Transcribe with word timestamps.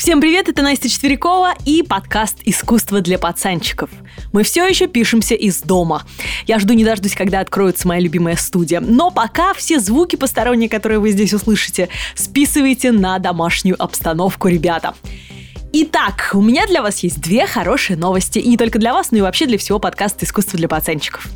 Всем 0.00 0.18
привет, 0.22 0.48
это 0.48 0.62
Настя 0.62 0.88
Четверякова 0.88 1.52
и 1.66 1.82
подкаст 1.82 2.38
«Искусство 2.46 3.02
для 3.02 3.18
пацанчиков». 3.18 3.90
Мы 4.32 4.44
все 4.44 4.66
еще 4.66 4.86
пишемся 4.86 5.34
из 5.34 5.60
дома. 5.60 6.06
Я 6.46 6.58
жду 6.58 6.72
не 6.72 6.86
дождусь, 6.86 7.14
когда 7.14 7.40
откроется 7.40 7.86
моя 7.86 8.00
любимая 8.00 8.36
студия. 8.36 8.80
Но 8.80 9.10
пока 9.10 9.52
все 9.52 9.78
звуки 9.78 10.16
посторонние, 10.16 10.70
которые 10.70 11.00
вы 11.00 11.10
здесь 11.10 11.34
услышите, 11.34 11.90
списывайте 12.14 12.92
на 12.92 13.18
домашнюю 13.18 13.76
обстановку, 13.78 14.48
ребята. 14.48 14.94
Итак, 15.72 16.30
у 16.34 16.42
меня 16.42 16.66
для 16.66 16.82
вас 16.82 16.98
есть 17.04 17.20
две 17.20 17.46
хорошие 17.46 17.96
новости. 17.96 18.40
И 18.40 18.48
не 18.48 18.56
только 18.56 18.80
для 18.80 18.92
вас, 18.92 19.12
но 19.12 19.18
и 19.18 19.20
вообще 19.20 19.46
для 19.46 19.56
всего 19.56 19.78
подкаста 19.78 20.24
«Искусство 20.24 20.58
для 20.58 20.66
пацанчиков». 20.66 21.28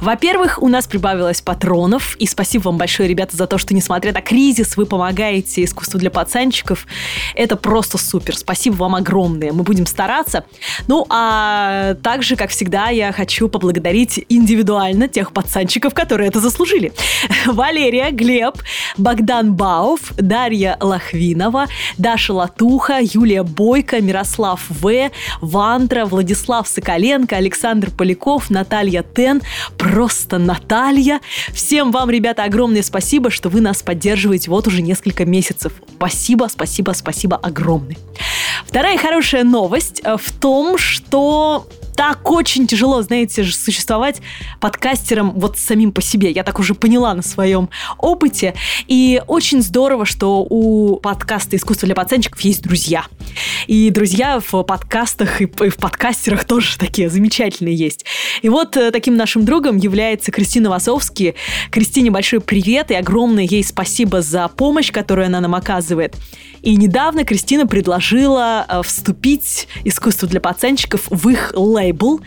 Во-первых, 0.00 0.60
у 0.60 0.66
нас 0.66 0.88
прибавилось 0.88 1.40
патронов. 1.40 2.16
И 2.16 2.26
спасибо 2.26 2.64
вам 2.64 2.78
большое, 2.78 3.08
ребята, 3.08 3.36
за 3.36 3.46
то, 3.46 3.58
что, 3.58 3.74
несмотря 3.74 4.12
на 4.12 4.22
кризис, 4.22 4.76
вы 4.76 4.86
помогаете 4.86 5.62
«Искусству 5.62 6.00
для 6.00 6.10
пацанчиков». 6.10 6.84
Это 7.36 7.54
просто 7.54 7.96
супер. 7.96 8.36
Спасибо 8.36 8.74
вам 8.74 8.96
огромное. 8.96 9.52
Мы 9.52 9.62
будем 9.62 9.86
стараться. 9.86 10.44
Ну, 10.88 11.06
а 11.08 11.94
также, 12.02 12.34
как 12.34 12.50
всегда, 12.50 12.88
я 12.88 13.12
хочу 13.12 13.48
поблагодарить 13.48 14.24
индивидуально 14.28 15.06
тех 15.06 15.32
пацанчиков, 15.32 15.94
которые 15.94 16.28
это 16.28 16.40
заслужили. 16.40 16.92
Валерия, 17.46 18.10
Глеб, 18.10 18.56
Богдан 18.96 19.54
Бауф, 19.54 20.12
Дарья 20.16 20.76
Лохвинова, 20.80 21.66
Даша 21.98 22.32
Латуха, 22.32 22.98
Юлия 23.00 23.44
Бой, 23.44 23.75
Бойко, 23.76 24.00
Мирослав 24.00 24.60
В, 24.70 25.10
Вантра, 25.42 26.06
Владислав 26.06 26.66
Соколенко, 26.66 27.36
Александр 27.36 27.90
Поляков, 27.90 28.48
Наталья 28.48 29.02
Тен, 29.02 29.42
просто 29.76 30.38
Наталья. 30.38 31.20
Всем 31.52 31.92
вам, 31.92 32.08
ребята, 32.08 32.44
огромное 32.44 32.82
спасибо, 32.82 33.28
что 33.30 33.50
вы 33.50 33.60
нас 33.60 33.82
поддерживаете 33.82 34.50
вот 34.50 34.66
уже 34.66 34.80
несколько 34.80 35.26
месяцев. 35.26 35.74
Спасибо, 35.96 36.48
спасибо, 36.50 36.92
спасибо 36.92 37.36
огромное. 37.36 37.98
Вторая 38.64 38.98
хорошая 38.98 39.44
новость 39.44 40.00
э, 40.04 40.16
в 40.16 40.32
том, 40.32 40.78
что 40.78 41.66
так 41.96 42.30
очень 42.30 42.66
тяжело, 42.66 43.00
знаете, 43.02 43.42
существовать 43.42 44.20
подкастером 44.60 45.32
вот 45.32 45.58
самим 45.58 45.92
по 45.92 46.02
себе. 46.02 46.30
Я 46.30 46.44
так 46.44 46.58
уже 46.58 46.74
поняла 46.74 47.14
на 47.14 47.22
своем 47.22 47.70
опыте. 47.98 48.54
И 48.86 49.22
очень 49.26 49.62
здорово, 49.62 50.04
что 50.04 50.46
у 50.48 50.96
подкаста 50.96 51.56
«Искусство 51.56 51.86
для 51.86 51.94
пацанчиков» 51.94 52.40
есть 52.42 52.62
друзья. 52.62 53.06
И 53.66 53.88
друзья 53.90 54.40
в 54.40 54.62
подкастах 54.62 55.40
и 55.40 55.46
в 55.46 55.76
подкастерах 55.76 56.44
тоже 56.44 56.76
такие 56.78 57.08
замечательные 57.08 57.74
есть. 57.74 58.04
И 58.42 58.50
вот 58.50 58.76
э, 58.76 58.90
таким 58.90 59.16
нашим 59.16 59.46
другом 59.46 59.78
является 59.78 60.30
Кристина 60.30 60.68
Васовский. 60.68 61.34
Кристине 61.70 62.10
большой 62.10 62.40
привет 62.40 62.90
и 62.90 62.94
огромное 62.94 63.44
ей 63.44 63.64
спасибо 63.64 64.20
за 64.20 64.48
помощь, 64.48 64.92
которую 64.92 65.26
она 65.26 65.40
нам 65.40 65.54
оказывает. 65.54 66.14
И 66.66 66.74
недавно 66.74 67.24
Кристина 67.24 67.64
предложила 67.64 68.66
э, 68.68 68.82
вступить 68.82 69.68
искусство 69.84 70.26
для 70.26 70.40
пацанчиков 70.40 71.02
в 71.08 71.28
их 71.28 71.52
лейбл. 71.54 72.20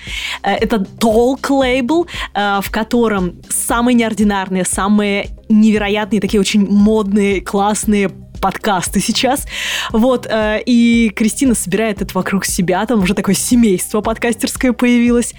Э, 0.44 0.54
это 0.54 0.78
Talk 0.78 1.50
лейбл, 1.50 2.08
э, 2.34 2.62
в 2.64 2.72
котором 2.72 3.42
самые 3.50 3.96
неординарные, 3.96 4.64
самые 4.64 5.32
невероятные, 5.50 6.22
такие 6.22 6.40
очень 6.40 6.66
модные, 6.66 7.42
классные 7.42 8.08
подкасты 8.42 9.02
сейчас. 9.02 9.46
Вот, 9.92 10.26
и 10.32 11.12
Кристина 11.14 11.54
собирает 11.54 12.02
это 12.02 12.16
вокруг 12.16 12.46
себя, 12.46 12.86
там 12.86 13.04
уже 13.04 13.16
такое 13.16 13.36
семейство 13.36 14.00
подкастерское 14.00 14.72
появилось. 14.72 15.34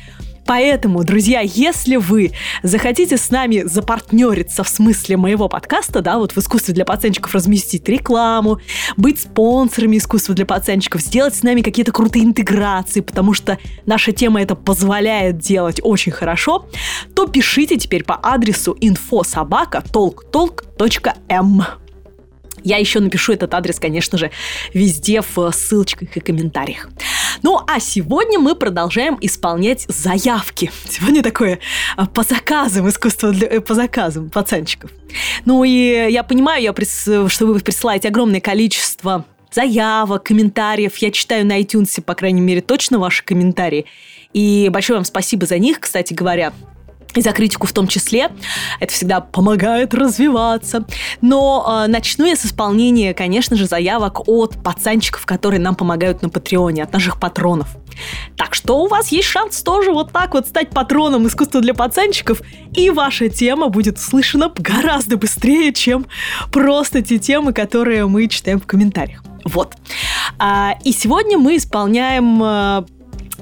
Поэтому, 0.51 1.05
друзья, 1.05 1.43
если 1.43 1.95
вы 1.95 2.33
захотите 2.65 3.17
с 3.17 3.31
нами 3.31 3.63
запартнериться 3.65 4.65
в 4.65 4.69
смысле 4.69 5.17
моего 5.17 5.49
подкаста, 5.49 6.01
да, 6.01 6.19
вот 6.19 6.33
в 6.33 6.39
искусстве 6.39 6.75
для 6.75 6.85
пацанчиков 6.85 7.33
разместить 7.33 7.89
рекламу, 7.89 8.59
быть 8.97 9.21
спонсорами 9.21 9.99
искусства 9.99 10.35
для 10.35 10.47
пацанчиков, 10.47 11.03
сделать 11.03 11.37
с 11.37 11.45
нами 11.45 11.63
какие-то 11.63 11.93
крутые 11.93 12.25
интеграции, 12.25 12.99
потому 12.99 13.33
что 13.33 13.59
наша 13.87 14.11
тема 14.11 14.43
это 14.43 14.57
позволяет 14.57 15.39
делать 15.39 15.79
очень 15.85 16.11
хорошо, 16.11 16.67
то 17.15 17.29
пишите 17.29 17.77
теперь 17.77 18.03
по 18.03 18.19
адресу 18.21 18.77
infosobaka.talktolk.m. 18.81 21.63
Я 22.65 22.79
еще 22.79 23.01
напишу 23.01 23.33
этот 23.33 23.55
адрес, 23.55 23.79
конечно 23.79 24.19
же, 24.19 24.31
везде 24.75 25.23
в 25.23 25.51
ссылочках 25.53 26.17
и 26.17 26.21
комментариях. 26.21 26.89
Ну, 27.43 27.61
а 27.67 27.81
сегодня 27.81 28.39
мы 28.39 28.55
продолжаем 28.55 29.17
исполнять 29.21 29.85
заявки. 29.89 30.71
Сегодня 30.89 31.23
такое 31.23 31.59
а, 31.97 32.07
по 32.07 32.23
заказам, 32.23 32.89
искусство 32.89 33.33
для, 33.33 33.49
э, 33.49 33.61
по 33.61 33.75
заказам 33.75 34.31
пацанчиков. 34.31 34.91
Ну 35.45 35.65
и 35.65 36.09
я 36.11 36.23
понимаю, 36.23 36.63
я, 36.63 36.75
что 37.29 37.47
вы 37.47 37.61
присылаете 37.61 38.09
огромное 38.09 38.41
количество 38.41 39.25
заявок, 39.53 40.25
комментариев. 40.25 40.97
Я 40.99 41.11
читаю 41.11 41.47
на 41.47 41.61
iTunes, 41.61 42.01
по 42.03 42.15
крайней 42.15 42.41
мере, 42.41 42.61
точно 42.61 42.99
ваши 42.99 43.25
комментарии. 43.25 43.87
И 44.33 44.69
большое 44.71 44.99
вам 44.99 45.05
спасибо 45.05 45.47
за 45.47 45.59
них, 45.59 45.81
кстати 45.81 46.15
говоря 46.15 46.53
и 47.15 47.23
за 47.23 47.33
критику 47.33 47.67
в 47.67 47.73
том 47.73 47.87
числе. 47.87 48.31
Это 48.79 48.93
всегда 48.93 49.21
помогает 49.21 49.95
развиваться. 49.95 50.85
Но 51.21 51.85
э, 51.85 51.91
начну 51.91 52.27
я 52.27 52.37
с 52.37 52.45
исполнения, 52.45 53.15
конечно 53.15 53.57
же, 53.57 53.67
заявок 53.67 54.29
от 54.29 54.63
пацанчиков, 54.63 55.27
которые 55.27 55.61
нам 55.61 55.75
помогают 55.75 56.23
на 56.23 56.29
Патреоне, 56.29 56.85
от 56.85 56.93
наших 56.93 57.19
патронов. 57.19 57.69
Так 58.37 58.55
что 58.55 58.79
у 58.79 58.89
вас 58.89 59.13
есть 59.13 59.29
шанс 59.29 59.63
тоже 59.63 59.93
вот 59.93 60.13
так 60.13 60.35
вот 60.35 60.47
стать 60.47 60.71
патроном 60.71 61.27
искусства 61.27 61.61
для 61.61 61.75
пацанчиков, 61.75 62.41
и 62.75 62.91
ваша 62.91 63.29
тема 63.29 63.69
будет 63.69 63.99
услышана 63.99 64.51
гораздо 64.57 65.17
быстрее, 65.17 65.73
чем 65.73 66.07
просто 66.53 67.03
те 67.03 67.19
темы, 67.19 67.53
которые 67.53 68.07
мы 68.07 68.29
читаем 68.29 68.61
в 68.61 68.67
комментариях. 68.67 69.23
Вот. 69.45 69.75
А, 70.39 70.75
и 70.85 70.93
сегодня 70.93 71.39
мы 71.39 71.57
исполняем 71.57 72.43
а, 72.43 72.85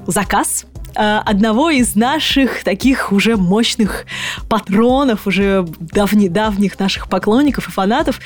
заказ 0.07 0.65
Э, 0.78 0.78
одного 0.95 1.69
из 1.69 1.95
наших 1.95 2.63
таких 2.63 3.11
уже 3.11 3.37
мощных 3.37 4.05
патронов, 4.47 5.27
уже 5.27 5.65
давних-давних 5.79 6.79
наших 6.79 7.09
поклонников 7.09 7.67
и 7.67 7.71
фанатов. 7.71 8.19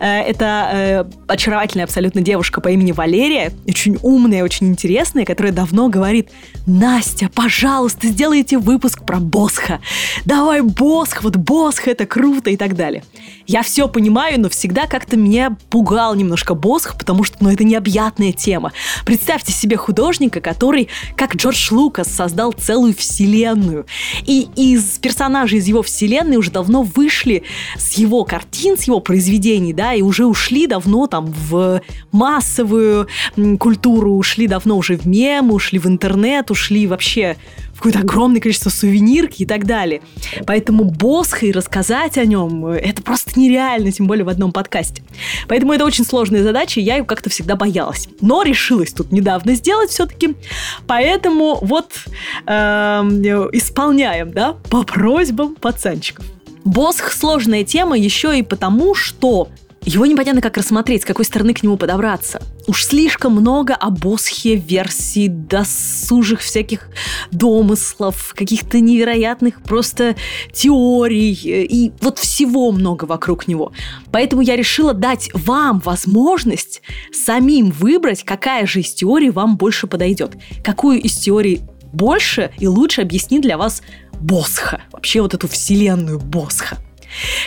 Э, 0.00 0.20
это 0.20 0.70
э, 0.72 1.04
очаровательная 1.26 1.84
абсолютно 1.84 2.20
девушка 2.20 2.60
по 2.60 2.68
имени 2.68 2.92
Валерия, 2.92 3.52
очень 3.66 3.98
умная, 4.02 4.44
очень 4.44 4.68
интересная, 4.68 5.24
которая 5.24 5.52
давно 5.52 5.88
говорит, 5.88 6.30
Настя, 6.66 7.30
пожалуйста, 7.34 8.08
сделайте 8.08 8.58
выпуск 8.58 9.04
про 9.04 9.18
Босха. 9.18 9.80
Давай 10.24 10.60
Босх, 10.60 11.22
вот 11.22 11.36
Босх, 11.36 11.88
это 11.88 12.06
круто 12.06 12.50
и 12.50 12.56
так 12.56 12.76
далее. 12.76 13.04
Я 13.50 13.64
все 13.64 13.88
понимаю, 13.88 14.40
но 14.40 14.48
всегда 14.48 14.86
как-то 14.86 15.16
меня 15.16 15.56
пугал 15.70 16.14
немножко 16.14 16.54
Босх, 16.54 16.96
потому 16.96 17.24
что, 17.24 17.38
ну, 17.40 17.50
это 17.50 17.64
необъятная 17.64 18.30
тема. 18.30 18.72
Представьте 19.04 19.50
себе 19.50 19.76
художника, 19.76 20.40
который, 20.40 20.86
как 21.16 21.34
Джордж 21.34 21.72
Лукас, 21.72 22.14
создал 22.14 22.52
целую 22.52 22.94
вселенную. 22.94 23.86
И 24.24 24.46
из 24.54 25.00
персонажей 25.00 25.58
из 25.58 25.66
его 25.66 25.82
вселенной 25.82 26.36
уже 26.36 26.52
давно 26.52 26.84
вышли 26.84 27.42
с 27.76 27.94
его 27.94 28.22
картин, 28.22 28.78
с 28.78 28.84
его 28.84 29.00
произведений, 29.00 29.72
да, 29.72 29.94
и 29.94 30.02
уже 30.02 30.26
ушли 30.26 30.68
давно 30.68 31.08
там 31.08 31.26
в 31.26 31.82
массовую 32.12 33.08
культуру, 33.58 34.12
ушли 34.12 34.46
давно 34.46 34.76
уже 34.76 34.96
в 34.96 35.06
мемы, 35.06 35.54
ушли 35.54 35.80
в 35.80 35.86
интернет, 35.86 36.52
ушли 36.52 36.86
вообще 36.86 37.36
какое-то 37.80 38.00
огромное 38.00 38.42
количество 38.42 38.68
сувенирки 38.68 39.42
и 39.42 39.46
так 39.46 39.64
далее. 39.64 40.02
Поэтому 40.46 40.84
Босха 40.84 41.46
и 41.46 41.52
рассказать 41.52 42.18
о 42.18 42.26
нем, 42.26 42.66
это 42.66 43.00
просто 43.00 43.40
нереально, 43.40 43.90
тем 43.90 44.06
более 44.06 44.26
в 44.26 44.28
одном 44.28 44.52
подкасте. 44.52 45.02
Поэтому 45.48 45.72
это 45.72 45.86
очень 45.86 46.04
сложная 46.04 46.42
задача, 46.42 46.78
и 46.78 46.82
я 46.82 46.98
ее 46.98 47.04
как-то 47.04 47.30
всегда 47.30 47.56
боялась. 47.56 48.06
Но 48.20 48.42
решилась 48.42 48.92
тут 48.92 49.12
недавно 49.12 49.54
сделать 49.54 49.88
все-таки. 49.88 50.36
Поэтому 50.86 51.58
вот 51.62 51.92
э, 52.46 52.52
исполняем, 53.52 54.30
да, 54.30 54.52
по 54.68 54.82
просьбам 54.82 55.54
пацанчиков. 55.54 56.26
Босх 56.64 57.12
сложная 57.12 57.64
тема 57.64 57.96
еще 57.96 58.38
и 58.38 58.42
потому, 58.42 58.94
что 58.94 59.48
его 59.82 60.04
непонятно 60.06 60.42
как 60.42 60.56
рассмотреть, 60.56 61.02
с 61.02 61.04
какой 61.04 61.24
стороны 61.24 61.54
к 61.54 61.62
нему 61.62 61.76
подобраться. 61.76 62.42
Уж 62.66 62.84
слишком 62.84 63.32
много 63.32 63.74
о 63.74 63.90
Босхе 63.90 64.56
версий, 64.56 65.28
досужих 65.28 66.40
всяких 66.40 66.88
домыслов, 67.30 68.34
каких-то 68.36 68.78
невероятных 68.78 69.62
просто 69.62 70.16
теорий 70.52 71.32
и 71.32 71.92
вот 72.00 72.18
всего 72.18 72.70
много 72.72 73.06
вокруг 73.06 73.48
него. 73.48 73.72
Поэтому 74.12 74.42
я 74.42 74.56
решила 74.56 74.92
дать 74.92 75.30
вам 75.32 75.80
возможность 75.80 76.82
самим 77.12 77.70
выбрать, 77.70 78.22
какая 78.22 78.66
же 78.66 78.80
из 78.80 78.92
теорий 78.92 79.30
вам 79.30 79.56
больше 79.56 79.86
подойдет. 79.86 80.36
Какую 80.62 81.00
из 81.00 81.16
теорий 81.16 81.62
больше 81.92 82.50
и 82.58 82.68
лучше 82.68 83.00
объяснит 83.00 83.42
для 83.42 83.56
вас 83.56 83.82
Босха. 84.20 84.82
Вообще 84.92 85.22
вот 85.22 85.34
эту 85.34 85.48
вселенную 85.48 86.20
Босха. 86.20 86.78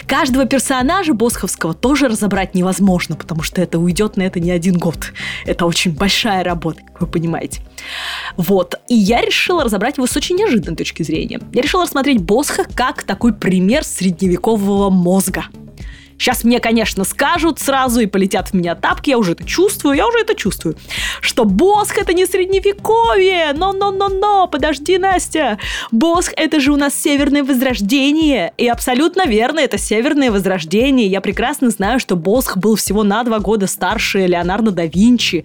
Каждого 0.07 0.45
персонажа 0.45 1.13
Босховского 1.13 1.73
тоже 1.73 2.07
разобрать 2.07 2.55
невозможно, 2.55 3.15
потому 3.15 3.43
что 3.43 3.61
это 3.61 3.79
уйдет 3.79 4.17
на 4.17 4.23
это 4.23 4.39
не 4.39 4.51
один 4.51 4.77
год. 4.77 5.13
Это 5.45 5.65
очень 5.65 5.91
большая 5.93 6.43
работа, 6.43 6.81
как 6.85 7.01
вы 7.01 7.07
понимаете. 7.07 7.61
Вот. 8.37 8.75
И 8.89 8.95
я 8.95 9.21
решила 9.21 9.63
разобрать 9.63 9.97
его 9.97 10.07
с 10.07 10.15
очень 10.15 10.35
неожиданной 10.35 10.75
точки 10.75 11.03
зрения. 11.03 11.39
Я 11.53 11.61
решила 11.61 11.83
рассмотреть 11.83 12.21
Босха 12.21 12.65
как 12.75 13.03
такой 13.03 13.33
пример 13.33 13.83
средневекового 13.83 14.89
мозга. 14.89 15.45
Сейчас 16.17 16.43
мне, 16.43 16.59
конечно, 16.59 17.03
скажут 17.03 17.59
сразу 17.59 17.99
и 17.99 18.05
полетят 18.05 18.49
в 18.49 18.53
меня 18.53 18.75
тапки, 18.75 19.09
я 19.09 19.17
уже 19.17 19.33
это 19.33 19.43
чувствую, 19.43 19.95
я 19.95 20.07
уже 20.07 20.19
это 20.19 20.35
чувствую, 20.35 20.75
что 21.21 21.45
Босх 21.45 21.97
это 21.97 22.13
не 22.13 22.25
средневековье, 22.25 23.53
но-но-но-но, 23.53 24.47
подожди, 24.47 24.97
Настя, 24.97 25.57
Босх 25.91 26.33
это 26.35 26.59
же 26.59 26.71
у 26.71 26.77
нас 26.77 26.93
северное 26.93 27.43
возрождение, 27.43 28.53
и 28.57 28.67
абсолютно 28.67 29.25
верно, 29.25 29.59
это 29.59 29.77
северное 29.77 30.31
возрождение, 30.31 31.07
я 31.07 31.21
прекрасно 31.21 31.69
знаю, 31.69 31.99
что 31.99 32.15
Босх 32.15 32.57
был 32.57 32.75
всего 32.75 33.03
на 33.03 33.23
два 33.23 33.39
года 33.39 33.67
старше 33.67 34.25
Леонардо 34.25 34.71
да 34.71 34.85
Винчи, 34.85 35.43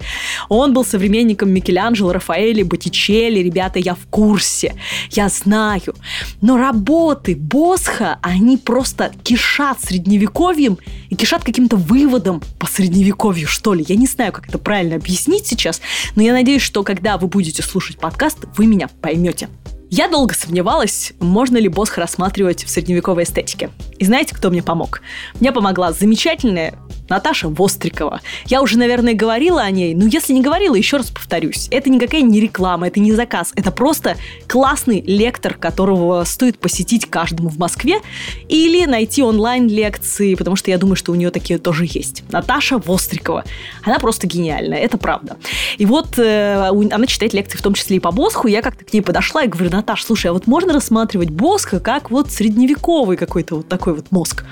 он 0.49 0.73
был 0.73 0.85
современником 0.85 1.51
Микеланджело, 1.51 2.13
Рафаэли, 2.13 2.63
Боттичелли, 2.63 3.41
ребята, 3.41 3.79
я 3.79 3.95
в 3.95 4.07
курсе, 4.11 4.75
я 5.11 5.29
знаю, 5.29 5.95
но 6.41 6.57
работы 6.57 7.35
Босха, 7.35 8.19
они 8.23 8.57
просто 8.57 9.13
кишат 9.25 9.81
средневековьем, 9.81 10.58
средневековьем 10.59 10.79
и 11.09 11.17
кишат 11.17 11.45
каким-то 11.45 11.77
выводом 11.77 12.43
по 12.59 12.67
средневековью, 12.67 13.47
что 13.47 13.75
ли. 13.75 13.85
Я 13.89 13.97
не 13.97 14.07
знаю, 14.07 14.33
как 14.33 14.49
это 14.49 14.59
правильно 14.59 14.97
объяснить 14.97 15.47
сейчас, 15.47 15.81
но 16.17 16.23
я 16.23 16.33
надеюсь, 16.33 16.63
что 16.63 16.83
когда 16.83 17.17
вы 17.17 17.29
будете 17.29 17.63
слушать 17.63 17.99
подкаст, 17.99 18.39
вы 18.57 18.67
меня 18.67 18.89
поймете. 19.01 19.49
Я 19.91 20.09
долго 20.09 20.35
сомневалась, 20.35 21.15
можно 21.19 21.57
ли 21.57 21.69
Босх 21.69 21.97
рассматривать 21.97 22.65
в 22.65 22.69
средневековой 22.69 23.23
эстетике. 23.23 23.71
И 23.99 24.05
знаете, 24.05 24.35
кто 24.35 24.51
мне 24.51 24.63
помог? 24.63 25.01
Мне 25.41 25.51
помогла 25.51 25.93
замечательная 25.93 26.75
Наташа 27.09 27.49
Вострикова. 27.49 28.21
Я 28.47 28.63
уже, 28.63 28.79
наверное, 28.79 29.15
говорила 29.15 29.63
о 29.63 29.71
ней, 29.71 29.95
но 29.95 30.07
если 30.07 30.33
не 30.33 30.43
говорила, 30.43 30.75
еще 30.75 30.99
раз 30.99 31.11
повторюсь. 31.11 31.69
Это 31.71 31.91
никакая 31.91 32.23
не 32.23 32.41
реклама, 32.41 32.87
это 32.89 33.01
не 33.01 33.13
заказ. 33.13 33.53
Это 33.57 33.71
просто 33.71 34.17
классный 34.47 35.01
лектор, 35.01 35.55
которого 35.55 36.25
стоит 36.25 36.59
посетить 36.59 37.07
каждому 37.07 37.49
в 37.49 37.59
Москве 37.59 38.01
или 38.49 38.85
найти 38.85 39.23
онлайн-лекции, 39.23 40.35
потому 40.35 40.57
что 40.57 40.71
я 40.71 40.79
думаю, 40.79 40.97
что 40.97 41.13
у 41.13 41.15
нее 41.15 41.31
такие 41.31 41.59
тоже 41.59 41.87
есть. 41.89 42.25
Наташа 42.31 42.79
Вострикова. 42.79 43.45
Она 43.85 43.99
просто 43.99 44.27
гениальная, 44.27 44.79
это 44.79 44.99
правда. 44.99 45.37
И 45.79 45.87
вот 45.87 46.19
э, 46.19 46.69
она 46.69 47.07
читает 47.07 47.33
лекции 47.33 47.57
в 47.57 47.63
том 47.63 47.75
числе 47.75 47.97
и 47.97 48.01
по 48.01 48.11
Босху. 48.11 48.49
Я 48.49 48.63
как-то 48.63 48.85
к 48.85 48.93
ней 48.93 49.01
подошла 49.01 49.43
и 49.45 49.49
говорю, 49.49 49.71
Наташа, 49.71 50.05
слушай, 50.05 50.27
а 50.27 50.33
вот 50.33 50.47
можно 50.47 50.73
рассматривать 50.73 51.31
Босха 51.31 51.81
как 51.81 52.11
вот 52.11 52.31
средневековый 52.31 53.17
какой-то 53.17 53.57
вот 53.57 53.69
такой 53.69 53.95
вот 53.95 54.11
мозг? 54.11 54.45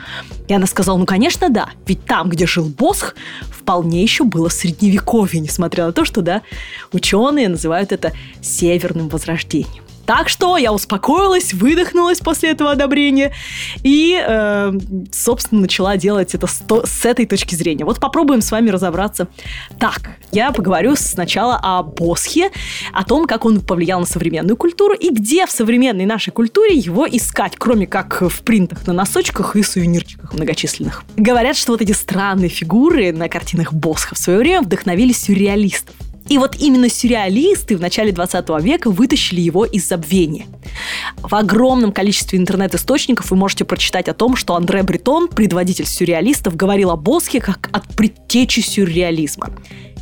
И 0.49 0.55
она 0.55 0.67
сказала, 0.67 0.97
ну, 0.97 1.07
конечно, 1.07 1.49
да, 1.49 1.71
ведь 1.87 2.05
там, 2.05 2.29
где 2.29 2.46
жил 2.47 2.67
Босх, 2.67 3.15
вполне 3.51 4.03
еще 4.03 4.25
было 4.25 4.49
средневековье, 4.49 5.41
несмотря 5.41 5.87
на 5.87 5.93
то, 5.93 6.05
что, 6.05 6.23
да, 6.23 6.43
ученые 6.93 7.49
называют 7.49 7.93
это 7.93 8.13
северным 8.41 9.09
возрождением. 9.09 9.86
Так 10.07 10.29
что 10.29 10.57
я 10.57 10.73
успокоилась, 10.73 11.53
выдохнулась 11.53 12.21
после 12.21 12.51
этого 12.51 12.71
одобрения 12.71 13.33
и, 13.83 14.17
э, 14.25 14.73
собственно, 15.11 15.63
начала 15.63 15.97
делать 15.97 16.35
это 16.35 16.47
с, 16.47 16.63
с 16.85 17.05
этой 17.05 17.27
точки 17.27 17.55
зрения. 17.55 17.85
Вот 17.85 17.99
попробуем 17.99 18.41
с 18.41 18.51
вами 18.53 18.71
разобраться. 18.71 19.29
Так, 19.81 20.11
я 20.31 20.53
поговорю 20.53 20.95
сначала 20.97 21.59
о 21.61 21.83
Босхе, 21.83 22.51
о 22.93 23.05
том, 23.05 23.27
как 23.27 23.45
он 23.45 23.61
повлиял 23.61 24.01
на 24.01 24.07
современную 24.07 24.57
культуру 24.57 24.95
и 24.95 25.11
где 25.11 25.47
в 25.47 25.51
современной 25.51 26.07
нашей 26.07 26.31
культуре 26.31 26.77
его 26.77 27.07
искать, 27.09 27.55
кроме 27.59 27.87
как 27.87 28.23
в 28.23 28.43
принтах 28.43 28.87
на 28.87 28.93
носочках 28.93 29.57
и 29.57 29.63
сувенирчиках 29.63 30.33
многочисленных. 30.33 31.03
Говорят, 31.17 31.57
что 31.57 31.73
вот 31.73 31.83
эти 31.83 31.93
странные 31.93 32.49
фигуры 32.49 33.13
на 33.13 33.29
картинах 33.29 33.73
Босха 33.73 34.15
в 34.15 34.19
свое 34.19 34.39
время 34.39 34.63
вдохновили 34.63 35.13
сюрреалистов. 35.13 35.95
И 36.29 36.39
вот 36.39 36.57
именно 36.59 36.89
сюрреалисты 36.89 37.77
в 37.77 37.81
начале 37.81 38.13
20 38.13 38.49
века 38.63 38.91
вытащили 38.91 39.41
его 39.41 39.65
из 39.65 39.87
забвения. 39.87 40.47
В 41.23 41.35
огромном 41.35 41.93
количестве 41.93 42.39
интернет-источников 42.39 43.31
вы 43.31 43.37
можете 43.37 43.65
прочитать 43.65 44.09
о 44.09 44.15
том, 44.15 44.37
что 44.37 44.55
Андре 44.55 44.83
Бретон, 44.83 45.29
предводитель 45.29 45.87
сюрреалистов, 45.87 46.57
говорил 46.57 46.91
о 46.91 46.97
Босхе 46.97 47.41
как 47.41 47.69
от 47.73 47.87
предтечи 47.97 48.61
сюрреализма. 48.61 49.51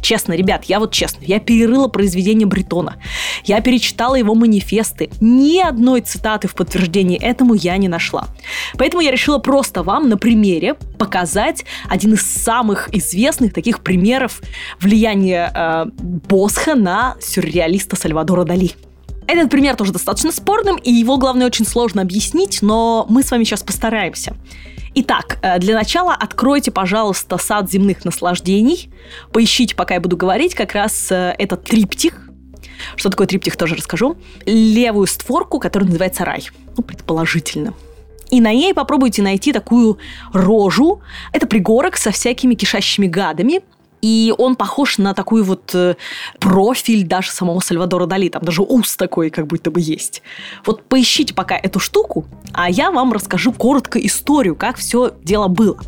Честно, 0.05 0.35
ребят, 0.35 0.65
я 0.67 0.81
вот 0.81 0.93
честно, 0.93 1.25
я 1.25 1.41
перерыла 1.41 1.89
произведение 1.89 2.47
Бретона. 2.47 2.97
Я 3.47 3.63
перечитала 3.63 4.17
его 4.17 4.35
манифесты. 4.35 5.09
Ни 5.19 5.61
одной 5.61 6.03
цитаты 6.03 6.47
в 6.47 6.55
подтверждении 6.55 7.19
этому 7.19 7.55
я 7.55 7.79
не 7.79 7.89
нашла. 7.89 8.29
Поэтому 8.77 9.01
я 9.03 9.11
решила 9.11 9.39
просто 9.39 9.83
вам 9.83 10.11
на 10.11 10.19
примере 10.19 10.75
показать 10.99 11.65
один 11.89 12.13
из 12.13 12.21
самых 12.21 12.95
известных 12.95 13.55
таких 13.55 13.81
примеров 13.81 14.43
влияния 14.79 15.51
э, 15.55 15.87
Босха 16.29 16.75
на 16.75 17.17
сюрреалиста 17.23 17.97
Сальвадора 17.97 18.45
Дали. 18.45 18.73
Этот 19.27 19.49
пример 19.49 19.75
тоже 19.75 19.95
достаточно 19.95 20.33
спорным, 20.33 20.77
и 20.77 20.93
его, 20.93 21.17
главное, 21.17 21.47
очень 21.47 21.65
сложно 21.65 22.03
объяснить, 22.03 22.61
но 22.61 23.07
мы 23.09 23.23
с 23.23 23.31
вами 23.31 23.45
сейчас 23.45 23.63
постараемся. 23.63 24.37
Итак, 24.97 25.39
э, 25.43 25.59
для 25.59 25.75
начала 25.75 26.15
откройте, 26.15 26.71
пожалуйста, 26.71 27.37
сад 27.37 27.71
земных 27.71 28.05
наслаждений. 28.05 28.91
Поищите, 29.33 29.75
пока 29.75 29.95
я 29.95 30.01
буду 30.01 30.17
говорить, 30.17 30.55
как 30.55 30.73
раз 30.73 31.11
э, 31.11 31.35
этот 31.39 31.65
триптих. 31.65 32.29
Что 32.95 33.11
такое 33.11 33.27
триптих, 33.27 33.57
тоже 33.57 33.75
расскажу. 33.75 34.17
Левую 34.47 35.09
створку, 35.09 35.59
которая 35.59 35.89
называется 35.89 36.25
рай. 36.25 36.49
Ну, 36.77 36.85
предположительно. 36.85 37.75
И 38.31 38.41
на 38.41 38.53
ней 38.53 38.73
попробуйте 38.73 39.23
найти 39.23 39.53
такую 39.53 39.99
рожу. 40.33 41.01
Это 41.33 41.47
пригорок 41.47 41.97
со 41.97 42.13
всякими 42.13 42.55
кишащими 42.55 43.07
гадами 43.07 43.63
и 44.05 44.35
он 44.37 44.55
похож 44.55 44.99
на 44.99 45.15
такой 45.15 45.43
вот 45.43 45.75
э, 45.75 45.95
профиль 46.39 47.07
даже 47.07 47.31
самого 47.31 47.61
Сальвадора 47.61 48.05
Дали, 48.05 48.29
там 48.29 48.43
даже 48.43 48.61
ус 48.61 48.97
такой 48.97 49.31
как 49.31 49.47
будто 49.47 49.71
бы 49.71 49.81
есть. 49.81 50.21
Вот 50.67 50.83
поищите 50.83 51.33
пока 51.33 51.57
эту 51.57 51.81
штуку, 51.81 52.27
а 52.53 52.69
я 52.69 52.91
вам 52.91 53.15
расскажу 53.15 53.51
коротко 53.51 53.99
историю, 53.99 54.57
как 54.57 54.77
все 54.77 55.15
дело 55.23 55.49
было. 55.49 55.79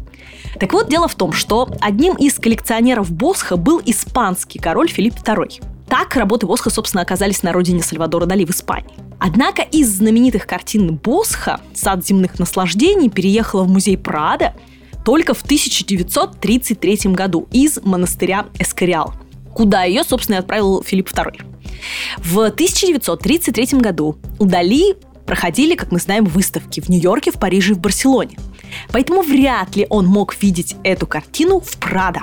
Так 0.58 0.72
вот, 0.72 0.88
дело 0.88 1.08
в 1.08 1.14
том, 1.14 1.32
что 1.34 1.68
одним 1.82 2.14
из 2.14 2.36
коллекционеров 2.36 3.12
Босха 3.12 3.58
был 3.58 3.82
испанский 3.84 4.58
король 4.58 4.88
Филипп 4.88 5.16
II. 5.16 5.62
Так 5.86 6.16
работы 6.16 6.46
Босха, 6.46 6.70
собственно, 6.70 7.02
оказались 7.02 7.42
на 7.42 7.52
родине 7.52 7.82
Сальвадора 7.82 8.24
Дали 8.24 8.46
в 8.46 8.50
Испании. 8.50 8.94
Однако 9.18 9.60
из 9.60 9.94
знаменитых 9.94 10.46
картин 10.46 10.96
Босха 10.96 11.60
«Сад 11.74 12.06
земных 12.06 12.38
наслаждений» 12.38 13.10
переехала 13.10 13.64
в 13.64 13.68
музей 13.68 13.98
Прада– 13.98 14.54
только 15.06 15.34
в 15.34 15.42
1933 15.42 17.12
году 17.12 17.46
из 17.52 17.78
монастыря 17.84 18.46
Эскориал, 18.58 19.14
куда 19.54 19.84
ее, 19.84 20.02
собственно, 20.02 20.34
и 20.34 20.38
отправил 20.40 20.82
Филипп 20.82 21.08
II. 21.10 21.42
В 22.18 22.38
1933 22.40 23.78
году 23.78 24.18
у 24.40 24.46
Дали 24.46 24.96
проходили, 25.24 25.76
как 25.76 25.92
мы 25.92 26.00
знаем, 26.00 26.24
выставки 26.24 26.80
в 26.80 26.88
Нью-Йорке, 26.88 27.30
в 27.30 27.36
Париже 27.36 27.70
и 27.70 27.74
в 27.74 27.78
Барселоне. 27.78 28.36
Поэтому 28.90 29.22
вряд 29.22 29.76
ли 29.76 29.86
он 29.90 30.06
мог 30.06 30.34
видеть 30.42 30.74
эту 30.82 31.06
картину 31.06 31.60
в 31.60 31.76
Прадо. 31.76 32.22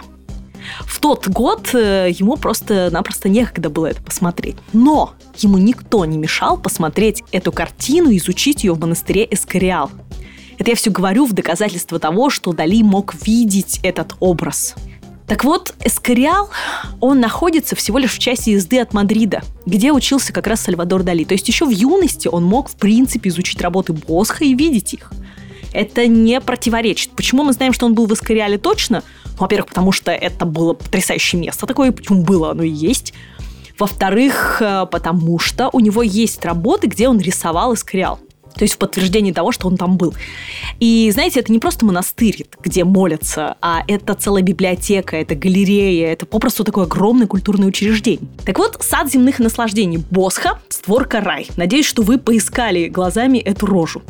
В 0.82 1.00
тот 1.00 1.30
год 1.30 1.70
э, 1.74 2.10
ему 2.12 2.36
просто-напросто 2.36 3.30
некогда 3.30 3.70
было 3.70 3.88
это 3.88 4.04
посмотреть. 4.04 4.58
Но 4.74 5.14
ему 5.38 5.58
никто 5.58 6.04
не 6.04 6.18
мешал 6.18 6.58
посмотреть 6.58 7.24
эту 7.32 7.54
картину 7.54 8.10
и 8.10 8.18
изучить 8.18 8.66
ее 8.66 8.74
в 8.74 8.80
монастыре 8.82 9.26
Эскориал. 9.32 9.90
Это 10.58 10.72
я 10.72 10.76
все 10.76 10.92
говорю 10.92 11.26
в 11.26 11.34
доказательство 11.34 12.00
того, 12.00 12.30
что 12.30 12.54
Дали 12.54 12.84
мог 12.84 13.16
видеть 13.26 13.80
этот 13.84 14.16
образ. 14.20 14.76
Так 15.28 15.46
вот, 15.46 15.74
Эскориал, 15.84 16.50
он 17.00 17.20
находится 17.20 17.76
всего 17.76 17.98
лишь 17.98 18.14
в 18.14 18.20
часе 18.20 18.52
езды 18.52 18.80
от 18.80 18.94
Мадрида, 18.94 19.42
где 19.66 19.92
учился 19.92 20.34
как 20.34 20.48
раз 20.48 20.62
Сальвадор 20.62 21.04
Дали. 21.04 21.24
То 21.24 21.34
есть 21.34 21.48
еще 21.48 21.66
в 21.66 21.70
юности 21.70 22.28
он 22.28 22.44
мог, 22.44 22.70
в 22.70 22.76
принципе, 22.76 23.30
изучить 23.30 23.62
работы 23.62 23.94
Босха 23.94 24.44
и 24.44 24.54
видеть 24.54 24.94
их. 24.94 25.12
Это 25.72 26.06
не 26.08 26.40
противоречит. 26.40 27.12
Почему 27.16 27.44
мы 27.44 27.54
знаем, 27.54 27.74
что 27.74 27.86
он 27.86 27.96
был 27.96 28.06
в 28.06 28.14
Эскориале 28.14 28.58
точно? 28.58 29.02
Во-первых, 29.40 29.70
потому 29.70 29.92
что 29.92 30.12
это 30.12 30.46
было 30.46 30.74
потрясающее 30.74 31.42
место 31.42 31.66
такое, 31.66 31.92
почему 31.92 32.22
было, 32.22 32.52
оно 32.52 32.64
и 32.64 32.70
есть. 32.70 33.14
Во-вторых, 33.80 34.62
э, 34.62 34.86
потому 34.92 35.40
что 35.40 35.70
у 35.74 35.80
него 35.80 36.04
есть 36.04 36.46
работы, 36.46 36.88
где 36.88 37.08
он 37.08 37.20
рисовал 37.20 37.74
Эскориал. 37.74 38.20
То 38.56 38.64
есть 38.64 38.76
в 38.76 38.78
подтверждении 38.78 39.32
того, 39.32 39.52
что 39.52 39.68
он 39.68 39.78
там 39.78 39.98
был. 39.98 40.14
И 40.80 41.10
знаете, 41.12 41.40
это 41.40 41.52
не 41.52 41.60
просто 41.60 41.86
монастырь, 41.86 42.46
где 42.62 42.84
молятся, 42.84 43.58
а 43.62 43.84
это 43.88 44.14
целая 44.14 44.44
библиотека, 44.44 45.18
это 45.18 45.36
галерея, 45.36 46.12
это 46.12 46.26
попросту 46.26 46.64
такое 46.64 46.86
огромное 46.86 47.28
культурное 47.28 47.68
учреждение. 47.68 48.28
Так 48.46 48.60
вот, 48.60 48.78
сад 48.82 49.10
земных 49.12 49.40
наслаждений 49.40 50.04
Босха, 50.12 50.60
створка 50.70 51.22
рай. 51.22 51.48
Надеюсь, 51.58 51.86
что 51.86 52.04
вы 52.04 52.18
поискали 52.18 52.88
глазами 52.88 53.38
эту 53.38 53.66
рожу. 53.66 54.02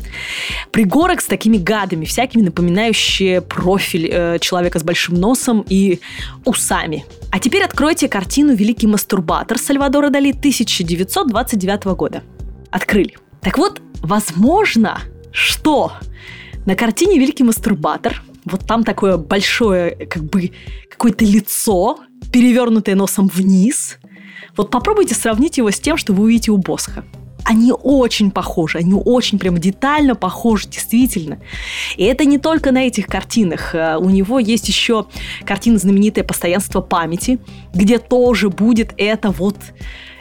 Пригорок 0.72 1.22
с 1.22 1.26
такими 1.26 1.58
гадами, 1.58 2.06
всякими 2.06 2.42
напоминающие 2.42 3.42
профиль 3.42 4.10
э, 4.12 4.40
человека 4.40 4.80
с 4.80 4.84
большим 4.84 5.16
носом 5.16 5.66
и 5.70 6.00
усами. 6.46 7.06
А 7.32 7.40
теперь 7.40 7.64
откройте 7.64 8.08
картину 8.08 8.54
«Великий 8.54 8.88
мастурбатор» 8.88 9.58
Сальвадора 9.58 10.10
Дали 10.10 10.32
1929 10.32 11.86
года. 11.86 12.24
Открыли. 12.72 13.23
Так 13.44 13.58
вот, 13.58 13.82
возможно, 14.02 15.02
что 15.32 15.92
на 16.66 16.76
картине 16.76 17.20
«Великий 17.20 17.44
мастурбатор» 17.44 18.24
вот 18.46 18.66
там 18.66 18.84
такое 18.84 19.18
большое, 19.18 20.08
как 20.08 20.24
бы, 20.24 20.52
какое-то 20.90 21.26
лицо, 21.26 22.00
перевернутое 22.32 22.96
носом 22.96 23.28
вниз. 23.28 23.98
Вот 24.56 24.72
попробуйте 24.72 25.16
сравнить 25.16 25.58
его 25.58 25.72
с 25.72 25.80
тем, 25.80 25.98
что 25.98 26.14
вы 26.14 26.24
увидите 26.24 26.52
у 26.52 26.58
Босха. 26.58 27.04
они 27.46 27.74
очень 27.74 28.32
похожи, 28.32 28.78
они 28.78 28.94
очень 28.94 29.38
прям 29.38 29.58
детально 29.58 30.16
похожи, 30.16 30.70
действительно. 30.70 31.40
И 31.98 32.04
это 32.06 32.24
не 32.24 32.38
только 32.38 32.72
на 32.72 32.88
этих 32.88 33.08
картинах. 33.08 33.76
Э, 33.76 33.98
у 33.98 34.10
него 34.10 34.40
есть 34.40 34.70
еще 34.70 35.06
картина 35.46 35.78
знаменитая 35.78 36.24
«Постоянство 36.24 36.80
памяти», 36.80 37.40
где 37.74 38.00
тоже 38.00 38.50
будет 38.50 38.94
это 38.98 39.32
вот 39.32 39.58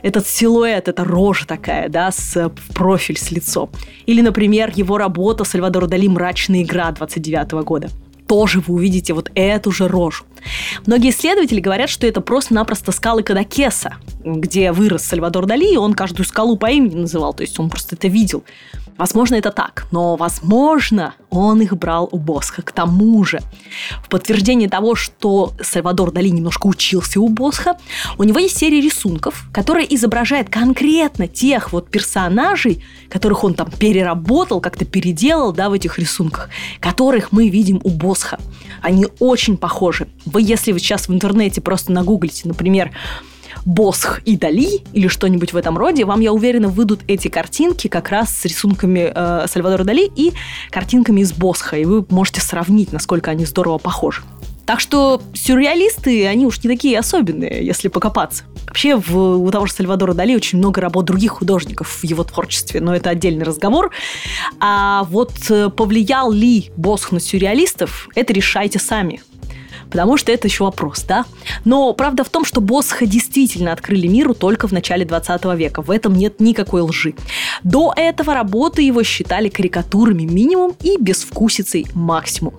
этот 0.03 0.27
силуэт, 0.27 0.89
эта 0.89 1.05
рожа 1.05 1.47
такая, 1.47 1.89
да, 1.89 2.11
с 2.11 2.51
профиль 2.75 3.19
с 3.19 3.31
лицом. 3.31 3.71
Или, 4.07 4.21
например, 4.21 4.73
его 4.75 4.99
работа 4.99 5.45
Сальвадора 5.45 5.87
Дали 5.87 6.09
«Мрачная 6.09 6.63
игра» 6.63 6.91
29 6.91 7.53
года 7.65 7.91
тоже 8.33 8.61
вы 8.61 8.77
увидите 8.77 9.13
вот 9.13 9.31
эту 9.35 9.71
же 9.73 9.89
рожу. 9.89 10.25
Многие 10.87 11.11
исследователи 11.11 11.61
говорят, 11.61 11.91
что 11.91 12.07
это 12.07 12.23
просто-напросто 12.23 12.91
скалы 12.91 13.23
Кадакеса, 13.23 13.97
где 14.25 14.73
вырос 14.73 15.03
Сальвадор 15.03 15.45
Дали, 15.45 15.75
и 15.75 15.77
он 15.77 15.93
каждую 15.93 16.25
скалу 16.25 16.57
по 16.57 16.71
имени 16.71 16.95
называл, 16.95 17.35
то 17.35 17.43
есть 17.43 17.61
он 17.61 17.69
просто 17.69 17.95
это 17.95 18.09
видел. 18.09 18.43
Возможно, 19.03 19.35
это 19.35 19.51
так, 19.51 19.89
но, 19.91 20.15
возможно, 20.15 21.15
он 21.29 21.61
их 21.61 21.77
брал 21.77 22.09
у 22.13 22.19
Босха. 22.19 22.63
К 22.63 22.71
тому 22.71 23.25
же, 23.25 23.41
в 24.01 24.09
подтверждение 24.09 24.69
того, 24.69 24.95
что 24.95 25.55
Сальвадор 25.61 26.13
Дали 26.13 26.29
немножко 26.29 26.69
учился 26.69 27.19
у 27.21 27.29
Босха, 27.29 27.75
у 28.17 28.23
него 28.23 28.39
есть 28.39 28.57
серия 28.57 28.81
рисунков, 28.81 29.49
которая 29.51 29.83
изображает 29.87 30.51
конкретно 30.51 31.27
тех 31.27 31.73
вот 31.73 31.91
персонажей, 31.91 32.85
которых 33.09 33.43
он 33.43 33.55
там 33.55 33.73
переработал, 33.73 34.61
как-то 34.61 34.85
переделал, 34.85 35.53
да, 35.53 35.69
в 35.69 35.73
этих 35.73 35.99
рисунках, 35.99 36.49
которых 36.79 37.33
мы 37.33 37.49
видим 37.49 37.81
у 37.83 37.91
Босха. 37.91 38.39
Они 38.83 39.09
очень 39.19 39.57
похожи. 39.57 40.07
Вы, 40.27 40.43
если 40.43 40.71
вы 40.71 40.79
сейчас 40.79 41.09
в 41.09 41.13
интернете 41.13 41.61
просто 41.61 41.91
нагуглите, 41.91 42.47
например, 42.47 42.93
Босх 43.65 44.21
и 44.25 44.37
Дали 44.37 44.81
или 44.93 45.09
что-нибудь 45.09 45.53
в 45.53 45.57
этом 45.57 45.79
роде, 45.79 46.05
вам, 46.05 46.21
я 46.21 46.33
уверена, 46.33 46.69
выйдут 46.69 47.01
эти 47.07 47.29
картинки 47.29 47.89
как 47.89 48.11
раз 48.11 48.31
с 48.31 48.45
рисунками 48.45 49.13
э, 49.15 49.47
Сальвадора 49.49 49.85
Дали 49.85 50.11
и 50.15 50.33
картинками 50.71 51.21
из 51.21 51.33
Босха, 51.33 51.77
и 51.77 51.85
вы 51.85 52.05
можете 52.09 52.41
сравнить, 52.41 52.93
насколько 52.93 53.31
они 53.31 53.45
здорово 53.45 53.79
похожи. 53.79 54.23
Так 54.67 54.81
что 54.81 55.21
сюрреалисты, 55.35 56.27
они 56.27 56.47
уж 56.47 56.63
не 56.63 56.71
такие 56.71 56.99
особенные, 56.99 57.67
если 57.67 57.89
покопаться. 57.89 58.45
Вообще, 58.67 58.97
в, 58.97 59.17
у 59.17 59.51
того 59.51 59.67
же 59.67 59.73
Сальвадора 59.73 60.15
Дали 60.15 60.37
очень 60.37 60.59
много 60.59 60.81
работ 60.81 61.05
других 61.05 61.33
художников 61.33 61.99
в 62.01 62.05
его 62.05 62.23
творчестве, 62.25 62.81
но 62.81 62.95
это 62.95 63.11
отдельный 63.11 63.45
разговор. 63.45 63.91
А 64.61 65.05
вот 65.11 65.33
э, 65.51 65.69
повлиял 65.69 66.31
ли 66.31 66.71
Босх 66.77 67.13
на 67.13 67.21
сюрреалистов, 67.21 68.09
это 68.15 68.33
решайте 68.33 68.79
сами 68.79 69.21
потому 69.93 70.17
что 70.17 70.33
это 70.33 70.49
еще 70.49 70.65
вопрос, 70.65 71.05
да? 71.07 71.27
Но 71.67 71.93
правда 71.93 72.25
в 72.25 72.31
том, 72.31 72.47
что 72.47 72.63
Босха 72.63 73.05
действительно 73.05 73.73
открыли 73.73 74.07
миру 74.07 74.33
только 74.33 74.67
в 74.67 74.73
начале 74.73 75.05
20 75.05 75.45
века. 75.55 75.83
В 75.83 75.91
этом 75.91 76.15
нет 76.15 76.41
никакой 76.41 76.81
лжи. 76.81 77.15
До 77.63 77.93
этого 77.95 78.33
работы 78.33 78.81
его 78.81 79.03
считали 79.03 79.51
карикатурами 79.51 80.23
минимум 80.23 80.75
и 80.83 80.97
безвкусицей 80.99 81.87
максимум. 81.93 82.55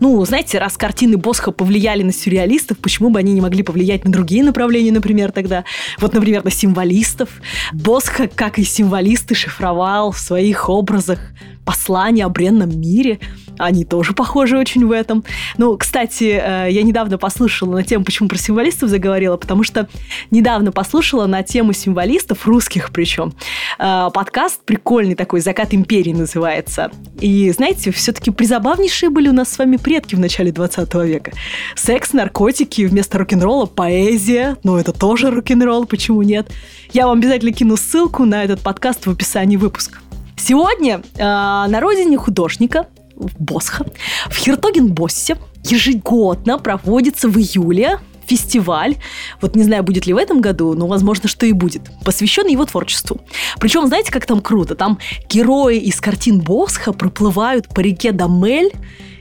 Ну, 0.00 0.22
знаете, 0.24 0.58
раз 0.58 0.76
картины 0.76 1.16
Босха 1.16 1.52
повлияли 1.52 2.02
на 2.02 2.12
сюрреалистов, 2.12 2.78
почему 2.78 3.10
бы 3.10 3.20
они 3.20 3.32
не 3.32 3.40
могли 3.40 3.62
повлиять 3.62 4.04
на 4.04 4.10
другие 4.10 4.42
направления, 4.42 4.90
например, 4.90 5.30
тогда? 5.30 5.64
Вот, 5.98 6.12
например, 6.12 6.44
на 6.44 6.50
символистов. 6.50 7.28
Босха, 7.72 8.26
как 8.26 8.58
и 8.58 8.64
символисты, 8.64 9.36
шифровал 9.36 10.10
в 10.10 10.18
своих 10.18 10.68
образах 10.68 11.20
послания 11.64 12.24
о 12.24 12.28
бренном 12.28 12.78
мире. 12.78 13.20
Они 13.58 13.84
тоже 13.84 14.12
похожи 14.12 14.56
очень 14.56 14.86
в 14.86 14.92
этом. 14.92 15.24
Ну, 15.58 15.76
кстати, 15.76 16.40
э, 16.42 16.68
я 16.70 16.82
недавно 16.82 17.18
послушала 17.18 17.76
на 17.76 17.82
тему, 17.82 18.04
почему 18.04 18.28
про 18.28 18.38
символистов 18.38 18.88
заговорила, 18.88 19.36
потому 19.36 19.62
что 19.64 19.88
недавно 20.30 20.72
послушала 20.72 21.26
на 21.26 21.42
тему 21.42 21.72
символистов, 21.72 22.46
русских 22.46 22.90
причем, 22.92 23.34
э, 23.78 24.08
подкаст 24.12 24.64
прикольный 24.64 25.14
такой 25.14 25.40
«Закат 25.40 25.74
империи» 25.74 26.12
называется. 26.12 26.90
И, 27.20 27.50
знаете, 27.50 27.90
все-таки 27.92 28.30
призабавнейшие 28.30 29.10
были 29.10 29.28
у 29.28 29.32
нас 29.32 29.50
с 29.50 29.58
вами 29.58 29.76
предки 29.76 30.14
в 30.14 30.20
начале 30.20 30.52
20 30.52 30.94
века. 31.04 31.32
Секс, 31.76 32.12
наркотики, 32.12 32.82
вместо 32.82 33.18
рок-н-ролла 33.18 33.66
поэзия. 33.66 34.56
Ну, 34.64 34.76
это 34.76 34.92
тоже 34.92 35.30
рок-н-ролл, 35.30 35.86
почему 35.86 36.22
нет? 36.22 36.50
Я 36.92 37.06
вам 37.06 37.18
обязательно 37.18 37.52
кину 37.52 37.76
ссылку 37.76 38.24
на 38.24 38.44
этот 38.44 38.60
подкаст 38.60 39.06
в 39.06 39.10
описании 39.10 39.56
выпуска. 39.56 39.98
Сегодня 40.36 41.02
э, 41.16 41.22
на 41.22 41.80
родине 41.80 42.16
художника 42.16 42.86
в 43.16 43.40
Босха, 43.40 43.84
в 44.28 44.36
Хиртоген-Боссе 44.36 45.36
ежегодно 45.64 46.58
проводится 46.58 47.28
в 47.28 47.38
июле 47.38 47.98
фестиваль, 48.26 48.96
вот 49.40 49.56
не 49.56 49.64
знаю, 49.64 49.82
будет 49.82 50.06
ли 50.06 50.12
в 50.12 50.16
этом 50.16 50.40
году, 50.40 50.74
но 50.74 50.86
возможно, 50.86 51.28
что 51.28 51.44
и 51.46 51.52
будет, 51.52 51.90
посвященный 52.04 52.52
его 52.52 52.64
творчеству. 52.64 53.20
Причем, 53.58 53.86
знаете, 53.86 54.10
как 54.10 54.26
там 54.26 54.40
круто? 54.40 54.74
Там 54.74 54.98
герои 55.28 55.78
из 55.78 56.00
картин 56.00 56.40
Босха 56.40 56.92
проплывают 56.92 57.68
по 57.68 57.80
реке 57.80 58.12
Дамель, 58.12 58.72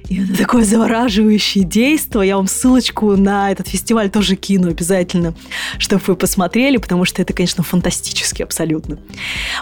и 0.10 0.24
это 0.24 0.38
такое 0.38 0.64
завораживающее 0.64 1.64
действие. 1.64 2.28
Я 2.28 2.38
вам 2.38 2.48
ссылочку 2.48 3.16
на 3.16 3.52
этот 3.52 3.68
фестиваль 3.68 4.10
тоже 4.10 4.36
кину 4.36 4.70
обязательно, 4.70 5.34
чтобы 5.78 6.04
вы 6.08 6.16
посмотрели, 6.16 6.78
потому 6.78 7.06
что 7.06 7.22
это, 7.22 7.34
конечно, 7.34 7.64
фантастически 7.64 8.44
абсолютно. 8.44 9.00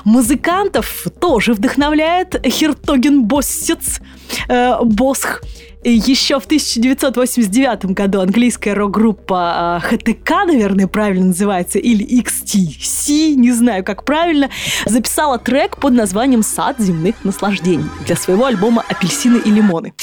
Музыкантов 0.06 1.06
тоже 1.20 1.54
вдохновляет 1.54 2.36
Хертоген 2.46 3.24
Боссец, 3.24 4.00
э, 4.48 4.76
Босх. 4.84 5.44
Еще 5.82 6.42
в 6.42 6.46
1989 6.46 7.86
году 7.94 8.20
английская 8.20 8.74
рок-группа 8.74 9.82
ХТК, 9.82 10.44
наверное, 10.46 10.88
правильно 10.88 11.28
называется, 11.28 11.80
или 11.80 12.06
XTC, 12.22 13.36
не 13.36 13.54
знаю, 13.54 13.86
как 13.86 14.04
правильно, 14.04 14.50
записала 14.86 15.40
трек 15.40 15.78
под 15.78 15.94
названием 15.94 16.44
«Сад 16.44 16.80
земных 16.80 17.24
наслаждений» 17.24 17.90
для 18.06 18.18
своего 18.18 18.46
альбома 18.46 18.84
«Апельсины 18.90 19.38
и 19.38 19.50
лимоны». 19.50 19.94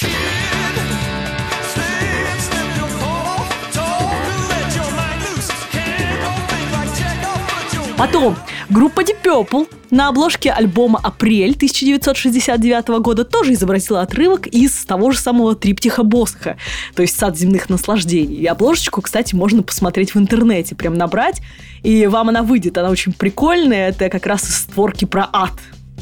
Потом 7.99 8.35
группа 8.69 9.01
Deep 9.01 9.17
Purple 9.25 9.69
на 9.91 10.09
обложке 10.09 10.51
альбома 10.51 11.01
«Апрель» 11.03 11.55
1969 11.55 12.89
года 13.01 13.25
тоже 13.25 13.53
изобразила 13.53 14.03
отрывок 14.03 14.47
из 14.47 14.85
того 14.85 15.11
же 15.13 15.19
самого 15.19 15.55
триптиха 15.55 16.03
Босха, 16.03 16.57
то 16.95 17.03
есть 17.03 17.19
«Сад 17.19 17.39
земных 17.39 17.69
наслаждений». 17.69 18.37
И 18.37 18.47
обложечку, 18.47 19.03
кстати, 19.03 19.35
можно 19.35 19.63
посмотреть 19.63 20.15
в 20.15 20.19
интернете, 20.19 20.75
прям 20.75 20.95
набрать, 20.95 21.41
и 21.83 22.07
вам 22.07 22.29
она 22.29 22.43
выйдет. 22.43 22.79
Она 22.79 22.91
очень 22.91 23.13
прикольная, 23.13 23.91
это 23.91 24.09
как 24.09 24.27
раз 24.27 24.45
из 24.49 24.57
створки 24.57 25.05
про 25.05 25.29
ад. 25.33 25.53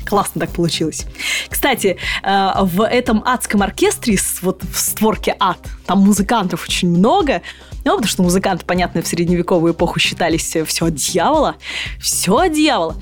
Классно 0.05 0.41
так 0.41 0.51
получилось. 0.51 1.07
Кстати, 1.49 1.97
э, 2.23 2.51
в 2.63 2.83
этом 2.87 3.23
адском 3.25 3.63
оркестре, 3.63 4.19
вот 4.43 4.63
в 4.63 4.79
створке 4.79 5.37
ад, 5.39 5.59
там 5.87 6.01
музыкантов 6.01 6.65
очень 6.65 6.91
много, 6.91 7.43
ну, 7.85 7.93
потому 7.93 8.09
что 8.09 8.23
музыканты, 8.23 8.65
понятно, 8.65 9.03
в 9.03 9.07
средневековую 9.07 9.73
эпоху 9.73 9.99
считались 9.99 10.57
э, 10.57 10.65
все 10.65 10.87
от 10.87 10.95
дьявола. 10.95 11.57
Все 12.01 12.37
от 12.37 12.53
дьявола. 12.53 12.97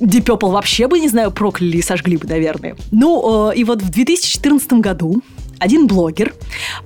Deep 0.00 0.24
Purple 0.24 0.50
вообще 0.50 0.88
бы, 0.88 0.98
не 0.98 1.08
знаю, 1.08 1.30
прокляли 1.30 1.76
и 1.76 1.82
сожгли 1.82 2.16
бы, 2.16 2.26
наверное. 2.26 2.76
Ну, 2.90 3.50
э, 3.50 3.56
и 3.56 3.64
вот 3.64 3.82
в 3.82 3.90
2014 3.90 4.72
году 4.74 5.22
один 5.58 5.86
блогер 5.86 6.34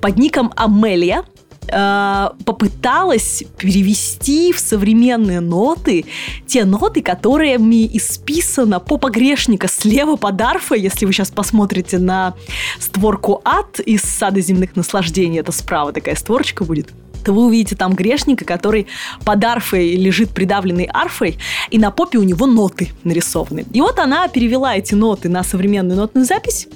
под 0.01 0.19
ником 0.19 0.53
Амелия 0.55 1.25
э, 1.69 2.29
попыталась 2.45 3.45
перевести 3.59 4.53
в 4.53 4.61
современные 4.61 5.41
ноты 5.41 6.05
те 6.47 6.65
ноты, 6.65 7.03
которыми 7.03 7.87
исписана 7.97 8.81
попа 8.81 9.11
грешника 9.11 9.69
слева 9.69 10.17
под 10.17 10.41
арфой, 10.41 10.81
если 10.81 11.07
вы 11.07 11.13
сейчас 11.13 11.31
посмотрите 11.31 11.99
на 11.99 12.35
створку 12.79 13.41
ад 13.45 13.81
из 13.81 14.03
сада 14.03 14.41
земных 14.41 14.77
наслаждений, 14.77 15.41
это 15.41 15.53
справа 15.53 15.93
такая 15.93 16.17
створочка 16.17 16.65
будет. 16.65 16.89
То 17.25 17.33
вы 17.33 17.47
увидите 17.47 17.75
там 17.75 17.95
грешника, 17.95 18.45
который 18.45 18.87
под 19.25 19.45
арфой 19.45 19.97
лежит 19.97 20.31
придавленный 20.31 20.89
арфой, 20.93 21.39
и 21.71 21.79
на 21.79 21.91
попе 21.91 22.19
у 22.19 22.23
него 22.23 22.47
ноты 22.47 22.91
нарисованы. 23.03 23.65
И 23.73 23.81
вот 23.81 23.99
она 23.99 24.29
перевела 24.29 24.77
эти 24.77 24.95
ноты 24.95 25.29
на 25.29 25.43
современную 25.43 25.97
нотную 25.97 26.25
запись, 26.25 26.69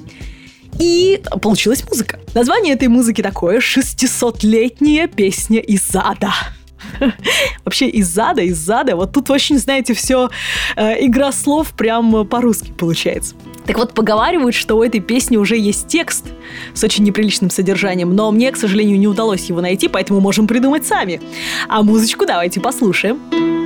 и 0.81 1.21
получилась 1.41 1.85
музыка. 1.89 2.19
Название 2.35 2.75
этой 2.75 2.89
музыки 2.89 3.23
такое 3.23 3.61
«600-летняя 3.61 5.07
песня 5.07 5.61
из 5.61 5.89
ада». 5.95 6.33
Вообще 7.65 7.89
из 7.89 8.09
зада, 8.09 8.43
из 8.43 8.57
зада. 8.57 8.97
Вот 8.97 9.13
тут 9.13 9.31
очень, 9.31 9.59
знаете, 9.59 9.95
все 9.95 10.31
э, 10.77 11.05
игра 11.05 11.31
слов 11.31 11.73
прям 11.75 12.27
по-русски 12.27 12.73
получается. 12.73 13.35
Так 13.67 13.79
вот, 13.79 13.95
поговаривают, 13.95 14.55
что 14.55 14.77
у 14.77 14.83
этой 14.83 15.01
песни 15.01 15.37
уже 15.37 15.57
есть 15.57 15.87
текст 15.87 16.25
с 16.75 16.83
очень 16.83 17.05
неприличным 17.05 17.51
содержанием, 17.51 18.17
но 18.17 18.31
мне, 18.33 18.51
к 18.51 18.57
сожалению, 18.57 18.99
не 18.99 19.07
удалось 19.07 19.45
его 19.45 19.61
найти, 19.61 19.89
поэтому 19.89 20.21
можем 20.21 20.47
придумать 20.47 20.87
сами. 20.87 21.21
А 21.69 21.83
музычку 21.83 22.27
давайте 22.27 22.61
послушаем. 22.61 23.60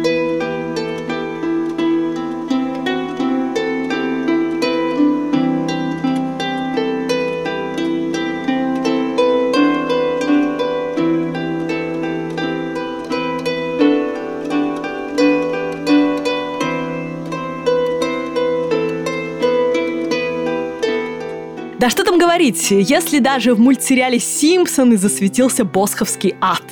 Там 22.34 22.40
говорить, 22.40 22.70
если 22.70 23.20
даже 23.20 23.54
в 23.54 23.60
мультсериале 23.60 24.18
«Симпсоны» 24.18 24.96
засветился 24.96 25.64
босховский 25.64 26.34
ад. 26.40 26.64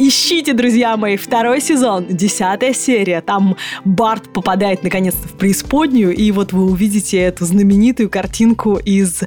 Ищите, 0.00 0.54
друзья 0.54 0.96
мои, 0.96 1.16
второй 1.16 1.60
сезон, 1.60 2.06
десятая 2.08 2.74
серия. 2.74 3.20
Там 3.20 3.56
Барт 3.84 4.32
попадает 4.32 4.82
наконец-то 4.82 5.28
в 5.28 5.32
преисподнюю, 5.34 6.14
и 6.14 6.32
вот 6.32 6.52
вы 6.52 6.64
увидите 6.64 7.16
эту 7.18 7.44
знаменитую 7.44 8.10
картинку 8.10 8.76
из 8.76 9.20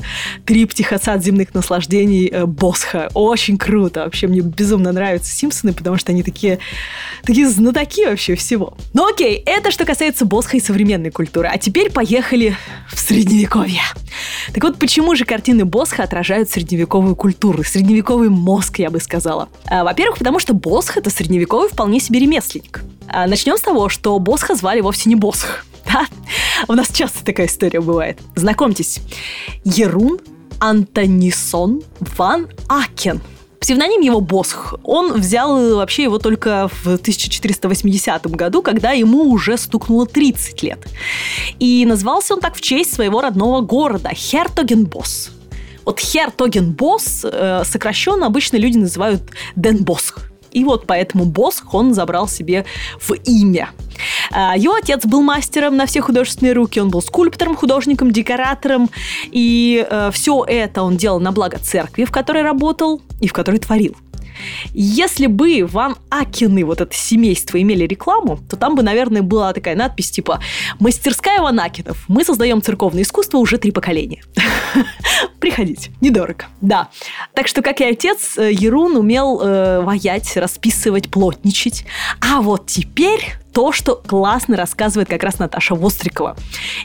триптиха 0.45 0.99
«Сад 1.01 1.23
земных 1.23 1.53
наслаждений» 1.53 2.27
э, 2.27 2.45
Босха. 2.45 3.09
Очень 3.13 3.57
круто. 3.57 4.01
Вообще, 4.01 4.27
мне 4.27 4.41
безумно 4.41 4.91
нравятся 4.91 5.31
«Симпсоны», 5.33 5.73
потому 5.73 5.97
что 5.97 6.11
они 6.11 6.21
такие, 6.21 6.59
такие 7.23 7.47
знатоки 7.47 8.05
вообще 8.05 8.35
всего. 8.35 8.75
Ну 8.93 9.09
окей, 9.09 9.41
это 9.45 9.71
что 9.71 9.85
касается 9.85 10.25
Босха 10.25 10.57
и 10.57 10.59
современной 10.59 11.11
культуры. 11.11 11.49
А 11.51 11.57
теперь 11.57 11.91
поехали 11.91 12.57
в 12.91 12.99
Средневековье. 12.99 13.81
Так 14.53 14.63
вот, 14.63 14.77
почему 14.77 15.15
же 15.15 15.23
картины 15.23 15.60
Босха 15.65 16.03
отражают 16.03 16.49
средневековую 16.49 17.15
культуру, 17.15 17.63
средневековый 17.63 18.29
мозг, 18.29 18.79
я 18.79 18.89
бы 18.89 18.99
сказала? 18.99 19.49
А, 19.65 19.83
во-первых, 19.83 20.17
потому 20.17 20.39
что 20.39 20.53
Босх— 20.53 20.97
это 20.97 21.09
средневековый 21.09 21.69
вполне 21.69 21.99
себе 21.99 22.19
ремесленник. 22.19 22.83
А, 23.07 23.27
начнем 23.27 23.57
с 23.57 23.61
того, 23.61 23.89
что 23.89 24.17
Босха 24.19 24.55
звали 24.55 24.81
вовсе 24.81 25.09
не 25.09 25.15
Босх. 25.15 25.65
Да? 25.91 26.05
У 26.67 26.73
нас 26.73 26.89
часто 26.91 27.25
такая 27.25 27.47
история 27.47 27.81
бывает. 27.81 28.19
Знакомьтесь, 28.35 29.01
Ерун 29.65 30.19
Антонисон 30.59 31.81
ван 31.99 32.47
Акен– 32.69 33.19
Псевдоним 33.61 34.01
его 34.01 34.21
Босх. 34.21 34.73
Он 34.83 35.13
взял 35.13 35.55
э, 35.55 35.75
вообще 35.75 36.03
его 36.03 36.17
только 36.17 36.67
в 36.81 36.95
1480 36.95 38.25
году, 38.31 38.63
когда 38.63 38.91
ему 38.91 39.29
уже 39.29 39.55
стукнуло 39.55 40.07
30 40.07 40.63
лет. 40.63 40.79
И 41.59 41.85
назвался 41.85 42.33
он 42.33 42.39
так 42.41 42.55
в 42.55 42.61
честь 42.61 42.91
своего 42.91 43.21
родного 43.21 43.61
города– 43.61 44.09
Хертогенбос. 44.15 45.29
Вот 45.85 45.99
Хертогенбос 45.99 47.25
э, 47.25 47.63
сокращенно 47.65 48.27
обычно 48.27 48.57
люди 48.57 48.77
называют 48.77 49.21
Денбосх. 49.55 50.31
И 50.51 50.63
вот 50.63 50.85
поэтому 50.85 51.25
Босх 51.25 51.73
он 51.73 51.93
забрал 51.93 52.27
себе 52.27 52.65
в 52.99 53.13
имя. 53.13 53.69
А, 54.31 54.57
его 54.57 54.73
отец 54.73 55.05
был 55.05 55.21
мастером 55.21 55.77
на 55.77 55.85
все 55.85 56.01
художественные 56.01 56.53
руки, 56.53 56.79
он 56.79 56.89
был 56.89 57.01
скульптором, 57.01 57.55
художником, 57.55 58.11
декоратором, 58.11 58.89
и 59.31 59.85
э, 59.89 60.09
все 60.11 60.43
это 60.45 60.83
он 60.83 60.97
делал 60.97 61.19
на 61.19 61.31
благо 61.31 61.57
церкви, 61.57 62.05
в 62.05 62.11
которой 62.11 62.43
работал 62.43 63.01
и 63.19 63.27
в 63.27 63.33
которой 63.33 63.59
творил. 63.59 63.95
Если 64.73 65.27
бы 65.27 65.65
Ван 65.65 65.95
Акины, 66.09 66.63
вот 66.63 66.81
это 66.81 66.95
семейство, 66.95 67.61
имели 67.61 67.85
рекламу, 67.85 68.39
то 68.49 68.55
там 68.55 68.75
бы, 68.75 68.83
наверное, 68.83 69.21
была 69.21 69.53
такая 69.53 69.75
надпись 69.75 70.11
типа 70.11 70.39
«Мастерская 70.79 71.41
Ван 71.41 71.59
Акинов. 71.59 72.03
Мы 72.07 72.23
создаем 72.23 72.61
церковное 72.61 73.03
искусство 73.03 73.37
уже 73.37 73.57
три 73.57 73.71
поколения». 73.71 74.23
Приходите, 75.39 75.91
недорого. 76.01 76.45
Да. 76.61 76.89
Так 77.33 77.47
что, 77.47 77.61
как 77.61 77.81
и 77.81 77.83
отец, 77.83 78.37
э, 78.37 78.51
Ерун 78.51 78.95
умел 78.95 79.41
э, 79.41 79.81
ваять, 79.81 80.37
расписывать, 80.37 81.09
плотничать. 81.09 81.85
А 82.21 82.41
вот 82.41 82.67
теперь 82.67 83.35
то, 83.53 83.71
что 83.71 83.95
классно 83.95 84.55
рассказывает 84.55 85.09
как 85.09 85.23
раз 85.23 85.39
Наташа 85.39 85.75
Вострикова. 85.75 86.37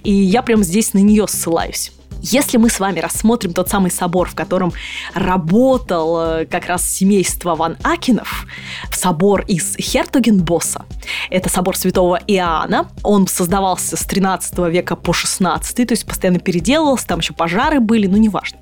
И 0.03 0.13
я 0.13 0.43
прям 0.43 0.65
здесь 0.65 0.95
на 0.95 0.99
нее 0.99 1.27
ссылаюсь. 1.29 1.93
Если 2.23 2.57
мы 2.57 2.71
с 2.71 2.81
вами 2.81 2.99
рассмотрим 2.99 3.53
тот 3.53 3.69
самый 3.69 3.91
собор, 3.91 4.29
в 4.29 4.35
котором 4.35 4.73
работал 5.15 6.21
э, 6.21 6.47
как 6.47 6.67
раз 6.67 6.85
семейство 6.85 7.55
Ван 7.55 7.77
Акинов, 7.85 8.47
собор 8.93 9.43
из 9.43 9.77
Хертогенбосса, 9.77 10.87
это 11.31 11.49
собор 11.49 11.77
святого 11.77 12.19
Иоанна, 12.27 12.89
он 13.03 13.29
создавался 13.29 13.97
с 13.97 14.05
13 14.05 14.59
века 14.71 14.97
по 14.97 15.13
16, 15.13 15.87
то 15.87 15.93
есть 15.93 16.05
постоянно 16.07 16.41
переделывался, 16.41 17.07
там 17.07 17.21
еще 17.21 17.33
пожары 17.33 17.81
были, 17.81 18.07
ну 18.07 18.17
неважно. 18.17 18.59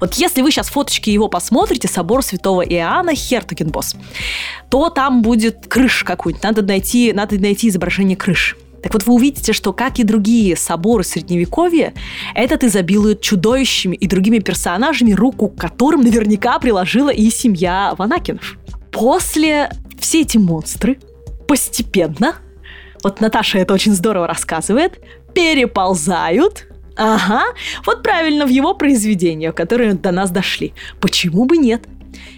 Вот 0.00 0.14
если 0.14 0.42
вы 0.42 0.50
сейчас 0.50 0.68
фоточки 0.68 1.10
его 1.10 1.28
посмотрите, 1.28 1.86
собор 1.86 2.22
святого 2.22 2.62
Иоанна 2.62 3.14
Хертогенбосс, 3.14 3.96
то 4.70 4.90
там 4.90 5.22
будет 5.22 5.66
крыша 5.68 6.04
какую-нибудь, 6.04 6.42
надо 6.42 6.62
найти, 6.62 7.12
надо 7.12 7.38
найти 7.38 7.68
изображение 7.68 8.16
крыши. 8.16 8.56
Так 8.84 8.92
вот 8.92 9.06
вы 9.06 9.14
увидите, 9.14 9.54
что, 9.54 9.72
как 9.72 9.98
и 9.98 10.04
другие 10.04 10.56
соборы 10.56 11.04
Средневековья, 11.04 11.94
этот 12.34 12.64
изобилует 12.64 13.22
чудовищами 13.22 13.96
и 13.96 14.06
другими 14.06 14.40
персонажами, 14.40 15.12
руку 15.12 15.48
к 15.48 15.58
которым 15.58 16.02
наверняка 16.02 16.58
приложила 16.58 17.08
и 17.08 17.30
семья 17.30 17.94
Ванакинов. 17.96 18.58
После 18.92 19.70
все 19.98 20.20
эти 20.20 20.36
монстры 20.36 20.98
постепенно, 21.48 22.34
вот 23.02 23.22
Наташа 23.22 23.56
это 23.58 23.72
очень 23.72 23.94
здорово 23.94 24.26
рассказывает, 24.26 25.00
переползают 25.34 26.66
Ага, 26.96 27.42
вот 27.86 28.02
правильно, 28.02 28.46
в 28.46 28.50
его 28.50 28.74
произведениях, 28.74 29.54
которые 29.54 29.94
до 29.94 30.12
нас 30.12 30.30
дошли. 30.30 30.74
Почему 31.00 31.46
бы 31.46 31.56
нет? 31.56 31.82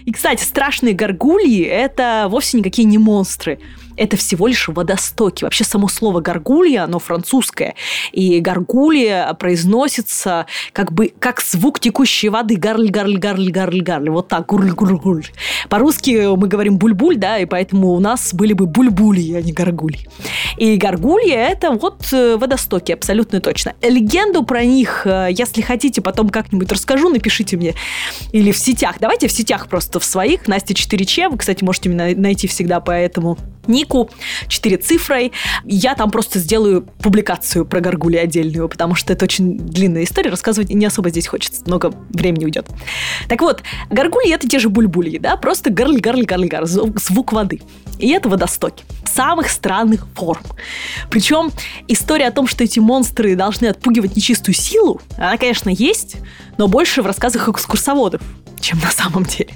И, 0.05 0.11
кстати, 0.13 0.43
страшные 0.43 0.95
горгульи— 0.95 1.63
это 1.65 2.27
вовсе 2.29 2.57
никакие 2.57 2.87
не 2.87 2.97
монстры 2.97 3.59
это 3.97 4.15
всего 4.15 4.47
лишь 4.47 4.67
водостоки. 4.67 5.43
Вообще 5.43 5.63
само 5.63 5.87
слово 5.87 6.21
«гаргулья», 6.21 6.83
оно 6.83 6.99
французское. 6.99 7.75
И 8.11 8.39
«гаргулья» 8.39 9.33
произносится 9.33 10.45
как 10.71 10.91
бы 10.93 11.11
как 11.19 11.41
звук 11.41 11.79
текущей 11.79 12.29
воды. 12.29 12.55
Гарль, 12.55 12.89
гарль, 12.89 13.17
гарль, 13.17 13.51
гарль, 13.51 13.81
гарль. 13.81 14.09
Вот 14.09 14.27
так, 14.27 14.45
гурль, 14.45 14.71
гурль, 14.71 14.97
гурль. 14.97 15.25
По-русски 15.69 16.35
мы 16.35 16.47
говорим 16.47 16.77
«буль-буль», 16.77 17.17
да, 17.17 17.39
и 17.39 17.45
поэтому 17.45 17.89
у 17.89 17.99
нас 17.99 18.33
были 18.33 18.53
бы 18.53 18.67
бульбули, 18.67 19.33
а 19.33 19.41
не 19.41 19.51
гаргульи. 19.51 20.07
И 20.57 20.77
гаргулья– 20.77 21.47
это 21.49 21.71
вот 21.71 22.07
э, 22.11 22.37
водостоки, 22.37 22.91
абсолютно 22.91 23.41
точно. 23.41 23.73
Легенду 23.81 24.43
про 24.43 24.63
них, 24.63 25.05
э, 25.05 25.29
если 25.31 25.61
хотите, 25.61 26.01
потом 26.01 26.29
как-нибудь 26.29 26.71
расскажу, 26.71 27.09
напишите 27.09 27.57
мне. 27.57 27.73
Или 28.31 28.51
в 28.51 28.57
сетях. 28.57 28.95
Давайте 28.99 29.27
в 29.27 29.31
сетях 29.31 29.67
просто 29.67 29.99
в 29.99 30.05
своих. 30.05 30.47
Настя 30.47 30.73
4Ч. 30.73 31.29
Вы, 31.29 31.37
кстати, 31.37 31.63
можете 31.63 31.89
меня 31.89 32.15
найти 32.15 32.47
всегда 32.47 32.79
по 32.79 32.91
этому 32.91 33.37
нику, 33.67 34.09
4 34.47 34.77
цифрой. 34.77 35.31
Я 35.63 35.95
там 35.95 36.11
просто 36.11 36.39
сделаю 36.39 36.87
публикацию 36.99 37.65
про 37.65 37.79
горгули 37.79 38.17
отдельную, 38.17 38.69
потому 38.69 38.95
что 38.95 39.13
это 39.13 39.25
очень 39.25 39.57
длинная 39.57 40.03
история, 40.03 40.29
рассказывать 40.29 40.69
не 40.69 40.85
особо 40.85 41.09
здесь 41.09 41.27
хочется, 41.27 41.63
много 41.65 41.93
времени 42.09 42.45
уйдет. 42.45 42.67
Так 43.27 43.41
вот, 43.41 43.63
горгули 43.89 44.31
это 44.31 44.47
те 44.47 44.59
же 44.59 44.69
бульбульи, 44.69 45.17
да, 45.17 45.37
просто 45.37 45.69
гарль, 45.69 45.99
гарль, 45.99 46.25
гарль, 46.25 46.47
гарль, 46.47 46.67
звук 46.67 47.33
воды. 47.33 47.61
И 47.99 48.09
это 48.09 48.29
водостоки 48.29 48.83
самых 49.17 49.49
странных 49.49 50.07
форм. 50.13 50.43
Причем 51.09 51.51
история 51.87 52.27
о 52.27 52.31
том, 52.31 52.47
что 52.47 52.63
эти 52.63 52.79
монстры 52.79 53.35
должны 53.35 53.65
отпугивать 53.65 54.15
нечистую 54.15 54.53
силу, 54.53 55.01
она, 55.17 55.37
конечно, 55.37 55.69
есть, 55.69 56.17
но 56.57 56.67
больше 56.67 57.01
в 57.01 57.07
рассказах 57.07 57.49
экскурсоводов, 57.49 58.21
чем 58.59 58.79
на 58.79 58.91
самом 58.91 59.23
деле. 59.23 59.53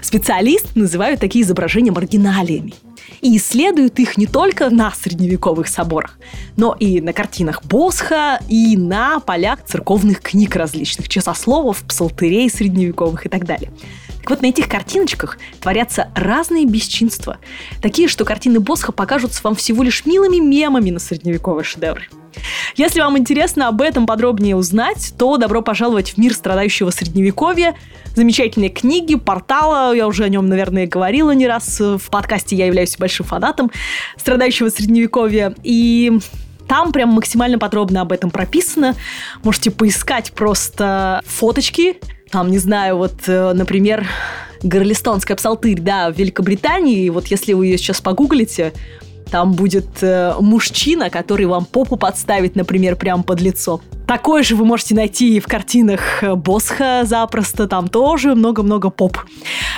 Специалисты 0.00 0.78
называют 0.78 1.20
такие 1.20 1.44
изображения 1.44 1.92
маргиналиями 1.92 2.74
и 3.20 3.36
исследуют 3.36 3.98
их 3.98 4.16
не 4.16 4.26
только 4.26 4.68
на 4.70 4.90
средневековых 4.92 5.68
соборах, 5.68 6.18
но 6.56 6.74
и 6.78 7.00
на 7.00 7.12
картинах 7.12 7.64
Босха, 7.64 8.40
и 8.48 8.76
на 8.76 9.20
полях 9.20 9.64
церковных 9.64 10.20
книг 10.20 10.56
различных, 10.56 11.08
часословов, 11.08 11.82
псалтырей 11.84 12.50
средневековых 12.50 13.26
и 13.26 13.28
так 13.28 13.44
далее. 13.44 13.70
Так 14.20 14.30
вот, 14.30 14.42
на 14.42 14.46
этих 14.46 14.68
картиночках 14.68 15.38
творятся 15.60 16.08
разные 16.14 16.64
бесчинства. 16.64 17.38
Такие, 17.80 18.06
что 18.06 18.24
картины 18.24 18.60
Босха 18.60 18.92
покажутся 18.92 19.40
вам 19.42 19.56
всего 19.56 19.82
лишь 19.82 20.06
милыми 20.06 20.36
мемами 20.36 20.90
на 20.90 21.00
средневековые 21.00 21.64
шедевры. 21.64 22.04
Если 22.76 23.00
вам 23.00 23.18
интересно 23.18 23.68
об 23.68 23.80
этом 23.80 24.06
подробнее 24.06 24.56
узнать, 24.56 25.14
то 25.18 25.36
добро 25.36 25.62
пожаловать 25.62 26.10
в 26.10 26.18
мир 26.18 26.34
страдающего 26.34 26.90
средневековья. 26.90 27.74
Замечательные 28.14 28.70
книги, 28.70 29.14
портала, 29.14 29.94
я 29.94 30.06
уже 30.06 30.24
о 30.24 30.28
нем, 30.28 30.46
наверное, 30.46 30.86
говорила 30.86 31.30
не 31.30 31.46
раз 31.46 31.80
в 31.80 32.10
подкасте, 32.10 32.56
я 32.56 32.66
являюсь 32.66 32.96
большим 32.96 33.26
фанатом 33.26 33.70
страдающего 34.16 34.68
средневековья. 34.68 35.54
И 35.62 36.12
там 36.68 36.92
прям 36.92 37.10
максимально 37.10 37.58
подробно 37.58 38.02
об 38.02 38.12
этом 38.12 38.30
прописано. 38.30 38.94
Можете 39.42 39.70
поискать 39.70 40.32
просто 40.32 41.22
фоточки 41.26 41.98
там, 42.32 42.50
не 42.50 42.58
знаю, 42.58 42.96
вот, 42.96 43.12
э, 43.26 43.52
например, 43.52 44.06
Горлистонская 44.62 45.36
псалтырь, 45.36 45.80
да, 45.80 46.10
в 46.10 46.16
Великобритании, 46.16 47.10
вот 47.10 47.26
если 47.26 47.52
вы 47.52 47.66
ее 47.66 47.76
сейчас 47.76 48.00
погуглите, 48.00 48.72
там 49.32 49.52
будет 49.52 50.02
э, 50.02 50.34
мужчина, 50.40 51.08
который 51.08 51.46
вам 51.46 51.64
попу 51.64 51.96
подставит, 51.96 52.54
например, 52.54 52.96
прямо 52.96 53.22
под 53.22 53.40
лицо. 53.40 53.80
Такое 54.06 54.42
же 54.42 54.56
вы 54.56 54.66
можете 54.66 54.94
найти 54.94 55.36
и 55.36 55.40
в 55.40 55.46
картинах 55.46 56.22
э, 56.22 56.34
Босха 56.34 57.04
запросто, 57.06 57.66
там 57.66 57.88
тоже 57.88 58.34
много-много 58.34 58.90
поп. 58.90 59.16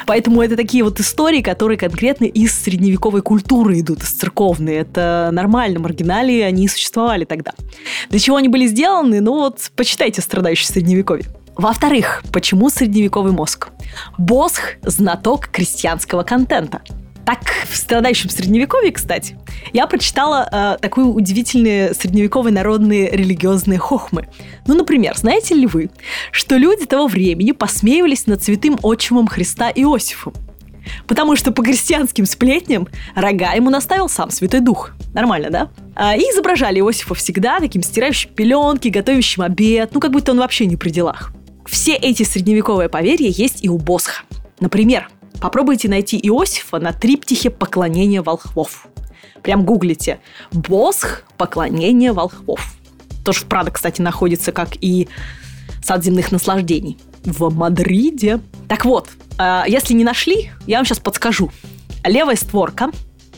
Поэтому 0.07 0.43
это 0.43 0.57
такие 0.57 0.83
вот 0.83 0.99
истории, 0.99 1.40
которые 1.40 1.79
конкретно 1.79 2.25
из 2.25 2.53
средневековой 2.61 3.23
культуры 3.23 3.79
идут, 3.79 4.03
из 4.03 4.11
церковной. 4.11 4.75
Это 4.75 5.31
нормально, 5.33 5.79
маргиналии, 5.79 6.40
они 6.40 6.67
существовали 6.67 7.25
тогда. 7.25 7.53
Для 8.11 8.19
чего 8.19 8.37
они 8.37 8.49
были 8.49 8.67
сделаны? 8.67 9.21
Ну 9.21 9.35
вот, 9.35 9.71
почитайте 9.77 10.21
«Страдающий 10.21 10.67
средневековье». 10.67 11.27
во-вторых, 11.57 12.25
почему 12.33 12.71
средневековый 12.71 13.31
мозг? 13.31 13.69
Босх– 14.19 14.73
знаток 14.83 15.47
крестьянского 15.47 16.25
контента. 16.25 16.83
Так, 17.24 17.40
в 17.70 17.76
страдающем 17.76 18.28
средневековье, 18.28 18.92
кстати, 18.92 19.38
я 19.72 19.87
прочитала 19.87 20.48
э, 20.50 20.76
такие 20.80 21.06
удивительные 21.06 21.94
средневековые 21.94 22.52
народные 22.52 23.10
религиозные 23.10 23.78
хохмы. 23.78 24.28
Ну, 24.66 24.74
например, 24.74 25.16
знаете 25.16 25.54
ли 25.54 25.66
вы, 25.66 25.90
что 26.32 26.56
люди 26.56 26.84
того 26.84 27.06
времени 27.06 27.52
посмеивались 27.52 28.26
над 28.26 28.42
святым 28.42 28.78
отчимом 28.82 29.26
Христа 29.26 29.70
Иосифом? 29.70 30.34
Потому 31.06 31.34
что 31.34 31.50
по 31.50 31.62
крестьянским 31.62 32.26
сплетням 32.26 32.88
рога 33.14 33.52
ему 33.52 33.70
наставил 33.70 34.10
сам 34.10 34.30
Святой 34.30 34.60
Дух. 34.60 34.90
Нормально, 35.14 35.48
да? 35.50 35.70
А, 35.94 36.14
и 36.14 36.20
изображали 36.20 36.80
Иосифа 36.80 37.14
всегда 37.14 37.58
таким 37.58 37.82
стирающим 37.82 38.34
пеленки, 38.34 38.88
готовящим 38.88 39.42
обед, 39.42 39.90
ну 39.94 40.00
как 40.00 40.12
будто 40.12 40.32
он 40.32 40.38
вообще 40.38 40.66
не 40.66 40.76
при 40.76 40.90
делах. 40.90 41.32
Все 41.64 41.94
эти 41.94 42.22
средневековые 42.22 42.90
поверья 42.90 43.28
есть 43.28 43.64
и 43.64 43.70
у 43.70 43.78
Босха. 43.78 44.24
Например, 44.60 45.08
попробуйте 45.40 45.88
найти 45.88 46.18
Иосифа 46.18 46.79
на 46.79 46.92
триптихе 46.92 47.51
поклонения 47.51 48.23
волхвов. 48.23 48.87
Прям 49.42 49.64
гуглите 49.64 50.20
«Босх. 50.53 51.25
Поклонение 51.37 52.12
волхвов». 52.12 52.75
Тоже 53.25 53.40
в 53.40 53.44
Прадо, 53.44 53.70
кстати, 53.70 54.01
находится, 54.01 54.53
как 54.53 54.70
и 54.81 55.09
сад 55.83 56.05
земных 56.05 56.33
наслаждений. 56.33 56.99
В 57.25 57.55
Мадриде. 57.55 58.40
Так 58.68 58.85
вот, 58.85 59.11
а, 59.38 59.64
если 59.66 59.94
не 59.94 60.05
нашли, 60.05 60.51
я 60.66 60.79
вам 60.79 60.87
сейчас 60.87 61.01
подскажу. 61.01 61.51
Левая 62.05 62.37
створка, 62.37 62.90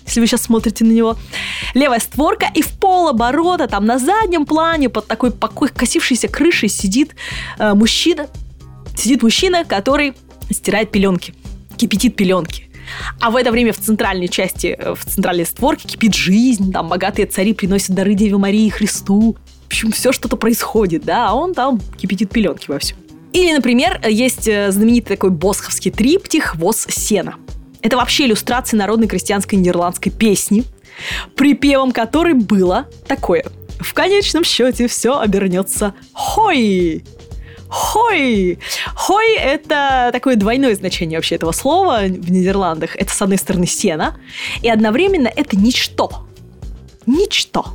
если 0.06 0.20
вы 0.20 0.26
сейчас 0.26 0.42
смотрите 0.42 0.84
на 0.84 0.92
него, 0.92 1.16
левая 1.74 2.00
створка, 2.00 2.46
и 2.54 2.62
в 2.62 2.72
полоборота, 2.78 3.66
там 3.66 3.86
на 3.86 3.98
заднем 3.98 4.46
плане, 4.46 4.88
под 4.88 5.06
такой 5.06 5.32
покой, 5.32 5.68
косившейся 5.68 6.28
крышей 6.28 6.68
сидит 6.68 7.16
э, 7.58 7.74
мужчина, 7.74 8.28
сидит 8.96 9.22
мужчина, 9.22 9.64
который 9.64 10.14
стирает 10.50 10.92
пеленки, 10.92 11.34
кипятит 11.76 12.16
пеленки. 12.16 12.64
А 13.20 13.30
в 13.30 13.36
это 13.36 13.50
время 13.50 13.72
в 13.72 13.78
центральной 13.78 14.28
части, 14.28 14.76
э, 14.78 14.94
в 14.94 15.04
центральной 15.04 15.46
створке 15.46 15.88
кипит 15.88 16.14
жизнь, 16.14 16.72
там 16.72 16.88
богатые 16.88 17.26
цари 17.26 17.52
приносят 17.52 17.94
дары 17.94 18.14
Деве 18.14 18.36
Марии 18.36 18.66
и 18.66 18.70
Христу. 18.70 19.36
В 19.64 19.66
общем, 19.66 19.92
все 19.92 20.12
что-то 20.12 20.36
происходит, 20.36 21.04
да, 21.04 21.28
а 21.28 21.34
он 21.34 21.54
там 21.54 21.80
кипятит 21.98 22.30
пеленки 22.30 22.70
во 22.70 22.78
всем. 22.78 22.96
Или, 23.32 23.52
например, 23.52 24.00
есть 24.08 24.48
э, 24.48 24.70
знаменитый 24.70 25.16
такой 25.16 25.30
босховский 25.30 25.90
триптих 25.90 26.56
«Воз 26.56 26.86
сена». 26.88 27.34
Это 27.82 27.96
вообще 27.96 28.26
иллюстрация 28.26 28.78
народной 28.78 29.08
крестьянской 29.08 29.58
нидерландской 29.58 30.10
песни, 30.10 30.64
припевом 31.34 31.92
которой 31.92 32.34
было 32.34 32.86
такое. 33.06 33.44
В 33.78 33.92
конечном 33.92 34.42
счете 34.44 34.88
все 34.88 35.18
обернется 35.18 35.94
«Хой!» 36.12 37.04
Хой! 37.68 38.58
Хой– 38.94 39.34
это 39.36 40.10
такое 40.12 40.36
двойное 40.36 40.74
значение 40.74 41.18
вообще 41.18 41.34
этого 41.34 41.52
слова 41.52 42.00
в 42.02 42.30
Нидерландах. 42.30 42.96
Это, 42.96 43.12
с 43.12 43.20
одной 43.20 43.38
стороны, 43.38 43.66
сено, 43.66 44.18
и 44.62 44.68
одновременно 44.68 45.28
это 45.28 45.56
ничто. 45.56 46.26
Ничто. 47.06 47.66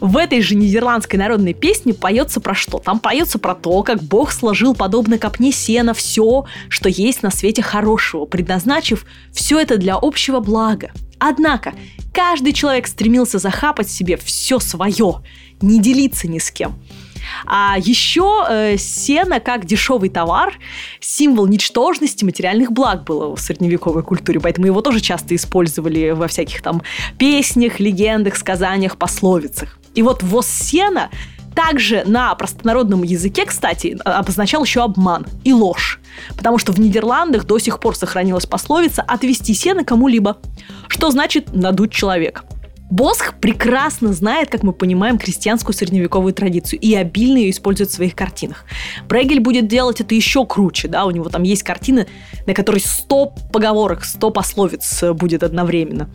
В 0.00 0.16
этой 0.16 0.42
же 0.42 0.56
нидерландской 0.56 1.18
народной 1.18 1.54
песне 1.54 1.94
поется 1.94 2.40
про 2.40 2.54
что? 2.54 2.78
Там 2.78 2.98
поется 2.98 3.38
про 3.38 3.54
то, 3.54 3.82
как 3.82 4.02
Бог 4.02 4.32
сложил 4.32 4.74
подобно 4.74 5.18
копне 5.18 5.52
сена 5.52 5.94
все, 5.94 6.44
что 6.68 6.88
есть 6.88 7.22
на 7.22 7.30
свете 7.30 7.62
хорошего, 7.62 8.26
предназначив 8.26 9.06
все 9.32 9.60
это 9.60 9.78
для 9.78 9.94
общего 9.94 10.40
блага. 10.40 10.90
Однако, 11.18 11.74
каждый 12.12 12.52
человек 12.52 12.86
стремился 12.88 13.38
захапать 13.38 13.88
себе 13.88 14.16
все 14.16 14.58
свое, 14.58 15.22
не 15.62 15.80
делиться 15.80 16.28
ни 16.28 16.38
с 16.38 16.50
кем– 16.50 16.74
а 17.46 17.76
еще 17.78 18.44
э, 18.48 18.76
сено 18.76 19.40
как 19.40 19.64
дешевый 19.64 20.08
товар, 20.08 20.54
символ 21.00 21.46
ничтожности 21.46 22.24
материальных 22.24 22.72
благ 22.72 23.04
было 23.04 23.34
в 23.34 23.40
средневековой 23.40 24.02
культуре, 24.02 24.40
поэтому 24.40 24.66
его 24.66 24.80
тоже 24.80 25.00
часто 25.00 25.34
использовали 25.34 26.10
во 26.10 26.28
всяких 26.28 26.62
там 26.62 26.82
песнях, 27.18 27.80
легендах, 27.80 28.36
сказаниях, 28.36 28.96
пословицах. 28.96 29.78
И 29.94 30.02
вот 30.02 30.22
воз 30.22 30.46
сена 30.46 31.10
также 31.56 32.04
на 32.06 32.34
простонародном 32.34 33.02
языке, 33.02 33.46
кстати, 33.46 33.98
обозначал 34.04 34.62
еще 34.62 34.84
обман 34.84 35.26
и 35.42 35.52
ложь. 35.52 35.98
Потому 36.36 36.58
что 36.58 36.72
в 36.72 36.78
Нидерландах 36.78 37.46
до 37.46 37.58
сих 37.58 37.80
пор 37.80 37.96
сохранилась 37.96 38.46
пословица 38.46 39.02
«отвести 39.02 39.54
сено 39.54 39.82
кому-либо», 39.82 40.36
что 40.86 41.10
значит 41.10 41.54
«надуть 41.54 41.92
человека». 41.92 42.42
Босх 42.90 43.34
прекрасно 43.40 44.12
знает, 44.12 44.48
как 44.48 44.62
мы 44.62 44.72
понимаем, 44.72 45.18
крестьянскую 45.18 45.74
средневековую 45.74 46.32
традицию 46.32 46.78
и 46.80 46.94
обильно 46.94 47.38
ее 47.38 47.50
использует 47.50 47.90
в 47.90 47.94
своих 47.94 48.14
картинах. 48.14 48.64
Брегель 49.08 49.40
будет 49.40 49.66
делать 49.66 50.00
это 50.00 50.14
еще 50.14 50.46
круче, 50.46 50.86
да, 50.86 51.04
у 51.04 51.10
него 51.10 51.28
там 51.28 51.42
есть 51.42 51.64
картины, 51.64 52.06
на 52.46 52.54
которой 52.54 52.80
100 52.80 53.34
поговорок, 53.52 54.04
100 54.04 54.30
пословиц 54.30 55.02
э, 55.02 55.12
будет 55.12 55.42
одновременно. 55.42 56.08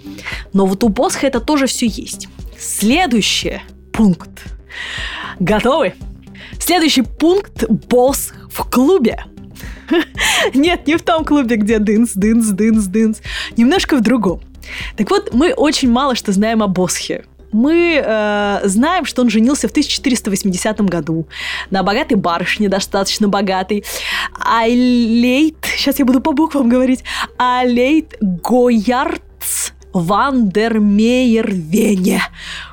Но 0.54 0.66
вот 0.66 0.84
у 0.86 0.90
Босха 0.90 1.28
это 1.28 1.42
тоже 1.42 1.68
все 1.68 1.88
есть. 1.88 2.30
Следующий 2.58 3.60
пункт. 3.92 4.46
Готовы? 5.40 5.94
Следующий 6.60 7.02
пункт– 7.02 7.66
босс 7.90 8.32
в 8.50 8.70
клубе. 8.70 9.26
Нет, 10.54 10.88
не 10.88 10.96
в 10.96 11.02
том 11.02 11.26
клубе, 11.26 11.58
где 11.58 11.80
дынс, 11.80 12.14
дынс, 12.14 12.48
дынс, 12.48 12.86
дынс. 12.86 13.22
Немножко 13.58 13.98
в 13.98 14.02
другом. 14.02 14.42
Так 14.97 15.10
вот, 15.10 15.34
мы 15.34 15.54
очень 15.54 15.89
мало 15.89 16.15
что 16.15 16.32
знаем 16.32 16.63
о 16.63 16.67
Босхе. 16.67 17.26
Мы 17.52 18.02
э, 18.04 18.62
знаем, 18.63 19.06
что 19.06 19.21
он 19.21 19.30
женился 19.30 19.67
в 19.67 19.71
1480 19.71 20.82
году 20.82 21.28
на 21.69 21.84
богатой 21.84 22.15
барышне, 22.15 22.69
достаточно 22.69 23.28
богатой. 23.28 23.84
Алейт, 24.40 25.58
сейчас 25.76 26.00
я 26.00 26.06
буду 26.06 26.21
по 26.21 26.32
буквам 26.32 26.69
говорить, 26.69 27.04
Алейт 27.38 28.16
Гоярдс 28.21 29.71
ван 29.94 30.73
ден 30.73 31.52
Меервенне. 31.52 32.22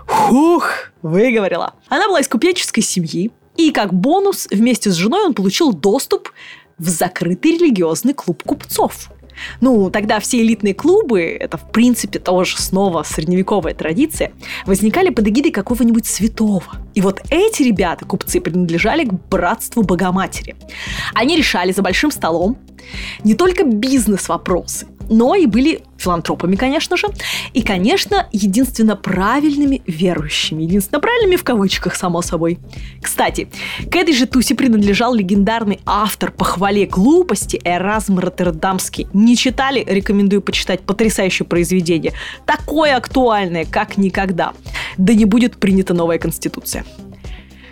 Хух, 0.07 0.71
выговорила. 1.03 1.75
Она 1.89 2.07
была 2.07 2.21
из 2.21 2.29
купеческой 2.29 2.83
семьи, 2.83 3.33
и 3.57 3.73
как 3.73 3.93
бонус 3.93 4.47
вместе 4.51 4.91
с 4.91 4.95
женой 4.95 5.25
он 5.27 5.35
получил 5.35 5.73
доступ 5.73 6.31
в 6.79 6.89
закрытый 6.89 7.59
религиозный 7.59 8.15
клуб 8.15 8.43
купцов. 8.45 9.11
Ну, 9.61 9.91
тогда 9.91 10.21
все 10.21 10.41
элитные 10.41 10.75
клубы, 10.75 11.23
это 11.23 11.57
в 11.57 11.71
принципе 11.71 12.19
тоже 12.19 12.57
снова 12.59 13.03
средневековая 13.03 13.75
традиция, 13.75 14.33
возникали 14.67 15.11
под 15.11 15.29
эгидой 15.29 15.53
какого-нибудь 15.53 16.07
святого. 16.07 16.77
И 16.95 17.01
вот 17.01 17.23
эти 17.31 17.63
ребята, 17.63 18.05
купцы, 18.05 18.41
принадлежали 18.41 19.05
к 19.05 19.13
братству 19.13 19.83
Богоматери. 19.83 20.57
Они 21.15 21.37
решали 21.37 21.73
за 21.73 21.83
большим 21.83 22.11
столом 22.11 22.59
не 23.25 23.35
только 23.35 23.65
бизнес-вопросы, 23.65 24.87
но 25.09 25.35
и 25.35 25.47
были 25.47 25.83
филантропами, 25.97 26.57
конечно 26.57 26.97
же, 26.97 27.09
и, 27.53 27.63
конечно, 27.63 28.29
единственно 28.33 28.97
правильными 28.97 29.83
верующими. 29.87 30.63
Единственно 30.63 31.01
правильными 31.01 31.37
в 31.37 31.45
кавычках, 31.45 31.97
само 31.97 32.23
собой. 32.23 32.59
Кстати, 33.03 33.49
к 33.91 33.97
этой 33.97 34.15
же 34.15 34.27
тусе 34.27 34.55
принадлежал 34.55 35.15
легендарный 35.15 35.81
автор 35.87 36.31
похвале 36.31 36.87
глупости 36.87 37.61
Эразм 37.65 38.19
Роттердамский. 38.19 39.09
Не 39.13 39.37
читали? 39.37 39.85
Рекомендую 39.87 40.43
почитать 40.43 40.83
потрясающее 40.83 41.47
произведение. 41.47 42.13
Такое 42.47 42.97
актуальное, 42.97 43.65
как 43.65 43.97
никогда. 43.97 44.53
Да 44.97 45.15
не 45.15 45.25
будет 45.25 45.57
принята 45.57 45.95
новая 45.95 46.19
конституция 46.19 46.85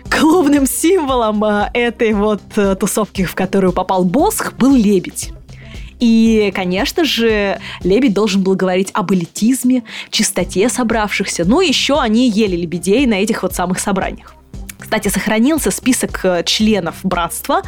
клубным 0.09 0.65
символом 0.65 1.43
э, 1.43 1.69
этой 1.73 2.13
вот 2.13 2.41
э, 2.55 2.75
тусовки, 2.75 3.25
в 3.25 3.35
которую 3.35 3.73
попал 3.73 4.05
Босх, 4.05 4.53
был 4.53 4.73
лебедь. 4.73 5.33
И, 5.99 6.51
конечно 6.55 7.03
же, 7.03 7.59
Лебедь 7.83 8.13
должен 8.13 8.43
был 8.43 8.55
говорить 8.55 8.89
об 8.93 9.11
элитизме, 9.13 9.83
чистоте 10.11 10.69
собравшихся. 10.69 11.43
Ну, 11.45 11.61
еще 11.61 11.99
они 11.99 12.29
ели 12.29 12.55
лебедей 12.55 13.05
на 13.05 13.15
этих 13.15 13.43
вот 13.43 13.55
самых 13.55 13.79
собраниях. 13.79 14.35
Кстати, 14.79 15.07
сохранился 15.07 15.71
список 15.71 16.23
э, 16.23 16.43
членов 16.45 16.97
братства, 17.03 17.63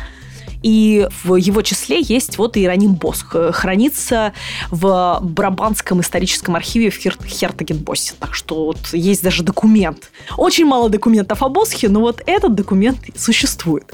и 0.61 1.07
в 1.23 1.35
его 1.35 1.61
числе 1.61 2.01
есть 2.01 2.37
вот 2.37 2.57
Иероним 2.57 2.93
Босх. 2.93 3.35
Хранится 3.51 4.33
в 4.69 5.19
Брабанском 5.21 6.01
историческом 6.01 6.55
архиве 6.55 6.89
в 6.89 6.97
Хер- 6.97 7.25
Хертагенбоссе. 7.25 8.13
Так 8.19 8.35
что 8.35 8.65
вот 8.65 8.79
есть 8.93 9.23
даже 9.23 9.43
документ. 9.43 10.11
Очень 10.37 10.65
мало 10.65 10.89
документов 10.89 11.41
о 11.43 11.49
Босхе, 11.49 11.89
но 11.89 12.01
вот 12.01 12.21
этот 12.25 12.55
документ 12.55 12.99
существует. 13.15 13.91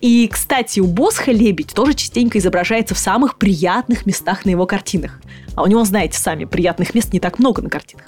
И, 0.00 0.28
кстати, 0.28 0.80
у 0.80 0.86
Босха 0.86 1.32
лебедь 1.32 1.74
тоже 1.74 1.94
частенько 1.94 2.38
изображается 2.38 2.94
в 2.94 2.98
самых 2.98 3.36
приятных 3.36 4.06
местах 4.06 4.44
на 4.44 4.50
его 4.50 4.66
картинах. 4.66 5.20
А 5.54 5.62
у 5.62 5.66
него, 5.66 5.84
знаете 5.84 6.18
сами, 6.18 6.44
приятных 6.44 6.94
мест 6.94 7.12
не 7.12 7.20
так 7.20 7.38
много 7.38 7.62
на 7.62 7.70
картинах. 7.70 8.06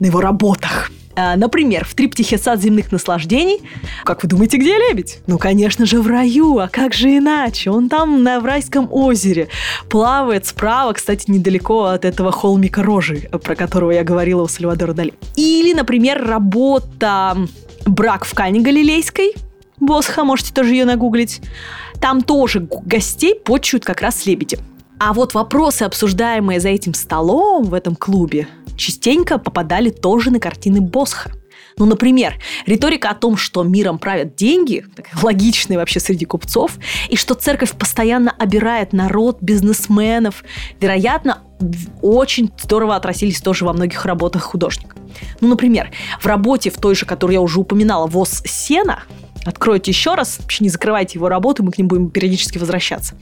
На 0.00 0.06
его 0.06 0.20
работах. 0.20 0.90
А, 1.18 1.34
например, 1.36 1.86
в 1.86 1.94
триптихе 1.94 2.36
«Сад 2.36 2.60
земных 2.60 2.92
наслаждений». 2.92 3.62
Как 4.04 4.22
вы 4.22 4.28
думаете, 4.28 4.58
где 4.58 4.76
лебедь? 4.76 5.20
Ну, 5.26 5.38
конечно 5.38 5.86
же, 5.86 6.02
в 6.02 6.06
раю. 6.06 6.58
А 6.58 6.68
как 6.68 6.92
же 6.92 7.16
иначе? 7.16 7.70
Он 7.70 7.88
там 7.88 8.22
на 8.22 8.38
Врайском 8.38 8.88
озере. 8.92 9.48
Плавает 9.88 10.44
справа, 10.44 10.92
кстати, 10.92 11.30
недалеко 11.30 11.84
от 11.84 12.04
этого 12.04 12.32
холмика 12.32 12.82
рожи, 12.82 13.30
про 13.42 13.54
которого 13.54 13.92
я 13.92 14.04
говорила 14.04 14.42
у 14.42 14.48
Сальвадора 14.48 14.92
Дали. 14.92 15.14
Или, 15.36 15.72
например, 15.72 16.22
работа 16.22 17.36
«Брак 17.86 18.26
в 18.26 18.34
Кане 18.34 18.60
Галилейской», 18.60 19.32
Босха, 19.80 20.24
можете 20.24 20.52
тоже 20.52 20.70
ее 20.70 20.84
нагуглить. 20.84 21.40
Там 22.00 22.22
тоже 22.22 22.60
гостей 22.60 23.34
почуют 23.34 23.84
как 23.84 24.00
раз 24.00 24.26
лебеди. 24.26 24.58
А 24.98 25.12
вот 25.12 25.34
вопросы, 25.34 25.82
обсуждаемые 25.82 26.60
за 26.60 26.70
этим 26.70 26.94
столом 26.94 27.64
в 27.64 27.74
этом 27.74 27.94
клубе, 27.94 28.48
частенько 28.76 29.38
попадали 29.38 29.90
тоже 29.90 30.30
на 30.30 30.40
картины 30.40 30.80
Босха. 30.80 31.32
Ну, 31.78 31.84
например, 31.84 32.38
риторика 32.64 33.10
о 33.10 33.14
том, 33.14 33.36
что 33.36 33.62
миром 33.62 33.98
правят 33.98 34.34
деньги, 34.34 34.86
логичная 35.22 35.76
вообще 35.76 36.00
среди 36.00 36.24
купцов, 36.24 36.78
и 37.10 37.16
что 37.16 37.34
церковь 37.34 37.72
постоянно 37.72 38.30
обирает 38.30 38.94
народ, 38.94 39.38
бизнесменов, 39.42 40.42
вероятно, 40.80 41.42
очень 42.00 42.50
здорово 42.58 42.96
отразились 42.96 43.42
тоже 43.42 43.66
во 43.66 43.74
многих 43.74 44.06
работах 44.06 44.42
художника. 44.42 44.96
Ну, 45.40 45.48
например, 45.48 45.90
в 46.20 46.26
работе, 46.26 46.70
в 46.70 46.78
той 46.78 46.94
же, 46.94 47.04
которую 47.04 47.34
я 47.34 47.40
уже 47.42 47.60
упоминала, 47.60 48.06
«Воз 48.06 48.42
сена», 48.46 49.02
откройте 49.46 49.90
еще 49.90 50.14
раз, 50.14 50.38
вообще 50.38 50.64
не 50.64 50.70
закрывайте 50.70 51.18
его 51.18 51.28
работу, 51.28 51.62
мы 51.62 51.72
к 51.72 51.78
ним 51.78 51.88
будем 51.88 52.10
периодически 52.10 52.58
возвращаться 52.58 53.14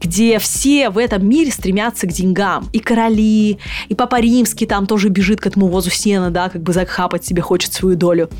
где 0.00 0.38
все 0.38 0.90
в 0.90 0.98
этом 0.98 1.28
мире 1.28 1.50
стремятся 1.50 2.06
к 2.06 2.12
деньгам. 2.12 2.68
И 2.72 2.78
короли, 2.78 3.58
и 3.88 3.94
Папа 3.94 4.20
Римский 4.20 4.66
там 4.66 4.86
тоже 4.86 5.08
бежит 5.08 5.40
к 5.40 5.46
этому 5.46 5.68
возу 5.68 5.90
сена, 5.90 6.30
да, 6.30 6.48
как 6.48 6.62
бы 6.62 6.72
захапать 6.72 7.24
себе 7.24 7.42
хочет 7.42 7.72
свою 7.72 7.96
долю. 7.96 8.30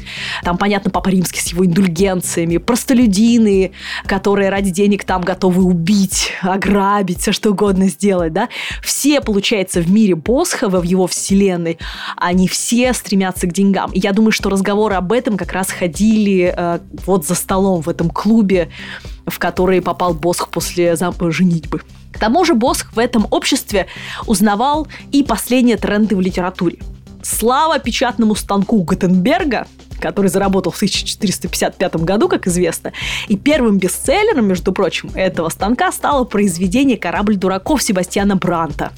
Там, 0.44 0.58
понятно, 0.58 0.90
Папа 0.90 1.08
Римский 1.08 1.40
с 1.40 1.48
его 1.48 1.64
индульгенциями, 1.66 2.58
простолюдины, 2.58 3.72
которые 4.06 4.50
ради 4.50 4.70
денег 4.70 5.04
там 5.04 5.22
готовы 5.22 5.62
убить, 5.62 6.32
ограбить, 6.42 7.20
все 7.20 7.32
что 7.32 7.50
угодно 7.50 7.88
сделать, 7.88 8.32
да. 8.32 8.48
Все, 8.82 9.20
получается, 9.20 9.80
в 9.80 9.90
мире 9.90 10.14
Босхова, 10.14 10.80
в 10.80 10.84
его 10.84 11.06
вселенной, 11.06 11.78
они 12.16 12.48
все 12.48 12.92
стремятся 12.92 13.46
к 13.46 13.52
деньгам. 13.52 13.90
И 13.92 14.00
я 14.00 14.12
думаю, 14.12 14.32
что 14.32 14.50
разговоры 14.50 14.94
об 14.94 15.12
этом 15.12 15.36
как 15.36 15.52
раз 15.52 15.70
ходили 15.70 16.54
э, 16.56 16.78
вот 17.06 17.26
за 17.26 17.34
столом 17.34 17.82
в 17.82 17.88
этом 17.88 18.10
клубе, 18.10 18.68
в 19.30 19.38
который 19.38 19.80
попал 19.82 20.14
Босх 20.14 20.48
после 20.48 20.96
женитьбы. 20.96 21.82
К 22.12 22.18
тому 22.18 22.44
же 22.44 22.54
Босх 22.54 22.92
в 22.92 22.98
этом 22.98 23.26
обществе 23.30 23.86
узнавал 24.26 24.88
и 25.12 25.22
последние 25.22 25.76
тренды 25.76 26.16
в 26.16 26.20
литературе. 26.20 26.78
Слава 27.22 27.78
печатному 27.78 28.34
станку 28.34 28.82
Гутенберга, 28.82 29.66
который 30.00 30.28
заработал 30.28 30.72
в 30.72 30.76
1455 30.76 31.96
году, 31.96 32.28
как 32.28 32.46
известно. 32.46 32.92
И 33.28 33.36
первым 33.36 33.78
бестселлером, 33.78 34.46
между 34.46 34.72
прочим, 34.72 35.10
этого 35.14 35.48
станка 35.48 35.92
стало 35.92 36.24
произведение 36.24 36.96
«Корабль 36.96 37.36
дураков» 37.36 37.82
Себастьяна 37.82 38.36
Бранта. 38.36 38.92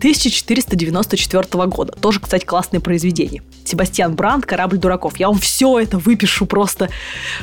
1494 0.00 1.66
года. 1.66 1.92
Тоже, 1.92 2.20
кстати, 2.20 2.46
классное 2.46 2.80
произведение. 2.80 3.42
Себастьян 3.64 4.14
Бранд 4.14 4.46
«Корабль 4.46 4.78
дураков». 4.78 5.18
Я 5.18 5.28
вам 5.28 5.38
все 5.38 5.78
это 5.78 5.98
выпишу 5.98 6.46
просто 6.46 6.88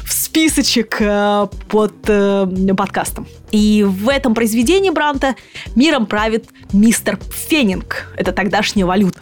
в 0.03 0.11
списочек 0.11 0.97
э, 0.99 1.47
под 1.69 1.93
э, 2.07 2.47
подкастом. 2.75 3.27
И 3.51 3.85
в 3.87 4.09
этом 4.09 4.33
произведении 4.33 4.89
Бранта 4.89 5.35
миром 5.75 6.07
правит 6.07 6.49
мистер 6.73 7.19
Феннинг. 7.47 8.11
Это 8.17 8.31
тогдашняя 8.31 8.87
валюта. 8.87 9.21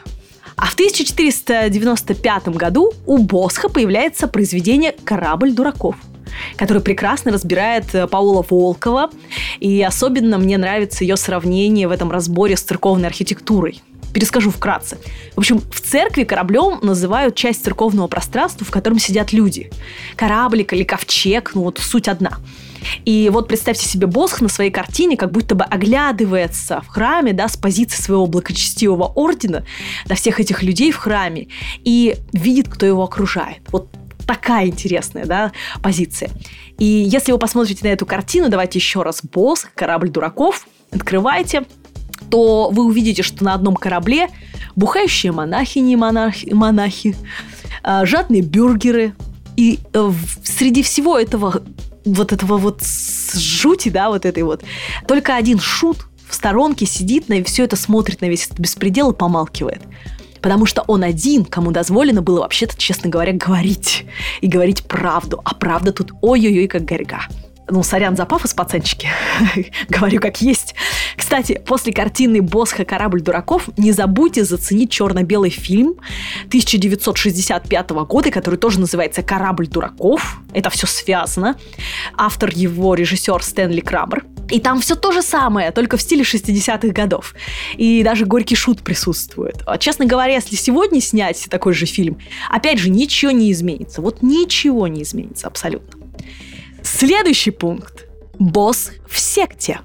А 0.56 0.68
в 0.68 0.74
1495 0.74 2.48
году 2.50 2.94
у 3.06 3.18
Босха 3.18 3.68
появляется 3.68 4.28
произведение 4.28 4.96
«Корабль 5.04 5.52
дураков», 5.52 5.96
который 6.58 6.82
прекрасно 6.82 7.32
разбирает 7.32 7.94
э, 7.94 8.08
Паула 8.08 8.46
Волкова. 8.48 9.10
И 9.60 9.82
особенно 9.82 10.38
мне 10.38 10.58
нравится 10.58 11.04
ее 11.04 11.18
сравнение 11.18 11.88
в 11.88 11.92
этом 11.92 12.12
разборе 12.12 12.58
с 12.58 12.62
церковной 12.62 13.08
архитектурой. 13.08 13.82
Перескажу 14.14 14.50
вкратце. 14.50 14.98
В 15.36 15.40
общем, 15.40 15.60
в 15.60 15.82
церкви 15.82 16.24
кораблем 16.24 16.80
называют 16.82 17.36
часть 17.36 17.66
церковного 17.66 18.08
пространства, 18.08 18.66
в 18.66 18.72
котором 18.72 18.98
сидят 18.98 19.34
люди. 19.34 19.70
Кораблик 20.16 20.72
или 20.72 20.84
ковчег, 20.84 21.52
ну 21.54 21.64
вот 21.64 21.80
суть 21.80 22.08
одна. 22.08 22.38
И 23.04 23.30
вот 23.32 23.48
представьте 23.48 23.86
себе 23.86 24.08
Босх 24.08 24.42
на 24.42 24.48
своей 24.48 24.72
картине 24.72 25.18
как 25.18 25.32
будто 25.32 25.56
бы 25.56 25.64
оглядывается 25.64 26.82
в 26.82 26.88
храме, 26.88 27.34
да, 27.34 27.48
с 27.48 27.58
позиции 27.58 28.02
своего 28.02 28.26
благочестивого 28.28 29.06
ордена 29.16 29.66
на 30.08 30.16
всех 30.16 30.40
этих 30.40 30.64
людей 30.64 30.92
в 30.92 30.98
храме 30.98 31.48
и 31.84 32.16
видит, 32.32 32.70
кто 32.70 32.86
его 32.86 33.04
окружает. 33.04 33.60
Вот 33.68 33.90
такая 34.26 34.68
интересная, 34.68 35.26
да, 35.26 35.52
позиция. 35.82 36.30
И 36.78 36.86
если 36.86 37.32
вы 37.32 37.38
посмотрите 37.38 37.86
на 37.88 37.92
эту 37.92 38.06
картину, 38.06 38.50
давайте 38.50 38.80
еще 38.80 39.02
раз 39.02 39.22
Босх, 39.24 39.72
корабль 39.76 40.10
дураков, 40.10 40.68
открывайте, 40.92 41.66
то 42.30 42.70
вы 42.72 42.86
увидите, 42.86 43.24
что 43.24 43.44
на 43.44 43.54
одном 43.54 43.76
корабле 43.76 44.30
бухающие 44.76 45.32
монахини 45.32 45.94
и 45.94 45.96
монахи, 45.96 46.50
монахи 46.54 47.16
а, 47.84 48.06
жадные 48.06 48.42
бюргеры. 48.42 49.14
И 49.56 49.80
э, 49.94 50.12
среди 50.44 50.84
всего 50.84 51.18
этого 51.18 51.64
вот 52.04 52.34
этого 52.34 52.58
вот 52.58 52.84
жути, 53.34 53.90
да, 53.90 54.10
вот 54.10 54.26
этой 54.26 54.44
вот, 54.44 54.64
только 55.08 55.36
один 55.36 55.60
шут 55.60 56.08
в 56.28 56.36
сторонке 56.36 56.86
сидит 56.86 57.30
на 57.30 57.42
все 57.44 57.64
это 57.64 57.76
смотрит 57.76 58.22
на 58.22 58.26
весь 58.26 58.48
этот 58.48 58.60
беспредел 58.60 59.12
и 59.12 59.16
помалкивает 59.16 59.82
потому 60.46 60.68
что 60.68 60.84
он 60.86 61.04
один, 61.04 61.44
кому 61.44 61.72
дозволено 61.72 62.22
было 62.22 62.42
вообще-то, 62.42 62.78
честно 62.78 63.10
говоря, 63.10 63.34
говорить. 63.34 64.06
И 64.42 64.48
говорить 64.48 64.84
правду. 64.84 65.42
А 65.44 65.56
правда 65.56 65.92
тут 65.92 66.12
ой-ой-ой, 66.22 66.68
как 66.68 66.86
горька. 66.86 67.22
Ну, 67.68 67.82
сорян 67.82 68.16
за 68.16 68.26
пафос, 68.26 68.54
пацанчики. 68.54 69.10
Говорю 69.90 70.20
как 70.20 70.42
есть. 70.42 70.76
Кстати, 71.18 71.62
после 71.66 71.92
картины 71.92 72.42
Босха 72.42 72.86
«Корабль 72.86 73.22
дураков» 73.22 73.70
не 73.78 73.92
забудьте 73.92 74.44
заценить 74.44 74.92
черно-белый 74.92 75.50
фильм 75.50 75.96
1965 76.48 77.90
года, 77.90 78.30
который 78.30 78.58
тоже 78.58 78.80
называется 78.80 79.24
«Корабль 79.24 79.68
дураков». 79.68 80.40
Это 80.54 80.70
все 80.70 80.86
связано. 80.86 81.56
Автор 82.16 82.52
его 82.54 82.94
режиссер 82.94 83.42
Стэнли 83.42 83.82
Крамер. 83.82 84.26
И 84.50 84.60
там 84.60 84.80
все 84.80 84.96
то 84.96 85.12
же 85.12 85.24
самое, 85.24 85.72
только 85.72 85.98
в 85.98 86.02
стиле 86.02 86.22
60-х 86.22 86.90
годов. 86.90 87.34
И 87.78 88.04
даже 88.04 88.26
горький 88.26 88.56
шут 88.56 88.84
присутствует. 88.84 89.64
А, 89.66 89.80
честно 89.80 90.06
говоря, 90.06 90.36
если 90.36 90.56
сегодня 90.56 91.02
снять 91.02 91.48
такой 91.50 91.74
же 91.74 91.88
фильм, 91.88 92.20
опять 92.52 92.78
же, 92.78 92.92
ничего 92.92 93.32
не 93.32 93.52
изменится. 93.52 94.02
Вот 94.02 94.22
ничего 94.22 94.88
не 94.88 95.02
изменится 95.02 95.48
абсолютно. 95.48 95.95
Следующий 96.86 97.50
пункт. 97.50 98.06
Босс 98.38 98.92
в 99.10 99.20
секте. 99.20 99.80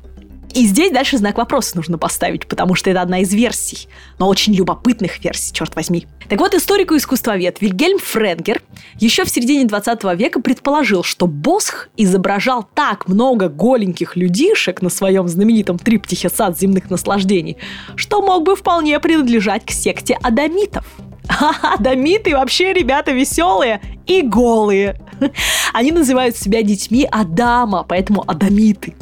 И 0.52 0.66
здесь 0.66 0.92
дальше 0.92 1.16
знак 1.16 1.38
вопроса 1.38 1.76
нужно 1.76 1.96
поставить, 1.96 2.46
потому 2.46 2.74
что 2.74 2.90
это 2.90 3.00
одна 3.00 3.20
из 3.20 3.32
версий, 3.32 3.88
но 4.18 4.28
очень 4.28 4.52
любопытных 4.52 5.24
версий, 5.24 5.54
черт 5.54 5.74
возьми. 5.76 6.06
Так 6.28 6.40
вот, 6.40 6.54
историк 6.54 6.92
и 6.92 6.96
искусствовед 6.98 7.62
Вильгельм 7.62 7.98
Френгер 7.98 8.60
еще 8.96 9.24
в 9.24 9.30
середине 9.30 9.64
20 9.64 10.04
века 10.18 10.40
предположил, 10.40 11.02
что 11.02 11.26
Босх 11.26 11.88
изображал 11.96 12.68
так 12.74 13.08
много 13.08 13.48
голеньких 13.48 14.16
людишек 14.16 14.82
на 14.82 14.90
своем 14.90 15.26
знаменитом 15.26 15.78
триптихе 15.78 16.28
«Сад 16.28 16.58
земных 16.58 16.90
наслаждений», 16.90 17.56
что 17.96 18.20
мог 18.20 18.42
бы 18.42 18.56
вполне 18.56 19.00
принадлежать 19.00 19.64
к 19.64 19.70
секте 19.70 20.18
адамитов. 20.20 20.84
А 21.40 21.74
адамиты 21.74 22.36
вообще 22.36 22.72
ребята 22.72 23.12
веселые 23.12 23.80
и 24.06 24.22
голые. 24.22 25.00
Они 25.72 25.92
называют 25.92 26.36
себя 26.36 26.62
детьми 26.62 27.06
Адама, 27.10 27.84
поэтому 27.84 28.24
адамиты. 28.26 28.94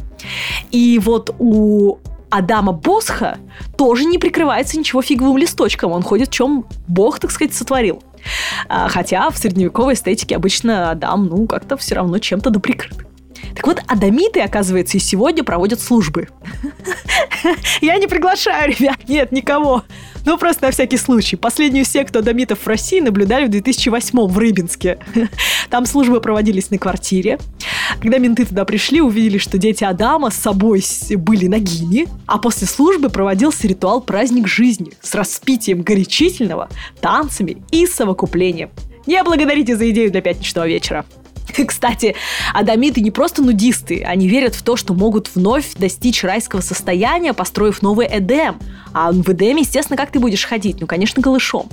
И 0.70 1.00
вот 1.02 1.34
у 1.38 1.98
Адама 2.30 2.72
Босха 2.72 3.38
тоже 3.76 4.04
не 4.04 4.18
прикрывается 4.18 4.78
ничего 4.78 5.00
фиговым 5.00 5.38
листочком. 5.38 5.92
Он 5.92 6.02
ходит, 6.02 6.28
в 6.28 6.32
чем 6.32 6.66
Бог, 6.86 7.18
так 7.18 7.30
сказать, 7.30 7.54
сотворил. 7.54 8.02
А, 8.68 8.88
хотя 8.88 9.30
в 9.30 9.38
средневековой 9.38 9.94
эстетике 9.94 10.36
обычно 10.36 10.90
Адам, 10.90 11.26
ну, 11.26 11.46
как-то 11.46 11.76
все 11.76 11.94
равно 11.94 12.18
чем-то 12.18 12.50
да 12.50 12.60
прикрыт. 12.60 13.06
Так 13.54 13.66
вот, 13.66 13.82
адамиты, 13.86 14.40
оказывается, 14.40 14.98
и 14.98 15.00
сегодня 15.00 15.42
проводят 15.44 15.80
службы. 15.80 16.28
Я 17.80 17.96
не 17.96 18.06
приглашаю, 18.06 18.74
ребят, 18.76 19.08
нет, 19.08 19.32
никого. 19.32 19.84
Ну, 20.28 20.36
просто 20.36 20.66
на 20.66 20.72
всякий 20.72 20.98
случай. 20.98 21.36
Последнюю 21.36 21.86
секту 21.86 22.18
адамитов 22.18 22.58
в 22.58 22.66
России 22.66 23.00
наблюдали 23.00 23.46
в 23.46 23.48
2008 23.48 24.26
в 24.26 24.36
Рыбинске. 24.36 24.98
Там 25.70 25.86
службы 25.86 26.20
проводились 26.20 26.70
на 26.70 26.76
квартире. 26.76 27.38
Когда 27.98 28.18
менты 28.18 28.44
туда 28.44 28.66
пришли, 28.66 29.00
увидели, 29.00 29.38
что 29.38 29.56
дети 29.56 29.84
Адама 29.84 30.30
с 30.30 30.34
собой 30.34 30.84
были 31.12 31.46
нагими, 31.46 32.08
а 32.26 32.36
после 32.36 32.66
службы 32.66 33.08
проводился 33.08 33.66
ритуал 33.66 34.02
«Праздник 34.02 34.48
жизни» 34.48 34.92
с 35.00 35.14
распитием 35.14 35.80
горячительного, 35.80 36.68
танцами 37.00 37.62
и 37.70 37.86
совокуплением. 37.86 38.68
Не 39.06 39.24
благодарите 39.24 39.78
за 39.78 39.88
идею 39.88 40.12
для 40.12 40.20
пятничного 40.20 40.68
вечера. 40.68 41.06
Кстати, 41.66 42.14
адамиты 42.54 43.00
не 43.00 43.10
просто 43.10 43.42
нудисты, 43.42 44.02
они 44.04 44.28
верят 44.28 44.54
в 44.54 44.62
то, 44.62 44.76
что 44.76 44.94
могут 44.94 45.34
вновь 45.34 45.74
достичь 45.74 46.24
райского 46.24 46.60
состояния, 46.60 47.32
построив 47.32 47.82
новый 47.82 48.06
Эдем. 48.10 48.58
А 48.92 49.12
в 49.12 49.28
Эдеме, 49.28 49.62
естественно, 49.62 49.96
как 49.96 50.10
ты 50.10 50.18
будешь 50.18 50.44
ходить? 50.44 50.80
Ну, 50.80 50.86
конечно, 50.86 51.22
голышом. 51.22 51.68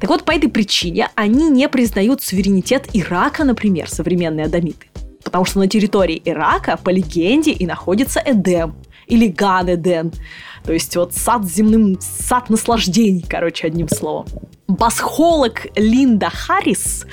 Так 0.00 0.10
вот, 0.10 0.24
по 0.24 0.32
этой 0.32 0.48
причине 0.48 1.08
они 1.14 1.48
не 1.48 1.68
признают 1.68 2.22
суверенитет 2.22 2.88
Ирака, 2.92 3.44
например, 3.44 3.88
современные 3.88 4.46
адамиты. 4.46 4.86
Потому 5.22 5.44
что 5.44 5.58
на 5.58 5.68
территории 5.68 6.20
Ирака, 6.24 6.76
по 6.76 6.90
легенде, 6.90 7.52
и 7.52 7.66
находится 7.66 8.22
Эдем. 8.24 8.74
Или 9.06 9.28
Ган-Эден. 9.28 10.12
То 10.64 10.72
есть 10.72 10.96
вот 10.96 11.14
сад 11.14 11.44
земным, 11.44 11.98
сад 12.00 12.48
наслаждений, 12.48 13.24
короче, 13.28 13.66
одним 13.66 13.88
словом. 13.88 14.26
Басхолог 14.66 15.66
Линда 15.76 16.30
Харрис, 16.30 17.04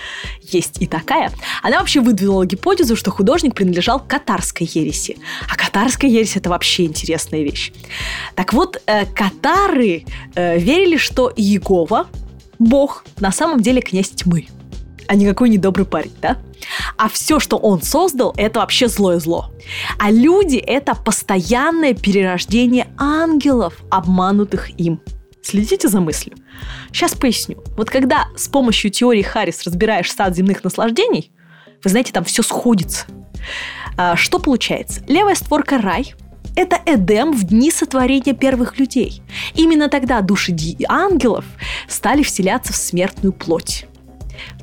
есть 0.42 0.82
и 0.82 0.88
такая, 0.88 1.32
она 1.62 1.80
вообще 1.80 2.00
выдвинула 2.00 2.46
гипотезу, 2.46 2.96
что 2.96 3.12
художник 3.12 3.54
принадлежал 3.54 4.00
катарской 4.00 4.70
ереси. 4.72 5.18
А 5.50 5.56
катарская 5.58 6.10
ересь– 6.10 6.36
это 6.38 6.50
вообще 6.50 6.86
интересная 6.86 7.44
вещь. 7.44 7.74
Так 8.36 8.54
вот, 8.54 8.82
э, 8.86 9.06
катары 9.06 10.06
э, 10.34 10.58
верили, 10.58 10.96
что 10.96 11.32
Иегова, 11.36 12.08
бог, 12.58 13.04
на 13.20 13.34
самом 13.34 13.60
деле 13.60 13.82
князь 13.82 14.12
тьмы, 14.12 14.48
а 15.08 15.16
никакой 15.16 15.50
недобрый 15.50 15.86
парень, 15.86 16.14
да? 16.22 16.38
А 16.98 17.10
все, 17.10 17.40
что 17.40 17.58
он 17.58 17.82
создал, 17.82 18.34
это 18.38 18.60
вообще 18.60 18.88
злое 18.88 19.20
зло. 19.20 19.52
А 20.00 20.12
люди– 20.12 20.58
это 20.58 20.96
постоянное 20.96 21.94
перерождение 21.94 22.88
ангелов, 22.98 23.76
обманутых 23.90 24.80
им. 24.80 25.02
Следите 25.42 25.88
за 25.88 26.00
мыслью. 26.00 26.38
Сейчас 26.92 27.16
поясню. 27.16 27.64
Вот 27.76 27.90
когда 27.90 28.28
с 28.36 28.48
помощью 28.48 28.92
теории 28.92 29.24
Харрис 29.24 29.64
разбираешь 29.64 30.12
сад 30.12 30.36
земных 30.36 30.64
наслаждений, 30.64 31.32
вы 31.84 31.90
знаете, 31.90 32.14
там 32.14 32.24
все 32.24 32.44
сходится. 32.44 33.06
А, 33.98 34.16
что 34.16 34.38
получается? 34.40 35.02
Левая 35.08 35.36
створка 35.36 35.80
рай– 35.80 36.14
это 36.56 36.80
Эдем 36.86 37.32
в 37.32 37.44
дни 37.44 37.72
сотворения 37.72 38.34
первых 38.34 38.78
людей. 38.78 39.22
Именно 39.56 39.90
тогда 39.90 40.22
души 40.22 40.56
ангелов 40.88 41.46
стали 41.88 42.24
вселяться 42.24 42.74
в 42.74 42.76
смертную 42.76 43.34
плоть. 43.34 43.86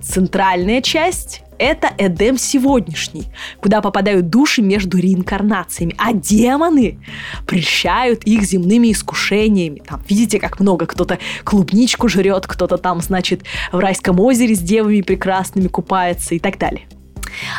Центральная 0.00 0.82
часть 0.82 1.42
это 1.58 1.92
Эдем 1.98 2.38
сегодняшний, 2.38 3.24
куда 3.60 3.80
попадают 3.80 4.30
души 4.30 4.62
между 4.62 4.98
реинкарнациями, 4.98 5.94
а 5.98 6.12
демоны 6.12 6.98
прельщают 7.46 8.24
их 8.24 8.42
земными 8.42 8.92
искушениями. 8.92 9.82
Там, 9.86 10.02
видите, 10.08 10.38
как 10.38 10.60
много 10.60 10.86
кто-то 10.86 11.18
клубничку 11.44 12.08
жрет, 12.08 12.46
кто-то 12.46 12.78
там, 12.78 13.00
значит, 13.00 13.42
в 13.72 13.78
райском 13.78 14.20
озере 14.20 14.54
с 14.54 14.60
девами 14.60 15.00
прекрасными 15.00 15.68
купается 15.68 16.34
и 16.34 16.38
так 16.38 16.58
далее. 16.58 16.86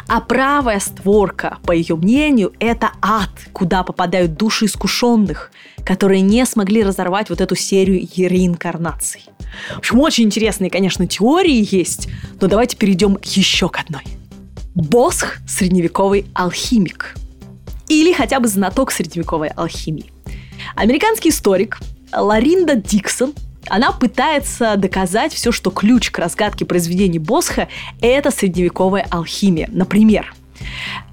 А 0.08 0.22
правая 0.22 0.80
створка, 0.80 1.58
по 1.64 1.72
ее 1.72 1.96
мнению, 1.96 2.54
это 2.60 2.92
ад, 3.02 3.30
куда 3.54 3.84
попадают 3.84 4.36
души 4.36 4.66
искушенных, 4.66 5.52
которые 5.84 6.22
не 6.22 6.46
смогли 6.46 6.84
разорвать 6.84 7.30
вот 7.30 7.42
эту 7.42 7.56
серию 7.56 8.08
реинкарнаций. 8.16 9.24
В 9.76 9.80
общем, 9.80 10.00
очень 10.00 10.26
интересные, 10.26 10.70
конечно, 10.70 11.08
теории 11.08 11.68
есть, 11.76 12.10
но 12.40 12.48
давайте 12.48 12.78
перейдем 12.78 13.18
еще 13.24 13.70
к 13.70 13.80
одной. 13.80 14.04
Босх– 14.76 15.38
средневековый 15.48 16.26
алхимик. 16.34 17.16
Или 17.88 18.14
хотя 18.14 18.40
бы 18.40 18.48
знаток 18.48 18.92
средневековой 18.92 19.50
алхимии. 19.50 20.12
Американский 20.76 21.30
историк 21.30 21.80
Ларинда 22.14 22.76
Диксон 22.76 23.34
она 23.70 23.92
пытается 23.92 24.76
доказать 24.78 25.34
все, 25.34 25.52
что 25.52 25.72
ключ 25.72 26.12
к 26.12 26.20
разгадке 26.20 26.66
произведений 26.66 27.20
Босха– 27.20 27.68
это 28.02 28.32
средневековая 28.32 29.06
алхимия. 29.10 29.70
Например, 29.72 30.34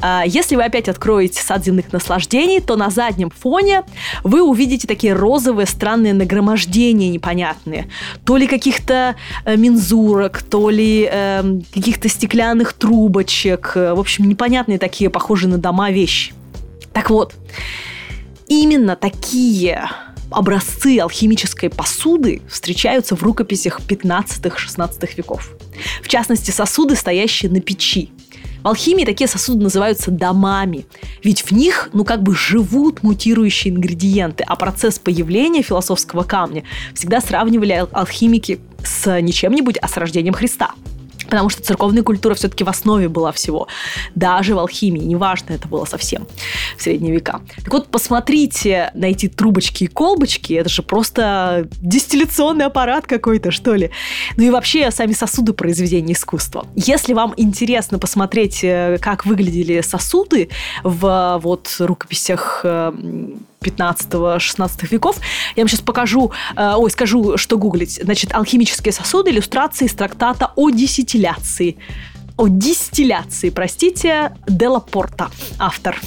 а, 0.00 0.24
если 0.26 0.56
вы 0.56 0.64
опять 0.64 0.88
откроете 0.88 1.40
сад 1.40 1.64
земных 1.64 1.92
наслаждений, 1.92 2.60
то 2.60 2.76
на 2.76 2.90
заднем 2.90 3.30
фоне 3.30 3.84
вы 4.24 4.42
увидите 4.42 4.86
такие 4.86 5.12
розовые 5.12 5.66
странные 5.66 6.14
нагромождения 6.14 7.10
непонятные. 7.10 7.88
То 8.24 8.36
ли 8.36 8.46
каких-то 8.46 9.16
э, 9.44 9.56
мензурок, 9.56 10.42
то 10.42 10.70
ли 10.70 11.08
э, 11.10 11.60
каких-то 11.72 12.08
стеклянных 12.08 12.72
трубочек. 12.72 13.72
В 13.74 13.98
общем, 13.98 14.28
непонятные 14.28 14.78
такие, 14.78 15.10
похожие 15.10 15.50
на 15.50 15.58
дома 15.58 15.90
вещи. 15.90 16.32
Так 16.92 17.10
вот, 17.10 17.34
именно 18.48 18.96
такие 18.96 19.90
образцы 20.30 20.98
алхимической 20.98 21.70
посуды 21.70 22.42
встречаются 22.48 23.16
в 23.16 23.22
рукописях 23.22 23.80
15-16 23.80 25.16
веков. 25.16 25.50
В 26.02 26.08
частности, 26.08 26.50
сосуды, 26.50 26.96
стоящие 26.96 27.50
на 27.50 27.60
печи. 27.60 28.10
В 28.62 28.68
алхимии 28.68 29.04
такие 29.04 29.28
сосуды 29.28 29.62
называются 29.62 30.10
домами, 30.10 30.86
ведь 31.22 31.42
в 31.42 31.52
них, 31.52 31.90
ну, 31.92 32.04
как 32.04 32.22
бы 32.22 32.34
живут 32.34 33.04
мутирующие 33.04 33.72
ингредиенты, 33.72 34.42
а 34.44 34.56
процесс 34.56 34.98
появления 34.98 35.62
философского 35.62 36.24
камня 36.24 36.64
всегда 36.92 37.20
сравнивали 37.20 37.86
алхимики 37.92 38.58
с 38.84 39.20
не 39.20 39.32
чем-нибудь, 39.32 39.76
а 39.80 39.86
с 39.86 39.96
рождением 39.96 40.34
Христа– 40.34 40.72
Потому 41.28 41.48
что 41.48 41.62
церковная 41.62 42.02
культура 42.02 42.34
все-таки 42.34 42.64
в 42.64 42.68
основе 42.68 43.08
была 43.08 43.32
всего. 43.32 43.68
Даже 44.14 44.54
в 44.54 44.58
алхимии, 44.58 45.02
неважно 45.02 45.52
это 45.52 45.68
было 45.68 45.84
совсем 45.84 46.26
в 46.76 46.82
средние 46.82 47.12
века. 47.12 47.40
Так 47.64 47.72
вот, 47.72 47.88
посмотрите 47.88 48.90
на 48.94 49.06
эти 49.06 49.28
трубочки 49.28 49.84
и 49.84 49.86
колбочки, 49.86 50.54
это 50.54 50.68
же 50.68 50.82
просто 50.82 51.68
дистилляционный 51.80 52.66
аппарат 52.66 53.06
какой-то, 53.06 53.50
что 53.50 53.74
ли. 53.74 53.90
Ну 54.36 54.44
и 54.44 54.50
вообще 54.50 54.90
сами 54.90 55.12
сосуды 55.12 55.52
произведения 55.52 56.12
искусства. 56.12 56.66
Если 56.74 57.12
вам 57.12 57.34
интересно 57.36 57.98
посмотреть, 57.98 58.62
э, 58.62 58.98
как 59.00 59.26
выглядели 59.26 59.80
сосуды 59.80 60.48
в 60.82 61.40
вот 61.42 61.74
рукописях 61.78 62.60
э, 62.64 62.92
15-16 63.66 64.88
веков. 64.90 65.16
Я 65.56 65.62
вам 65.62 65.68
сейчас 65.68 65.80
покажу, 65.80 66.32
э, 66.56 66.74
ой, 66.76 66.90
скажу, 66.90 67.36
что 67.36 67.58
гуглить. 67.58 68.00
Значит, 68.02 68.34
алхимические 68.34 68.92
сосуды, 68.92 69.30
иллюстрации 69.30 69.86
из 69.86 69.94
трактата 69.94 70.52
о 70.56 70.70
дистилляции. 70.70 71.76
О 72.36 72.48
дистилляции, 72.48 73.50
простите, 73.50 74.36
Делла 74.46 74.80
Порта, 74.80 75.30
автор. 75.58 75.98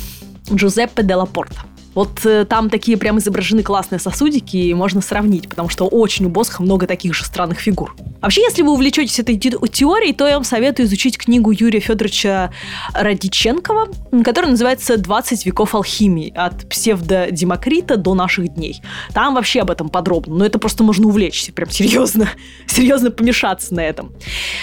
Джузеппе 0.51 1.03
Делла 1.03 1.25
Порта. 1.25 1.68
Вот 1.99 2.25
э, 2.25 2.45
там 2.45 2.69
такие 2.69 2.95
прям 2.95 3.17
изображены 3.17 3.61
классные 3.61 3.99
сосудики, 3.99 4.55
и 4.55 4.73
можно 4.73 5.01
сравнить, 5.01 5.49
потому 5.49 5.67
что 5.67 5.85
очень 5.85 6.27
у 6.27 6.29
Босха 6.29 6.63
много 6.63 6.87
таких 6.87 7.13
же 7.13 7.25
странных 7.25 7.59
фигур. 7.59 7.93
Вообще, 8.21 8.41
если 8.41 8.61
вы 8.61 8.71
увлечетесь 8.71 9.19
этой 9.19 9.37
теорией, 9.37 10.13
то 10.13 10.25
я 10.25 10.35
вам 10.35 10.45
советую 10.45 10.85
изучить 10.85 11.17
книгу 11.17 11.51
Юрия 11.51 11.81
Федоровича 11.81 12.53
Радиченкова, 12.93 13.89
которая 14.23 14.51
называется 14.51 14.95
«20 14.95 15.41
веков 15.43 15.75
алхимии. 15.75 16.31
От 16.33 16.69
псевдодемокрита 16.69 17.97
до 17.97 18.13
наших 18.13 18.53
дней». 18.53 18.81
Там 19.13 19.35
вообще 19.35 19.59
об 19.59 19.69
этом 19.69 19.89
подробно, 19.89 20.35
но 20.35 20.45
это 20.45 20.57
просто 20.57 20.85
можно 20.85 21.05
увлечься, 21.05 21.51
прям 21.51 21.69
серьезно, 21.69 22.29
серьезно 22.65 23.11
помешаться 23.11 23.73
на 23.73 23.81
этом. 23.81 24.13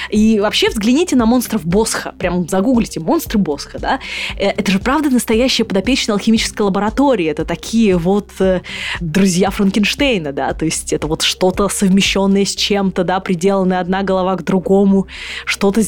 И 0.09 0.40
вообще 0.40 0.70
взгляните 0.70 1.16
на 1.16 1.27
монстров 1.27 1.66
Босха, 1.66 2.14
прям 2.18 2.49
загуглите 2.49 2.99
«монстры 2.99 3.38
Босха», 3.38 3.79
да? 3.79 4.01
Э, 4.38 4.49
это 4.49 4.72
же 4.72 4.79
правда 4.79 5.11
настоящая 5.11 5.64
подопечная 5.64 6.14
алхимическая 6.14 6.64
лаборатория. 6.64 7.26
Это 7.27 7.45
такие 7.45 7.97
вот 7.97 8.31
э, 8.41 8.62
друзья 9.01 9.51
Франкенштейна, 9.51 10.33
да, 10.33 10.53
то 10.53 10.65
есть 10.65 10.93
это 10.93 11.07
вот 11.07 11.23
что-то 11.23 11.69
совмещенное 11.69 12.45
с 12.45 12.55
чем-то, 12.55 13.05
да, 13.05 13.21
приделанное 13.21 13.81
одна 13.81 14.03
голова 14.03 14.37
к 14.37 14.45
другому, 14.45 15.07
что-то 15.45 15.83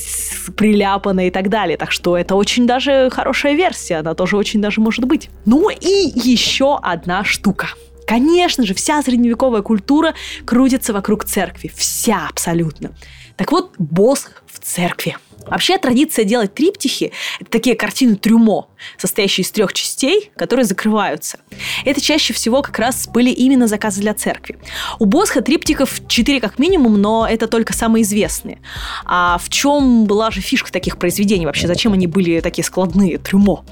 приляпанное 0.56 1.28
и 1.28 1.30
так 1.30 1.48
далее. 1.48 1.76
Так 1.76 1.92
что 1.92 2.16
это 2.16 2.34
очень 2.34 2.66
даже 2.66 3.10
хорошая 3.10 3.54
версия, 3.54 3.96
она 3.96 4.14
тоже 4.14 4.36
очень 4.36 4.60
даже 4.60 4.80
может 4.80 5.04
быть. 5.04 5.30
Ну 5.44 5.70
и 5.70 6.12
еще 6.14 6.78
одна 6.82 7.24
штука. 7.24 7.68
Конечно 8.06 8.64
же, 8.64 8.72
вся 8.72 9.02
средневековая 9.02 9.60
культура 9.60 10.14
крутится 10.46 10.94
вокруг 10.94 11.24
церкви. 11.24 11.70
Вся 11.74 12.26
абсолютно. 12.30 12.92
Так 13.36 13.52
вот, 13.52 13.72
босс 13.78 14.28
в 14.46 14.58
церкви– 14.60 15.16
Вообще 15.50 15.78
традиция 15.78 16.24
делать 16.24 16.54
триптихи– 16.54 17.12
это 17.40 17.50
такие 17.50 17.76
картины 17.76 18.16
трюмо, 18.16 18.68
состоящие 18.96 19.44
из 19.44 19.50
трех 19.50 19.72
частей, 19.72 20.30
которые 20.36 20.64
закрываются. 20.64 21.40
Это 21.84 22.00
чаще 22.00 22.32
всего 22.32 22.62
как 22.62 22.78
раз 22.78 23.08
были 23.08 23.30
именно 23.30 23.66
заказы 23.66 24.00
для 24.00 24.14
церкви. 24.14 24.58
У 24.98 25.06
Босха 25.06 25.40
триптиков 25.40 26.00
четыре 26.06 26.40
как 26.40 26.58
минимум, 26.58 27.00
но 27.00 27.26
это 27.28 27.46
только 27.46 27.72
самые 27.72 28.02
известные. 28.02 28.58
А 29.04 29.38
в 29.38 29.48
чем 29.48 30.04
была 30.04 30.30
же 30.30 30.40
фишка 30.40 30.70
таких 30.70 30.98
произведений 30.98 31.46
вообще? 31.46 31.66
Зачем 31.66 31.92
они 31.92 32.06
были 32.06 32.40
такие 32.40 32.64
складные, 32.64 33.18
трюмо? 33.18 33.64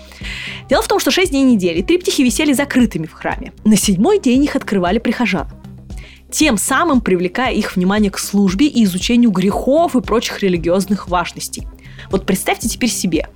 Дело 0.68 0.82
в 0.82 0.88
том, 0.88 0.98
что 0.98 1.10
шесть 1.10 1.30
дней 1.30 1.44
недели 1.44 1.82
триптихи 1.82 2.22
висели 2.22 2.52
закрытыми 2.52 3.06
в 3.06 3.12
храме. 3.12 3.52
На 3.64 3.76
седьмой 3.76 4.18
день 4.18 4.44
их 4.44 4.56
открывали 4.56 4.98
прихожан 4.98 5.46
тем 6.36 6.58
самым 6.58 7.00
привлекая 7.00 7.54
их 7.54 7.76
внимание 7.76 8.10
к 8.10 8.18
службе 8.18 8.66
и 8.66 8.84
изучению 8.84 9.30
грехов 9.30 9.96
и 9.96 10.02
прочих 10.02 10.42
религиозных 10.42 11.08
важностей. 11.08 11.66
Вот 12.10 12.26
представьте 12.26 12.68
теперь 12.68 12.90
себе, 12.90 13.30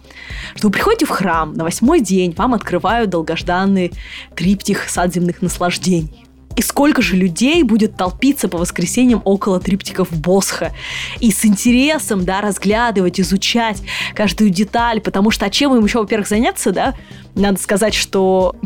что 0.54 0.68
вы 0.68 0.72
приходите 0.72 1.06
в 1.06 1.08
храм, 1.08 1.54
на 1.54 1.64
восьмой 1.64 2.02
день 2.02 2.34
вам 2.36 2.52
открывают 2.52 3.08
долгожданный 3.08 3.90
триптих 4.36 4.90
сад 4.90 5.14
земных 5.14 5.40
наслаждений. 5.40 6.26
И 6.56 6.62
сколько 6.62 7.00
же 7.00 7.16
людей 7.16 7.62
будет 7.62 7.96
толпиться 7.96 8.48
по 8.48 8.58
воскресеньям 8.58 9.22
около 9.24 9.60
триптиков 9.60 10.10
Босха 10.10 10.72
и 11.20 11.30
с 11.30 11.44
интересом, 11.44 12.24
да, 12.24 12.40
разглядывать, 12.40 13.20
изучать 13.20 13.80
каждую 14.14 14.50
деталь, 14.50 15.00
потому 15.00 15.30
что 15.30 15.46
а 15.46 15.50
чем 15.50 15.74
им 15.76 15.84
еще, 15.84 16.00
во-первых, 16.00 16.28
заняться, 16.28 16.72
да? 16.72 16.94
Надо 17.34 17.58
сказать, 17.60 17.94
что... 17.94 18.56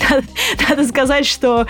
Надо 0.68 0.86
сказать, 0.86 1.26
что 1.26 1.66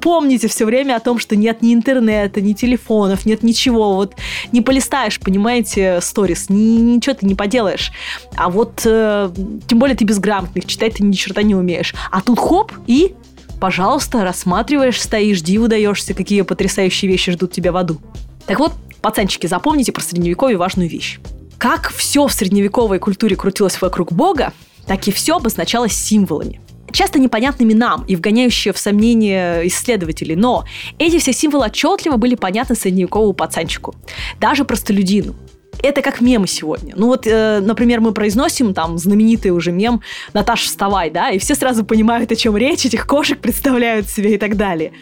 помните 0.00 0.48
все 0.48 0.66
время 0.66 0.96
о 0.96 1.00
том, 1.00 1.18
что 1.18 1.34
нет 1.34 1.62
ни 1.62 1.72
интернета, 1.72 2.40
ни 2.40 2.52
телефонов, 2.52 3.24
нет 3.24 3.42
ничего. 3.42 3.94
Вот 3.94 4.14
не 4.52 4.60
полистаешь, 4.60 5.18
понимаете, 5.18 6.00
сторис, 6.02 6.50
ни, 6.50 6.78
ничего 6.78 7.14
ты 7.14 7.26
не 7.26 7.34
поделаешь. 7.34 7.90
А 8.36 8.50
вот, 8.50 8.82
э, 8.84 9.30
тем 9.66 9.78
более 9.78 9.96
ты 9.96 10.04
безграмотный, 10.04 10.62
читать 10.62 10.96
ты 10.96 11.04
ни 11.04 11.12
черта 11.12 11.42
не 11.42 11.54
умеешь. 11.54 11.94
А 12.10 12.20
тут 12.20 12.38
хоп, 12.38 12.72
и 12.86 13.14
пожалуйста, 13.62 14.24
рассматриваешь, 14.24 15.00
стоишь, 15.00 15.40
диву 15.40 15.68
даешься, 15.68 16.14
какие 16.14 16.42
потрясающие 16.42 17.08
вещи 17.08 17.30
ждут 17.30 17.52
тебя 17.52 17.70
в 17.70 17.76
аду. 17.76 17.98
Так 18.44 18.58
вот, 18.58 18.72
пацанчики, 19.00 19.46
запомните 19.46 19.92
про 19.92 20.02
средневековье 20.02 20.56
важную 20.56 20.88
вещь. 20.88 21.20
Как 21.58 21.92
все 21.92 22.26
в 22.26 22.32
средневековой 22.32 22.98
культуре 22.98 23.36
крутилось 23.36 23.80
вокруг 23.80 24.12
Бога, 24.12 24.52
так 24.88 25.06
и 25.06 25.12
все 25.12 25.36
обозначалось 25.36 25.92
символами 25.92 26.60
часто 26.90 27.18
непонятными 27.18 27.72
нам 27.72 28.04
и 28.06 28.16
вгоняющие 28.16 28.74
в 28.74 28.78
сомнение 28.78 29.66
исследователей, 29.68 30.36
но 30.36 30.64
эти 30.98 31.18
все 31.18 31.32
символы 31.32 31.64
отчетливо 31.64 32.16
были 32.16 32.34
понятны 32.34 32.74
средневековому 32.74 33.32
пацанчику, 33.32 33.94
даже 34.40 34.66
простолюдину 34.66 35.34
это 35.82 36.02
как 36.02 36.20
мемы 36.20 36.46
сегодня. 36.46 36.94
Ну 36.96 37.06
вот, 37.06 37.26
э, 37.26 37.60
например, 37.60 38.00
мы 38.00 38.12
произносим 38.12 38.74
там 38.74 38.98
знаменитый 38.98 39.50
уже 39.50 39.72
мем 39.72 40.00
«Наташа, 40.32 40.66
вставай», 40.66 41.10
да, 41.10 41.30
и 41.30 41.38
все 41.38 41.54
сразу 41.54 41.84
понимают, 41.84 42.30
о 42.30 42.36
чем 42.36 42.56
речь, 42.56 42.86
этих 42.86 43.06
кошек 43.06 43.38
представляют 43.38 44.08
себе 44.08 44.34
и 44.34 44.38
так 44.38 44.56
далее. 44.56 44.92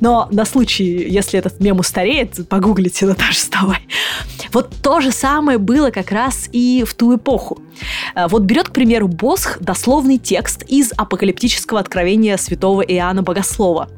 Но 0.00 0.28
на 0.30 0.44
случай, 0.44 0.84
если 0.84 1.38
этот 1.38 1.60
мем 1.60 1.80
устареет, 1.80 2.48
погуглите 2.48 3.06
«Наташа, 3.06 3.32
вставай». 3.32 3.86
Вот 4.52 4.70
то 4.82 5.00
же 5.00 5.12
самое 5.12 5.58
было 5.58 5.90
как 5.90 6.10
раз 6.12 6.48
и 6.52 6.84
в 6.86 6.94
ту 6.94 7.16
эпоху. 7.16 7.60
Э, 8.14 8.28
вот 8.28 8.42
берет, 8.42 8.68
к 8.68 8.72
примеру, 8.72 9.08
Босх 9.08 9.58
дословный 9.60 10.18
текст 10.18 10.62
из 10.68 10.92
апокалиптического 10.96 11.80
откровения 11.80 12.36
святого 12.36 12.82
Иоанна 12.82 13.22
Богослова, 13.22 13.88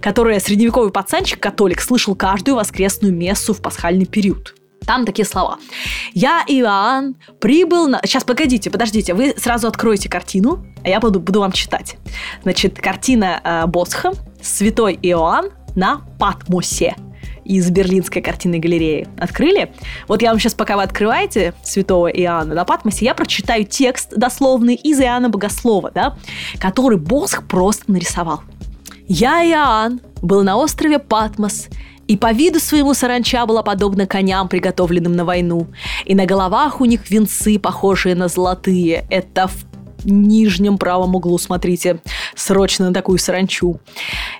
которое 0.00 0.40
средневековый 0.40 0.90
пацанчик-католик 0.90 1.80
слышал 1.80 2.14
каждую 2.14 2.56
воскресную 2.56 3.14
мессу 3.14 3.54
в 3.54 3.62
пасхальный 3.62 4.06
период. 4.06 4.54
Там 4.86 5.04
такие 5.04 5.24
слова. 5.24 5.58
Я, 6.12 6.44
Иоанн, 6.46 7.16
прибыл 7.40 7.88
на... 7.88 8.00
Сейчас, 8.04 8.24
погодите, 8.24 8.70
подождите. 8.70 9.14
Вы 9.14 9.34
сразу 9.36 9.68
откроете 9.68 10.08
картину, 10.08 10.64
а 10.82 10.88
я 10.88 11.00
буду, 11.00 11.20
буду 11.20 11.40
вам 11.40 11.52
читать. 11.52 11.96
Значит, 12.42 12.80
картина 12.80 13.40
э, 13.42 13.66
Босха 13.66 14.12
«Святой 14.42 14.98
Иоанн 15.02 15.50
на 15.74 16.02
Патмосе» 16.18 16.96
из 17.44 17.70
Берлинской 17.70 18.22
картинной 18.22 18.58
галереи. 18.58 19.06
Открыли? 19.18 19.72
Вот 20.08 20.22
я 20.22 20.30
вам 20.30 20.38
сейчас, 20.38 20.54
пока 20.54 20.76
вы 20.76 20.82
открываете 20.82 21.52
святого 21.62 22.08
Иоанна 22.08 22.54
на 22.54 22.64
Патмосе, 22.64 23.04
я 23.04 23.14
прочитаю 23.14 23.64
текст 23.64 24.14
дословный 24.16 24.74
из 24.74 24.98
Иоанна 25.00 25.28
Богослова, 25.28 25.90
да, 25.90 26.16
который 26.58 26.96
Босх 26.98 27.46
просто 27.46 27.92
нарисовал. 27.92 28.42
«Я, 29.06 29.44
Иоанн, 29.44 30.00
был 30.22 30.42
на 30.42 30.56
острове 30.56 30.98
Патмос 30.98 31.68
и 32.06 32.16
по 32.16 32.32
виду 32.32 32.60
своему 32.60 32.94
саранча 32.94 33.46
была 33.46 33.62
подобна 33.62 34.06
коням, 34.06 34.48
приготовленным 34.48 35.12
на 35.12 35.24
войну. 35.24 35.68
И 36.04 36.14
на 36.14 36.26
головах 36.26 36.80
у 36.80 36.84
них 36.84 37.10
венцы, 37.10 37.58
похожие 37.58 38.14
на 38.14 38.28
золотые. 38.28 39.06
Это 39.10 39.48
в 39.48 39.64
нижнем 40.04 40.76
правом 40.76 41.14
углу, 41.14 41.38
смотрите, 41.38 42.00
срочно 42.34 42.88
на 42.88 42.94
такую 42.94 43.18
саранчу. 43.18 43.80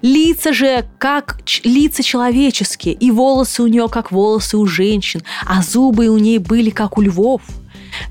Лица 0.02 0.52
же 0.52 0.84
как 0.98 1.38
лица 1.62 2.02
человеческие, 2.02 2.94
и 2.94 3.10
волосы 3.10 3.62
у 3.62 3.66
нее 3.66 3.88
как 3.88 4.12
волосы 4.12 4.58
у 4.58 4.66
женщин, 4.66 5.22
а 5.46 5.62
зубы 5.62 6.08
у 6.08 6.18
ней 6.18 6.38
были 6.38 6.70
как 6.70 6.98
у 6.98 7.00
львов– 7.02 7.42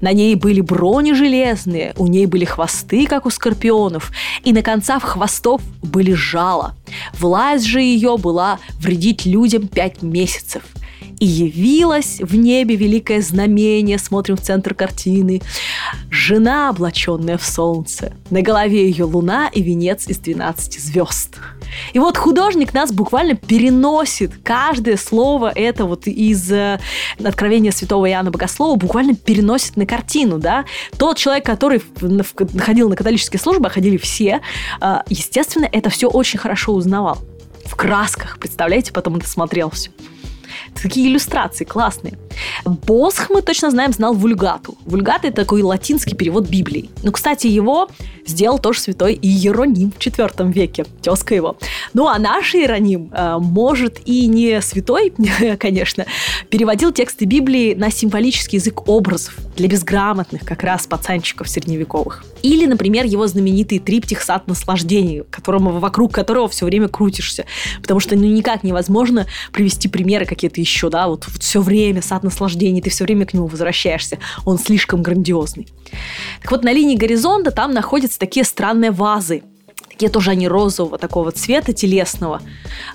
на 0.01 0.13
ней 0.13 0.35
были 0.35 0.61
брони 0.61 1.13
железные, 1.13 1.93
у 1.97 2.07
ней 2.07 2.25
были 2.25 2.45
хвосты, 2.45 3.05
как 3.07 3.25
у 3.25 3.29
скорпионов, 3.29 4.11
и 4.43 4.53
на 4.53 4.61
концах 4.61 5.03
хвостов 5.03 5.61
были 5.81 6.13
жала. 6.13 6.75
Власть 7.17 7.65
же 7.65 7.81
ее 7.81 8.17
была 8.17 8.59
вредить 8.79 9.25
людям 9.25 9.67
пять 9.67 10.01
месяцев. 10.01 10.63
И 11.19 11.25
явилось 11.25 12.19
в 12.19 12.35
небе 12.35 12.75
великое 12.75 13.21
знамение, 13.21 13.97
смотрим 13.97 14.35
в 14.35 14.41
центр 14.41 14.73
картины. 14.73 15.41
Жена, 16.09 16.69
облаченная 16.69 17.37
в 17.37 17.45
солнце. 17.45 18.13
На 18.29 18.41
голове 18.41 18.89
ее 18.89 19.05
луна 19.05 19.49
и 19.53 19.61
венец 19.61 20.07
из 20.07 20.17
12 20.19 20.79
звезд. 20.79 21.37
И 21.93 21.99
вот 21.99 22.17
художник 22.17 22.73
нас 22.73 22.91
буквально 22.91 23.35
переносит 23.35 24.31
каждое 24.43 24.97
слово 24.97 25.51
это 25.53 25.85
вот 25.85 26.07
из 26.07 26.51
э, 26.51 26.79
Откровения 27.23 27.71
святого 27.71 28.09
Иоанна 28.09 28.31
Богослова 28.31 28.75
буквально 28.75 29.15
переносит 29.15 29.77
на 29.77 29.85
картину, 29.85 30.39
да. 30.39 30.65
Тот 30.97 31.17
человек, 31.17 31.45
который 31.45 31.81
ходил 32.59 32.89
на 32.89 32.95
католические 32.95 33.39
службы, 33.39 33.67
а 33.67 33.69
ходили 33.69 33.97
все, 33.97 34.41
э, 34.81 34.95
естественно, 35.09 35.67
это 35.71 35.89
все 35.89 36.07
очень 36.07 36.39
хорошо 36.39 36.73
узнавал. 36.73 37.17
В 37.65 37.75
красках, 37.75 38.39
представляете, 38.39 38.91
потом 38.91 39.15
это 39.17 39.27
смотрел 39.27 39.69
все. 39.69 39.91
Такие 40.81 41.07
иллюстрации 41.07 41.63
классные. 41.63 42.17
Босх, 42.65 43.29
мы 43.29 43.41
точно 43.41 43.71
знаем, 43.71 43.93
знал 43.93 44.13
вульгату. 44.13 44.77
Вульгата– 44.85 45.27
это 45.29 45.37
такой 45.37 45.61
латинский 45.61 46.15
перевод 46.15 46.47
Библии. 46.47 46.89
Ну, 47.03 47.11
кстати, 47.11 47.47
его 47.47 47.89
сделал 48.25 48.59
тоже 48.59 48.79
святой 48.79 49.17
Иероним 49.21 49.91
в 49.91 49.97
IV 49.97 50.51
веке, 50.51 50.85
тезка 51.01 51.35
его. 51.35 51.57
Ну, 51.93 52.07
а 52.07 52.17
наш 52.19 52.55
Иероним, 52.55 53.11
э, 53.13 53.37
может, 53.39 53.99
и 54.05 54.27
не 54.27 54.61
святой, 54.61 55.13
конечно, 55.59 56.05
переводил 56.49 56.91
тексты 56.91 57.25
Библии 57.25 57.73
на 57.73 57.91
символический 57.91 58.57
язык 58.57 58.87
образов 58.87 59.37
для 59.55 59.67
безграмотных, 59.67 60.43
как 60.43 60.63
раз 60.63 60.87
пацанчиков 60.87 61.49
средневековых. 61.49 62.23
Или, 62.43 62.65
например, 62.65 63.05
его 63.05 63.25
знаменитый 63.25 63.79
триптих 63.79 64.21
«Сад 64.21 64.47
наслаждений», 64.47 65.23
которому, 65.29 65.79
вокруг 65.79 66.11
которого 66.13 66.49
все 66.49 66.65
время 66.65 66.89
крутишься. 66.89 67.45
Потому 67.81 68.01
что 68.01 68.17
ну, 68.17 68.25
никак 68.25 68.63
невозможно 68.63 69.25
привести 69.53 69.87
примеры 69.87 70.25
какие-то 70.25 70.59
еще, 70.59 70.89
да, 70.89 71.07
вот, 71.07 71.25
вот 71.25 71.41
все 71.41 71.61
время 71.61 72.01
«Сад 72.01 72.23
наслаждений», 72.23 72.81
ты 72.81 72.89
все 72.89 73.05
время 73.05 73.25
к 73.25 73.33
нему 73.33 73.47
возвращаешься. 73.47 74.19
Он 74.43 74.59
слишком 74.59 75.01
грандиозный. 75.01 75.69
Так 76.41 76.51
вот, 76.51 76.65
на 76.65 76.73
линии 76.73 76.97
горизонта 76.97 77.51
там 77.51 77.73
находятся 77.73 78.19
такие 78.19 78.43
странные 78.43 78.91
вазы, 78.91 79.43
Такие 79.89 80.09
тоже 80.09 80.31
они 80.31 80.47
розового 80.47 80.97
такого 80.97 81.31
цвета 81.31 81.71
телесного, 81.71 82.41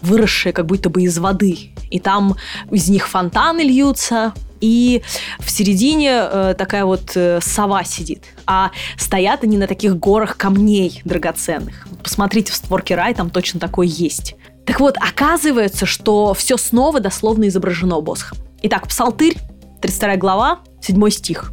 выросшие 0.02 0.52
как 0.52 0.66
будто 0.66 0.90
бы 0.90 1.02
из 1.02 1.16
воды. 1.18 1.70
И 1.90 2.00
там 2.00 2.34
из 2.72 2.88
них 2.88 3.06
фонтаны 3.08 3.60
льются, 3.60 4.34
и 4.60 5.02
в 5.38 5.50
середине 5.50 6.10
э, 6.12 6.54
такая 6.56 6.84
вот 6.84 7.12
э, 7.14 7.40
сова 7.40 7.84
сидит. 7.84 8.24
А 8.46 8.70
стоят 8.96 9.44
они 9.44 9.56
на 9.56 9.66
таких 9.66 9.96
горах 9.96 10.36
камней 10.36 11.00
драгоценных. 11.04 11.86
Посмотрите 12.02 12.52
в 12.52 12.56
створке 12.56 12.94
рай, 12.94 13.14
там 13.14 13.30
точно 13.30 13.60
такой 13.60 13.88
есть. 13.88 14.36
Так 14.66 14.80
вот, 14.80 14.96
оказывается, 14.98 15.86
что 15.86 16.34
все 16.34 16.56
снова 16.56 17.00
дословно 17.00 17.48
изображено 17.48 18.00
Босхом. 18.00 18.38
Итак, 18.62 18.88
Псалтырь, 18.88 19.36
32 19.80 20.16
глава, 20.16 20.60
7 20.82 21.10
стих. 21.10 21.52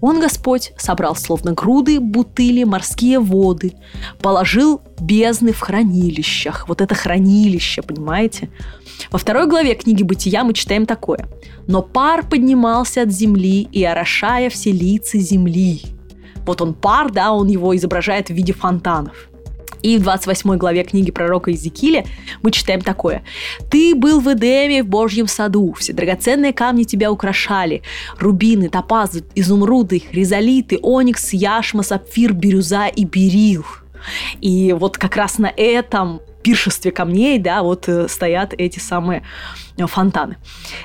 Он, 0.00 0.20
Господь, 0.20 0.72
собрал 0.76 1.16
словно 1.16 1.52
груды, 1.52 2.00
бутыли, 2.00 2.64
морские 2.64 3.18
воды, 3.18 3.74
положил 4.20 4.80
бездны 5.00 5.52
в 5.52 5.60
хранилищах. 5.60 6.68
Вот 6.68 6.80
это 6.80 6.94
хранилище, 6.94 7.82
понимаете? 7.82 8.50
Во 9.10 9.18
второй 9.18 9.46
главе 9.46 9.74
книги 9.74 10.02
«Бытия» 10.02 10.44
мы 10.44 10.54
читаем 10.54 10.86
такое. 10.86 11.28
«Но 11.66 11.82
пар 11.82 12.26
поднимался 12.28 13.02
от 13.02 13.12
земли 13.12 13.68
и 13.72 13.82
орошая 13.84 14.50
все 14.50 14.72
лица 14.72 15.18
земли». 15.18 15.82
Вот 16.46 16.60
он 16.60 16.74
пар, 16.74 17.10
да, 17.10 17.32
он 17.32 17.48
его 17.48 17.74
изображает 17.74 18.28
в 18.28 18.34
виде 18.34 18.52
фонтанов– 18.52 19.28
и 19.84 19.98
в 19.98 20.02
28 20.02 20.56
главе 20.56 20.82
книги 20.82 21.10
пророка 21.10 21.50
Иезекииля 21.50 22.06
мы 22.40 22.50
читаем 22.50 22.80
такое. 22.80 23.22
«Ты 23.70 23.94
был 23.94 24.20
в 24.20 24.32
Эдеме 24.32 24.82
в 24.82 24.86
Божьем 24.86 25.28
саду, 25.28 25.74
все 25.74 25.92
драгоценные 25.92 26.54
камни 26.54 26.84
тебя 26.84 27.12
украшали, 27.12 27.82
рубины, 28.18 28.70
топазы, 28.70 29.24
изумруды, 29.34 30.00
хризолиты, 30.00 30.78
оникс, 30.80 31.34
яшма, 31.34 31.82
сапфир, 31.82 32.32
бирюза 32.32 32.86
и 32.86 33.04
берил». 33.04 33.66
И 34.40 34.72
вот 34.72 34.96
как 34.96 35.16
раз 35.16 35.36
на 35.38 35.52
этом 35.54 36.20
пиршестве 36.42 36.90
камней, 36.90 37.38
да, 37.38 37.62
вот 37.62 37.88
э, 37.88 38.08
стоят 38.08 38.54
эти 38.56 38.78
самые 38.78 39.22
э, 39.76 39.86
фонтаны. 39.86 40.36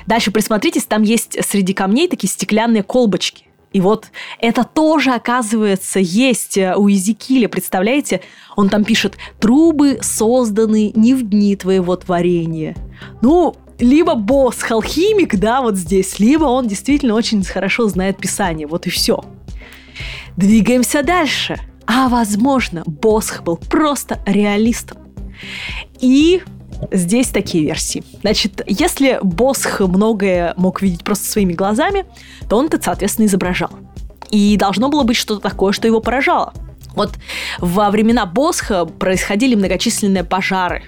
Дальше 0.06 0.30
присмотритесь, 0.30 0.84
там 0.84 1.02
есть 1.02 1.42
среди 1.44 1.72
камней 1.72 2.08
такие 2.08 2.30
стеклянные 2.30 2.82
колбочки. 2.82 3.44
И 3.72 3.80
вот 3.80 4.08
это 4.40 4.64
тоже, 4.64 5.12
оказывается, 5.12 6.00
есть 6.00 6.58
э, 6.58 6.74
у 6.76 6.88
Изекиля, 6.88 7.48
представляете? 7.48 8.20
Он 8.56 8.68
там 8.68 8.84
пишет 8.84 9.16
«Трубы 9.38 9.98
созданы 10.02 10.92
не 10.94 11.14
в 11.14 11.28
дни 11.28 11.54
твоего 11.54 11.94
творения». 11.96 12.76
Ну, 13.22 13.54
либо 13.78 14.14
босс 14.14 14.70
алхимик, 14.70 15.36
да, 15.36 15.62
вот 15.62 15.76
здесь, 15.76 16.18
либо 16.18 16.44
он 16.44 16.66
действительно 16.66 17.14
очень 17.14 17.44
хорошо 17.44 17.88
знает 17.88 18.18
Писание, 18.18 18.66
вот 18.66 18.86
и 18.86 18.90
все. 18.90 19.24
Двигаемся 20.36 21.02
дальше. 21.02 21.58
А 21.86 22.08
возможно, 22.08 22.84
Босх 22.86 23.42
был 23.42 23.56
просто 23.56 24.20
реалистом. 24.24 24.98
И 26.00 26.42
Здесь 26.90 27.28
такие 27.28 27.64
версии. 27.64 28.02
Значит, 28.20 28.62
если 28.66 29.18
Босх 29.22 29.80
многое 29.80 30.54
мог 30.56 30.82
видеть 30.82 31.04
просто 31.04 31.26
своими 31.26 31.52
глазами, 31.52 32.06
то 32.48 32.56
он 32.56 32.66
это, 32.66 32.80
соответственно, 32.82 33.26
изображал. 33.26 33.70
И 34.30 34.56
должно 34.56 34.88
было 34.88 35.02
быть 35.02 35.16
что-то 35.16 35.40
такое, 35.40 35.72
что 35.72 35.86
его 35.86 36.00
поражало. 36.00 36.54
Вот 36.94 37.12
во 37.58 37.90
времена 37.90 38.26
Босха 38.26 38.84
происходили 38.84 39.54
многочисленные 39.54 40.24
пожары. 40.24 40.82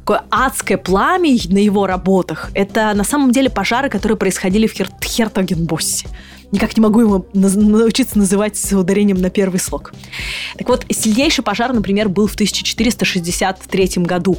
Такое 0.00 0.22
адское 0.30 0.76
пламя 0.76 1.30
на 1.48 1.58
его 1.58 1.86
работах. 1.86 2.50
Это 2.54 2.92
на 2.94 3.04
самом 3.04 3.30
деле 3.32 3.48
пожары, 3.48 3.88
которые 3.88 4.18
происходили 4.18 4.66
в 4.66 4.74
Хер- 4.74 4.90
Хертогенбоссе. 5.02 6.08
Никак 6.52 6.76
не 6.76 6.82
могу 6.82 7.00
его 7.00 7.26
научиться 7.32 8.18
называть 8.18 8.56
с 8.56 8.72
ударением 8.72 9.20
на 9.20 9.30
первый 9.30 9.58
слог. 9.58 9.94
Так 10.56 10.68
вот, 10.68 10.84
сильнейший 10.90 11.42
пожар, 11.42 11.72
например, 11.72 12.08
был 12.08 12.26
в 12.26 12.34
1463 12.34 14.04
году. 14.04 14.36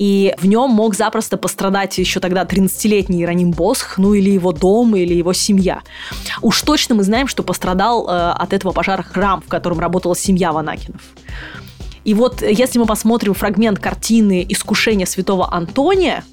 И 0.00 0.34
в 0.38 0.46
нем 0.46 0.70
мог 0.70 0.94
запросто 0.94 1.36
пострадать 1.36 1.98
еще 1.98 2.20
тогда 2.20 2.44
13-летний 2.44 3.22
Ироним 3.22 3.50
Босх, 3.50 3.98
ну 3.98 4.14
или 4.14 4.30
его 4.30 4.50
дом, 4.50 4.96
или 4.96 5.12
его 5.12 5.34
семья. 5.34 5.82
Уж 6.40 6.62
точно 6.62 6.94
мы 6.94 7.02
знаем, 7.02 7.28
что 7.28 7.42
пострадал 7.42 8.08
э, 8.08 8.30
от 8.30 8.54
этого 8.54 8.72
пожара 8.72 9.02
храм, 9.02 9.42
в 9.42 9.48
котором 9.48 9.78
работала 9.78 10.16
семья 10.16 10.52
Ванакинов. 10.52 11.02
И 12.04 12.14
вот 12.14 12.40
если 12.40 12.78
мы 12.78 12.86
посмотрим 12.86 13.34
фрагмент 13.34 13.78
картины 13.78 14.46
«Искушение 14.48 15.06
святого 15.06 15.52
Антония», 15.52 16.24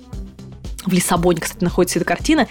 в 0.85 0.93
Лиссабоне, 0.93 1.41
кстати, 1.41 1.63
находится 1.63 1.99
эта 1.99 2.05
картина. 2.05 2.47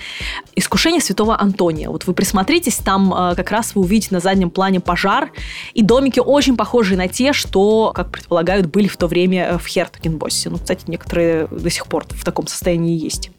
«Искушение 0.54 1.00
святого 1.00 1.40
Антония». 1.40 1.88
Вот 1.88 2.06
вы 2.06 2.12
присмотритесь, 2.12 2.76
там 2.76 3.12
э, 3.14 3.34
как 3.34 3.50
раз 3.50 3.74
вы 3.74 3.82
увидите 3.82 4.08
на 4.10 4.20
заднем 4.20 4.50
плане 4.50 4.80
пожар 4.80 5.30
и 5.74 5.82
домики 5.82 6.20
очень 6.20 6.56
похожие 6.56 6.98
на 6.98 7.08
те, 7.08 7.32
что, 7.32 7.92
как 7.94 8.10
предполагают, 8.10 8.66
были 8.66 8.88
в 8.88 8.96
то 8.96 9.06
время 9.06 9.52
э, 9.52 9.58
в 9.58 9.66
Хертогенбоссе. 9.66 10.50
Ну, 10.50 10.58
кстати, 10.58 10.84
некоторые 10.88 11.46
до 11.46 11.70
сих 11.70 11.86
пор 11.86 12.04
в 12.08 12.24
таком 12.24 12.46
состоянии 12.46 12.98
есть. 12.98 13.30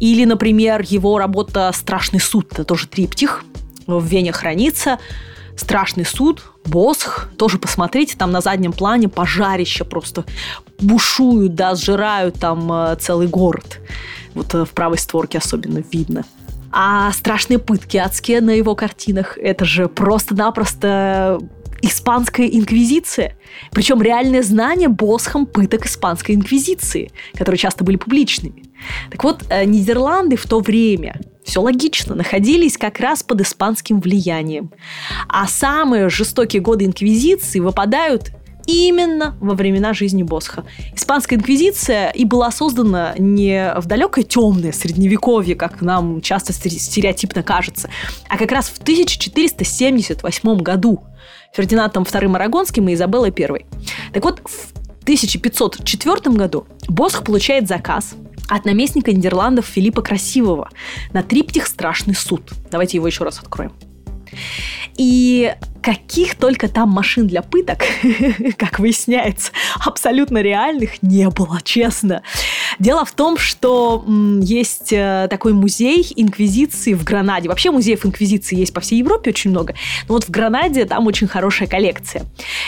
Или, 0.00 0.24
например, 0.24 0.82
его 0.82 1.16
работа 1.18 1.70
«Страшный 1.72 2.20
суд». 2.20 2.52
Это 2.52 2.64
тоже 2.64 2.88
триптих. 2.88 3.44
В 3.86 4.04
Вене 4.04 4.32
хранится. 4.32 4.98
«Страшный 5.62 6.04
суд», 6.04 6.42
Босх, 6.64 7.28
тоже 7.38 7.58
посмотрите, 7.58 8.16
там 8.16 8.30
на 8.30 8.40
заднем 8.40 8.72
плане 8.72 9.08
пожарище 9.08 9.84
просто 9.84 10.24
бушуют, 10.78 11.54
да, 11.54 11.74
сжирают 11.74 12.38
там 12.38 12.72
э, 12.72 12.96
целый 13.00 13.26
город. 13.26 13.80
Вот 14.34 14.54
э, 14.54 14.64
в 14.64 14.70
правой 14.70 14.98
створке 14.98 15.38
особенно 15.38 15.82
видно. 15.92 16.24
А 16.70 17.12
страшные 17.12 17.58
пытки 17.58 17.96
адские 17.96 18.40
на 18.40 18.50
его 18.50 18.74
картинах, 18.74 19.36
это 19.38 19.64
же 19.64 19.88
просто-напросто 19.88 21.40
испанская 21.82 22.46
инквизиция. 22.46 23.36
Причем 23.72 24.00
реальное 24.00 24.42
знание 24.42 24.88
Босхом 24.88 25.46
пыток 25.46 25.86
испанской 25.86 26.34
инквизиции, 26.34 27.10
которые 27.34 27.58
часто 27.58 27.84
были 27.84 27.96
публичными. 27.96 28.64
Так 29.10 29.22
вот, 29.24 29.44
э, 29.48 29.64
Нидерланды 29.64 30.36
в 30.36 30.46
то 30.46 30.60
время 30.60 31.20
все 31.44 31.60
логично, 31.60 32.14
находились 32.14 32.78
как 32.78 33.00
раз 33.00 33.22
под 33.22 33.40
испанским 33.40 34.00
влиянием. 34.00 34.70
А 35.28 35.46
самые 35.48 36.08
жестокие 36.08 36.62
годы 36.62 36.84
инквизиции 36.84 37.58
выпадают 37.58 38.30
именно 38.66 39.36
во 39.40 39.54
времена 39.54 39.92
жизни 39.92 40.22
Босха. 40.22 40.64
Испанская 40.94 41.38
инквизиция 41.38 42.10
и 42.10 42.24
была 42.24 42.50
создана 42.50 43.14
не 43.18 43.74
в 43.76 43.86
далекое 43.86 44.24
темное 44.24 44.72
средневековье, 44.72 45.56
как 45.56 45.80
нам 45.82 46.20
часто 46.20 46.52
стереотипно 46.52 47.42
кажется, 47.42 47.90
а 48.28 48.38
как 48.38 48.52
раз 48.52 48.68
в 48.68 48.78
1478 48.78 50.58
году 50.58 51.02
Фердинандом 51.52 52.04
II 52.04 52.34
Арагонским 52.34 52.88
и 52.88 52.94
Изабеллой 52.94 53.32
I. 53.36 53.66
Так 54.12 54.24
вот, 54.24 54.40
в 54.44 54.72
1504 55.02 56.34
году 56.34 56.66
Босх 56.88 57.24
получает 57.24 57.68
заказ 57.68 58.14
от 58.48 58.64
наместника 58.64 59.12
Нидерландов 59.12 59.66
Филиппа 59.66 60.02
Красивого 60.02 60.70
на 61.12 61.22
триптих 61.22 61.66
«Страшный 61.66 62.14
суд». 62.14 62.52
Давайте 62.70 62.96
его 62.98 63.06
еще 63.06 63.24
раз 63.24 63.38
откроем. 63.38 63.72
И 64.96 65.54
каких 65.82 66.36
только 66.36 66.68
там 66.68 66.88
машин 66.90 67.26
для 67.26 67.42
пыток, 67.42 67.84
как 68.56 68.78
выясняется, 68.78 69.52
абсолютно 69.84 70.38
реальных 70.38 71.02
не 71.02 71.28
было, 71.28 71.60
честно. 71.62 72.22
Дело 72.78 73.04
в 73.04 73.12
том, 73.12 73.36
что 73.36 74.04
есть 74.40 74.92
э, 74.92 75.26
такой 75.28 75.52
музей 75.52 76.06
инквизиции 76.16 76.94
в 76.94 77.04
Гранаде. 77.04 77.48
Вообще 77.48 77.70
музеев 77.70 78.06
инквизиции 78.06 78.56
есть 78.56 78.72
по 78.72 78.80
всей 78.80 78.98
Европе 79.00 79.30
очень 79.30 79.50
много. 79.50 79.74
Но 80.08 80.14
вот 80.14 80.24
в 80.24 80.30
Гранаде 80.30 80.84
там 80.84 81.06
очень 81.06 81.26
хорошая 81.26 81.68
коллекция. 81.68 82.24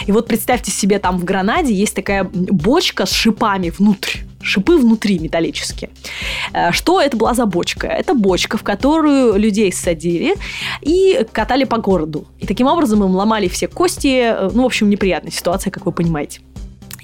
И 0.07 0.13
вот 0.13 0.27
представьте 0.27 0.71
себе, 0.71 0.99
там 0.99 1.19
в 1.19 1.25
Гранаде 1.25 1.73
есть 1.73 1.95
такая 1.95 2.25
бочка 2.25 3.07
с 3.07 3.13
шипами 3.13 3.71
внутрь 3.71 4.19
шипы 4.45 4.77
внутри 4.77 5.19
металлические. 5.19 5.91
Э, 6.53 6.71
что 6.73 7.01
это 7.01 7.17
была 7.17 7.35
за 7.35 7.47
бочка? 7.47 7.87
Это 7.87 8.15
бочка, 8.15 8.59
в 8.59 8.63
которую 8.63 9.37
людей 9.37 9.73
садили 9.73 10.37
и 10.83 11.27
катали 11.33 11.65
по 11.65 11.79
городу. 11.79 12.27
И 12.39 12.47
таким 12.47 12.67
образом 12.67 13.03
им 13.05 13.15
ломали 13.15 13.49
все 13.49 13.69
кости. 13.69 14.33
Э, 14.33 14.51
ну, 14.53 14.63
в 14.63 14.67
общем, 14.67 14.91
неприятная 14.91 15.33
ситуация, 15.33 15.71
как 15.71 15.87
вы 15.87 15.93
понимаете. 15.93 16.41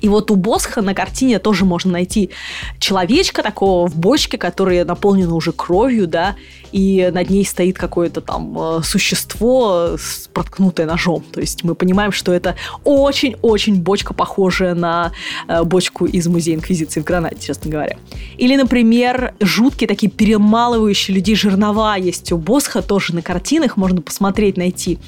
И 0.00 0.08
вот 0.08 0.30
у 0.30 0.36
Босха 0.36 0.82
на 0.82 0.94
картине 0.94 1.38
тоже 1.38 1.64
можно 1.64 1.92
найти 1.92 2.30
человечка 2.78 3.42
такого 3.42 3.86
в 3.86 3.96
бочке, 3.96 4.38
который 4.38 4.82
наполнен 4.84 5.30
уже 5.30 5.52
кровью, 5.52 6.06
да, 6.06 6.36
и 6.72 7.10
над 7.12 7.30
ней 7.30 7.44
стоит 7.44 7.78
какое-то 7.78 8.20
там 8.20 8.56
э, 8.58 8.80
существо, 8.82 9.96
проткнутое 10.32 10.86
ножом. 10.86 11.24
То 11.32 11.40
есть 11.40 11.64
мы 11.64 11.74
понимаем, 11.74 12.12
что 12.12 12.32
это 12.32 12.56
очень-очень 12.84 13.80
бочка, 13.80 14.14
похожая 14.14 14.74
на 14.74 15.12
э, 15.48 15.62
бочку 15.64 16.06
из 16.06 16.26
музея 16.26 16.56
Инквизиции 16.56 17.00
в 17.00 17.04
Гранаде, 17.04 17.38
честно 17.40 17.70
говоря. 17.70 17.96
Или, 18.36 18.56
например, 18.56 19.34
жуткие 19.40 19.88
такие 19.88 20.10
перемалывающие 20.10 21.14
людей 21.14 21.34
жернова 21.34 21.96
есть 21.96 22.32
у 22.32 22.38
Босха, 22.38 22.82
тоже 22.82 23.14
на 23.14 23.22
картинах 23.22 23.76
можно 23.76 24.00
посмотреть, 24.02 24.56
найти. 24.56 24.98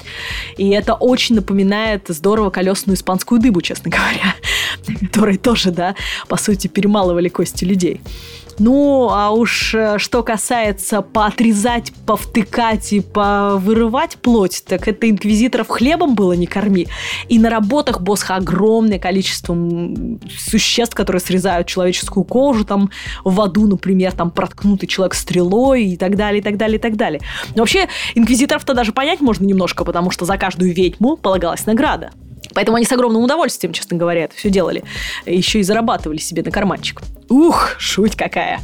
И 0.57 0.71
это 0.71 0.95
очень 0.95 1.37
напоминает 1.37 2.07
здорово 2.09 2.51
колесную 2.51 2.97
испанскую 2.97 3.41
дыбу, 3.41 3.61
честно 3.61 3.91
говоря, 3.91 4.35
которые 5.07 5.39
тоже, 5.39 5.71
да, 5.71 5.95
по 6.29 6.37
сути, 6.37 6.69
перемалывали 6.69 7.29
кости 7.29 7.65
людей. 7.65 8.01
Ну, 8.59 9.09
а 9.11 9.31
уж 9.31 9.75
э, 9.75 9.99
что 9.99 10.23
касается 10.23 11.03
поотрезать, 11.53 11.93
повтыкать 12.07 12.93
и 12.93 13.01
повырывать 13.01 14.17
плоть, 14.17 14.63
так 14.67 14.89
это 14.89 15.09
инквизиторов 15.09 15.69
хлебом 15.69 16.15
было 16.15 16.33
не 16.33 16.47
корми. 16.47 16.89
И 17.29 17.39
на 17.39 17.51
работах 17.51 18.01
Босха 18.01 18.37
огромное 18.37 18.99
количество 18.99 19.57
существ, 20.37 20.95
которые 20.95 21.21
срезают 21.21 21.67
человеческую 21.67 22.25
кожу, 22.25 22.65
там 22.65 22.91
в 23.25 23.41
аду, 23.41 23.67
например, 23.67 24.13
там 24.13 24.31
проткнутый 24.31 24.89
человек 24.89 25.15
стрелой 25.15 25.85
и 25.85 25.97
так 25.97 26.17
далее, 26.17 26.41
и 26.41 26.43
так 26.43 26.57
далее, 26.57 26.79
и 26.79 26.81
так 26.81 26.97
далее. 26.97 27.21
Но 27.55 27.63
вообще 27.63 27.89
инквизиторов-то 28.15 28.75
даже 28.75 28.93
понять 28.93 29.21
можно 29.21 29.45
немножко, 29.45 29.85
потому 29.85 30.11
что 30.11 30.25
за 30.25 30.39
каждую 30.39 30.75
ведьму 30.75 31.17
полагалась 31.17 31.67
награда. 31.67 32.11
Поэтому 32.55 32.77
они 32.77 32.87
с 32.87 32.93
огромным 32.93 33.23
удовольствием, 33.23 33.73
честно 33.73 33.97
говоря, 33.97 34.25
это 34.25 34.35
все 34.35 34.51
делали. 34.51 34.85
Еще 35.27 35.61
и 35.61 35.63
зарабатывали 35.63 36.19
себе 36.19 36.43
на 36.43 36.51
карманчик. 36.51 37.01
Ух, 37.29 37.77
шуть 37.79 38.17
какая. 38.17 38.61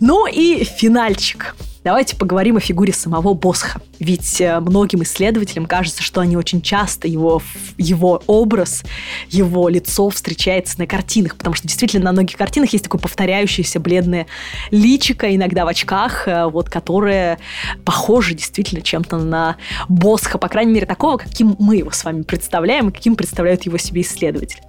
Ну 0.00 0.26
и 0.26 0.64
финальчик. 0.64 1.56
Давайте 1.86 2.16
поговорим 2.16 2.56
о 2.56 2.60
фигуре 2.60 2.92
самого 2.92 3.32
Босха. 3.32 3.80
Ведь 4.00 4.40
э, 4.40 4.58
многим 4.58 5.04
исследователям 5.04 5.66
кажется, 5.66 6.02
что 6.02 6.20
они 6.20 6.36
очень 6.36 6.60
часто 6.60 7.06
его, 7.06 7.40
его 7.78 8.20
образ, 8.26 8.82
его 9.28 9.68
лицо 9.68 10.10
встречается 10.10 10.80
на 10.80 10.88
картинах, 10.88 11.36
потому 11.36 11.54
что 11.54 11.68
действительно 11.68 12.06
на 12.06 12.12
многих 12.12 12.36
картинах 12.36 12.72
есть 12.72 12.82
такое 12.82 13.00
повторяющееся 13.00 13.78
бледное 13.78 14.26
личико, 14.72 15.32
иногда 15.32 15.64
в 15.64 15.68
очках, 15.68 16.26
э, 16.26 16.46
вот, 16.46 16.68
которое 16.68 17.38
похоже 17.84 18.34
действительно 18.34 18.82
чем-то 18.82 19.18
на 19.18 19.56
Босха, 19.88 20.38
по 20.38 20.48
крайней 20.48 20.72
мере, 20.72 20.86
такого, 20.86 21.18
каким 21.18 21.54
мы 21.60 21.76
его 21.76 21.92
с 21.92 22.02
вами 22.02 22.22
представляем 22.22 22.88
и 22.88 22.92
каким 22.92 23.14
представляют 23.14 23.62
его 23.62 23.78
себе 23.78 24.00
исследователи. 24.00 24.60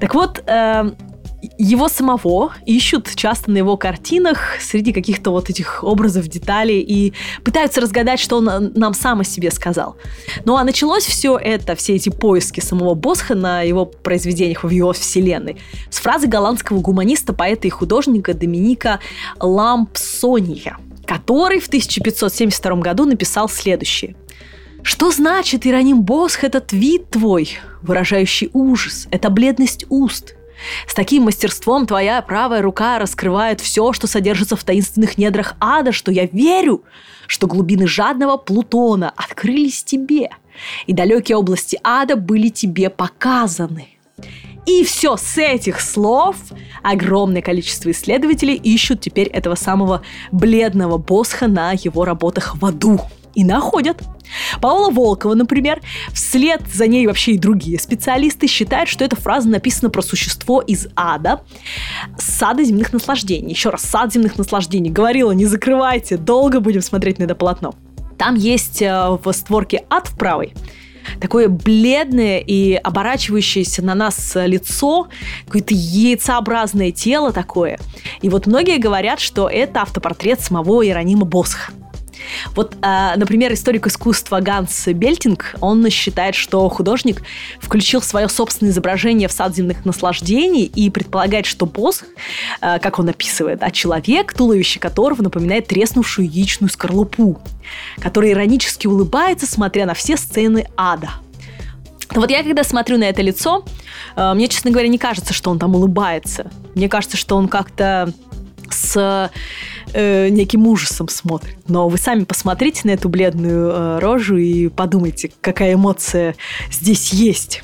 Так 0.00 0.14
вот, 0.14 0.42
э, 0.46 0.90
его 1.56 1.88
самого 1.88 2.52
ищут 2.66 3.14
часто 3.14 3.50
на 3.50 3.58
его 3.58 3.76
картинах 3.76 4.60
среди 4.60 4.92
каких-то 4.92 5.30
вот 5.30 5.50
этих 5.50 5.84
образов, 5.84 6.26
деталей 6.28 6.80
и 6.80 7.12
пытаются 7.44 7.80
разгадать, 7.80 8.18
что 8.18 8.38
он 8.38 8.72
нам 8.74 8.94
сам 8.94 9.20
о 9.20 9.24
себе 9.24 9.50
сказал. 9.50 9.96
Ну 10.44 10.56
а 10.56 10.64
началось 10.64 11.04
все 11.04 11.38
это, 11.38 11.76
все 11.76 11.94
эти 11.94 12.08
поиски 12.08 12.60
самого 12.60 12.94
Босха 12.94 13.34
на 13.34 13.62
его 13.62 13.86
произведениях 13.86 14.64
в 14.64 14.70
его 14.70 14.92
вселенной 14.92 15.58
с 15.90 15.98
фразы 15.98 16.26
голландского 16.26 16.80
гуманиста, 16.80 17.32
поэта 17.32 17.68
и 17.68 17.70
художника 17.70 18.34
Доминика 18.34 18.98
Лампсония, 19.38 20.78
который 21.06 21.60
в 21.60 21.68
1572 21.68 22.76
году 22.76 23.04
написал 23.04 23.48
следующее. 23.48 24.16
Что 24.82 25.10
значит, 25.10 25.66
Ироним 25.66 26.02
Босх, 26.02 26.44
этот 26.44 26.72
вид 26.72 27.10
твой, 27.10 27.58
выражающий 27.82 28.50
ужас, 28.52 29.08
эта 29.10 29.28
бледность 29.28 29.84
уст, 29.88 30.34
с 30.86 30.94
таким 30.94 31.24
мастерством 31.24 31.86
твоя 31.86 32.20
правая 32.22 32.62
рука 32.62 32.98
раскрывает 32.98 33.60
все, 33.60 33.92
что 33.92 34.06
содержится 34.06 34.56
в 34.56 34.64
таинственных 34.64 35.18
недрах 35.18 35.54
ада, 35.60 35.92
что 35.92 36.10
я 36.10 36.26
верю, 36.26 36.84
что 37.26 37.46
глубины 37.46 37.86
жадного 37.86 38.36
Плутона 38.36 39.12
открылись 39.16 39.84
тебе, 39.84 40.30
и 40.86 40.92
далекие 40.92 41.36
области 41.36 41.78
ада 41.82 42.16
были 42.16 42.48
тебе 42.48 42.90
показаны. 42.90 43.88
И 44.66 44.84
все 44.84 45.16
с 45.16 45.38
этих 45.38 45.80
слов 45.80 46.36
огромное 46.82 47.40
количество 47.40 47.90
исследователей 47.90 48.54
ищут 48.54 49.00
теперь 49.00 49.28
этого 49.28 49.54
самого 49.54 50.02
бледного 50.30 50.98
босха 50.98 51.46
на 51.46 51.72
его 51.72 52.04
работах 52.04 52.56
в 52.56 52.66
аду 52.66 53.00
и 53.34 53.44
находят. 53.44 54.02
Паула 54.60 54.90
Волкова, 54.90 55.34
например, 55.34 55.80
вслед 56.12 56.62
за 56.72 56.86
ней 56.86 57.06
вообще 57.06 57.32
и 57.32 57.38
другие 57.38 57.78
специалисты 57.78 58.46
считают, 58.46 58.88
что 58.88 59.04
эта 59.04 59.16
фраза 59.16 59.48
написана 59.48 59.90
про 59.90 60.02
существо 60.02 60.60
из 60.60 60.88
ада, 60.96 61.40
сада 62.18 62.64
земных 62.64 62.92
наслаждений. 62.92 63.50
Еще 63.50 63.70
раз, 63.70 63.82
сад 63.82 64.12
земных 64.12 64.36
наслаждений. 64.38 64.90
Говорила, 64.90 65.32
не 65.32 65.46
закрывайте, 65.46 66.16
долго 66.16 66.60
будем 66.60 66.82
смотреть 66.82 67.18
на 67.18 67.24
это 67.24 67.34
полотно. 67.34 67.74
Там 68.16 68.34
есть 68.34 68.82
э, 68.82 69.18
в 69.22 69.32
створке 69.32 69.84
ад 69.90 70.08
в 70.08 70.18
правой 70.18 70.54
такое 71.20 71.48
бледное 71.48 72.38
и 72.38 72.74
оборачивающееся 72.74 73.82
на 73.82 73.94
нас 73.94 74.36
лицо, 74.36 75.08
какое-то 75.46 75.74
яйцеобразное 75.74 76.92
тело 76.92 77.32
такое. 77.32 77.78
И 78.20 78.28
вот 78.28 78.46
многие 78.46 78.78
говорят, 78.78 79.20
что 79.20 79.48
это 79.48 79.82
автопортрет 79.82 80.40
самого 80.40 80.84
Иеронима 80.84 81.24
Босха. 81.24 81.72
Вот, 82.54 82.76
э, 82.82 83.12
например, 83.16 83.52
историк 83.52 83.86
искусства 83.86 84.40
Ганс 84.40 84.86
Бельтинг, 84.88 85.54
он 85.60 85.88
считает, 85.90 86.34
что 86.34 86.68
художник 86.68 87.22
включил 87.60 88.02
свое 88.02 88.28
собственное 88.28 88.72
изображение 88.72 89.28
в 89.28 89.32
сад 89.32 89.54
земных 89.54 89.84
наслаждений 89.84 90.64
и 90.64 90.90
предполагает, 90.90 91.46
что 91.46 91.66
босс, 91.66 92.04
э, 92.60 92.78
как 92.78 92.98
он 92.98 93.08
описывает, 93.08 93.62
а 93.62 93.70
человек, 93.70 94.32
туловище 94.32 94.80
которого 94.80 95.22
напоминает 95.22 95.66
треснувшую 95.68 96.28
яичную 96.28 96.70
скорлупу, 96.70 97.40
который 98.00 98.32
иронически 98.32 98.86
улыбается, 98.86 99.46
смотря 99.46 99.86
на 99.86 99.94
все 99.94 100.16
сцены 100.16 100.66
ада. 100.76 101.10
Вот 102.10 102.30
я 102.30 102.42
когда 102.42 102.64
смотрю 102.64 102.98
на 102.98 103.04
это 103.04 103.22
лицо, 103.22 103.64
э, 104.16 104.34
мне, 104.34 104.48
честно 104.48 104.70
говоря, 104.70 104.88
не 104.88 104.98
кажется, 104.98 105.34
что 105.34 105.50
он 105.50 105.58
там 105.58 105.74
улыбается. 105.74 106.50
Мне 106.74 106.88
кажется, 106.88 107.16
что 107.16 107.36
он 107.36 107.48
как-то 107.48 108.12
с 108.78 109.30
э, 109.92 110.28
неким 110.28 110.66
ужасом 110.66 111.08
смотрит. 111.08 111.58
Но 111.68 111.88
вы 111.88 111.98
сами 111.98 112.24
посмотрите 112.24 112.82
на 112.84 112.92
эту 112.92 113.08
бледную 113.08 113.70
э, 113.70 113.98
рожу 113.98 114.36
и 114.36 114.68
подумайте, 114.68 115.32
какая 115.40 115.74
эмоция 115.74 116.34
здесь 116.70 117.12
есть. 117.12 117.62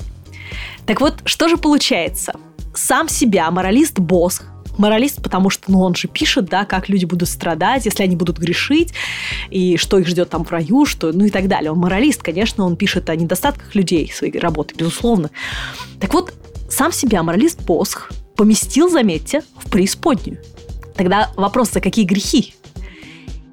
Так 0.85 1.01
вот, 1.01 1.21
что 1.25 1.47
же 1.47 1.57
получается? 1.57 2.33
Сам 2.73 3.09
себя 3.09 3.49
моралист 3.51 3.99
Босх 3.99 4.45
моралист, 4.77 5.21
потому 5.21 5.49
что, 5.49 5.71
ну, 5.71 5.81
он 5.81 5.95
же 5.95 6.09
пишет, 6.09 6.45
да, 6.45 6.65
как 6.65 6.89
люди 6.89 7.05
будут 7.05 7.29
страдать, 7.29 7.85
если 7.85 8.03
они 8.03 8.17
будут 8.17 8.37
грешить, 8.37 8.93
и 9.49 9.77
что 9.77 9.99
их 9.99 10.07
ждет 10.07 10.29
там 10.29 10.43
в 10.43 10.51
раю, 10.51 10.85
что, 10.85 11.13
ну 11.13 11.25
и 11.25 11.29
так 11.29 11.47
далее. 11.47 11.71
Он 11.71 11.77
моралист, 11.77 12.21
конечно, 12.21 12.65
он 12.65 12.75
пишет 12.75 13.09
о 13.09 13.15
недостатках 13.15 13.73
людей 13.75 14.11
своей 14.13 14.37
работы, 14.37 14.75
безусловно. 14.75 15.29
Так 15.99 16.13
вот, 16.13 16.33
сам 16.69 16.91
себя 16.91 17.23
моралист 17.23 17.61
Босх 17.61 18.11
поместил, 18.35 18.89
заметьте, 18.89 19.43
в 19.57 19.69
преисподнюю. 19.69 20.39
Тогда 20.95 21.31
вопрос, 21.35 21.71
за 21.71 21.81
какие 21.81 22.05
грехи? 22.05 22.53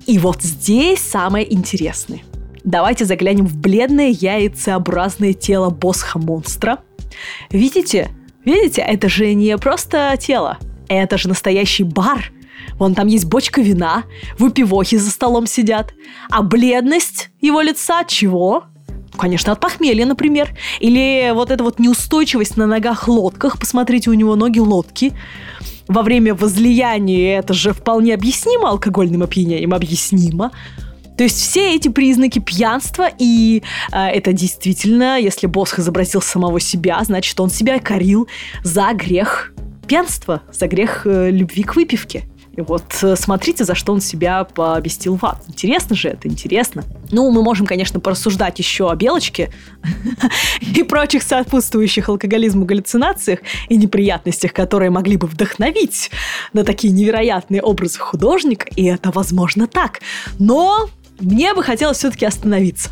И 0.06 0.18
вот 0.18 0.42
здесь 0.42 1.00
самое 1.00 1.52
интересное. 1.52 2.22
Давайте 2.64 3.04
заглянем 3.04 3.46
в 3.46 3.56
бледное 3.56 4.08
яйцеобразное 4.08 5.32
тело 5.32 5.70
босха-монстра. 5.70 6.78
Видите? 7.50 8.10
Видите, 8.44 8.82
это 8.82 9.08
же 9.08 9.34
не 9.34 9.56
просто 9.58 10.16
тело. 10.18 10.58
Это 10.88 11.18
же 11.18 11.28
настоящий 11.28 11.84
бар. 11.84 12.32
Вон 12.74 12.94
там 12.94 13.06
есть 13.08 13.24
бочка 13.26 13.60
вина, 13.60 14.04
выпивохи 14.38 14.96
за 14.96 15.10
столом 15.10 15.46
сидят. 15.46 15.94
А 16.30 16.42
бледность 16.42 17.30
его 17.40 17.60
лица 17.60 18.04
чего? 18.04 18.64
Конечно, 19.16 19.52
от 19.52 19.60
похмелья, 19.60 20.06
например. 20.06 20.56
Или 20.80 21.32
вот 21.34 21.50
эта 21.50 21.62
вот 21.64 21.78
неустойчивость 21.78 22.56
на 22.56 22.66
ногах-лодках. 22.66 23.58
Посмотрите, 23.58 24.10
у 24.10 24.14
него 24.14 24.36
ноги 24.36 24.58
лодки 24.58 25.12
во 25.88 26.02
время 26.02 26.34
возлияния 26.34 27.38
это 27.38 27.54
же 27.54 27.72
вполне 27.72 28.14
объяснимо 28.14 28.68
алкогольным 28.68 29.22
опьянением, 29.22 29.74
объяснимо. 29.74 30.50
То 31.16 31.24
есть 31.24 31.40
все 31.40 31.76
эти 31.76 31.88
признаки 31.88 32.38
пьянства, 32.38 33.08
и 33.18 33.62
э, 33.92 33.96
это 33.96 34.32
действительно, 34.32 35.18
если 35.18 35.46
Босх 35.46 35.78
изобразил 35.78 36.22
самого 36.22 36.58
себя, 36.58 37.02
значит, 37.04 37.38
он 37.38 37.50
себя 37.50 37.78
корил 37.78 38.28
за 38.64 38.92
грех 38.94 39.52
пьянства, 39.86 40.42
за 40.52 40.68
грех 40.68 41.02
э, 41.06 41.30
любви 41.30 41.64
к 41.64 41.76
выпивке. 41.76 42.24
Вот 42.56 42.84
э, 43.02 43.16
смотрите, 43.16 43.64
за 43.64 43.74
что 43.74 43.92
он 43.92 44.00
себя 44.00 44.44
поместил 44.44 45.16
в 45.16 45.24
ад. 45.24 45.42
Интересно 45.48 45.96
же 45.96 46.08
это, 46.08 46.28
интересно. 46.28 46.84
Ну, 47.10 47.30
мы 47.30 47.42
можем, 47.42 47.66
конечно, 47.66 47.98
порассуждать 47.98 48.58
еще 48.58 48.90
о 48.90 48.94
белочке 48.94 49.50
и 50.60 50.82
прочих 50.82 51.22
сопутствующих 51.22 52.08
алкоголизму 52.08 52.66
галлюцинациях 52.66 53.40
и 53.68 53.76
неприятностях, 53.76 54.52
которые 54.52 54.90
могли 54.90 55.16
бы 55.16 55.26
вдохновить 55.26 56.10
на 56.52 56.64
такие 56.64 56.92
невероятные 56.92 57.62
образы 57.62 57.98
художника, 57.98 58.66
и 58.76 58.84
это 58.84 59.10
возможно 59.10 59.66
так. 59.66 60.00
Но 60.38 60.90
мне 61.20 61.54
бы 61.54 61.62
хотелось 61.62 61.98
все-таки 61.98 62.26
остановиться 62.26 62.90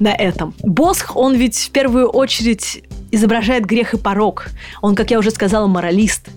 на 0.00 0.14
этом. 0.14 0.54
Босх, 0.62 1.16
он 1.16 1.34
ведь 1.34 1.58
в 1.58 1.70
первую 1.70 2.08
очередь 2.08 2.82
изображает 3.10 3.64
грех 3.66 3.94
и 3.94 3.98
порог. 3.98 4.48
Он, 4.82 4.94
как 4.94 5.10
я 5.10 5.18
уже 5.18 5.30
сказала, 5.30 5.66
моралист 5.66 6.28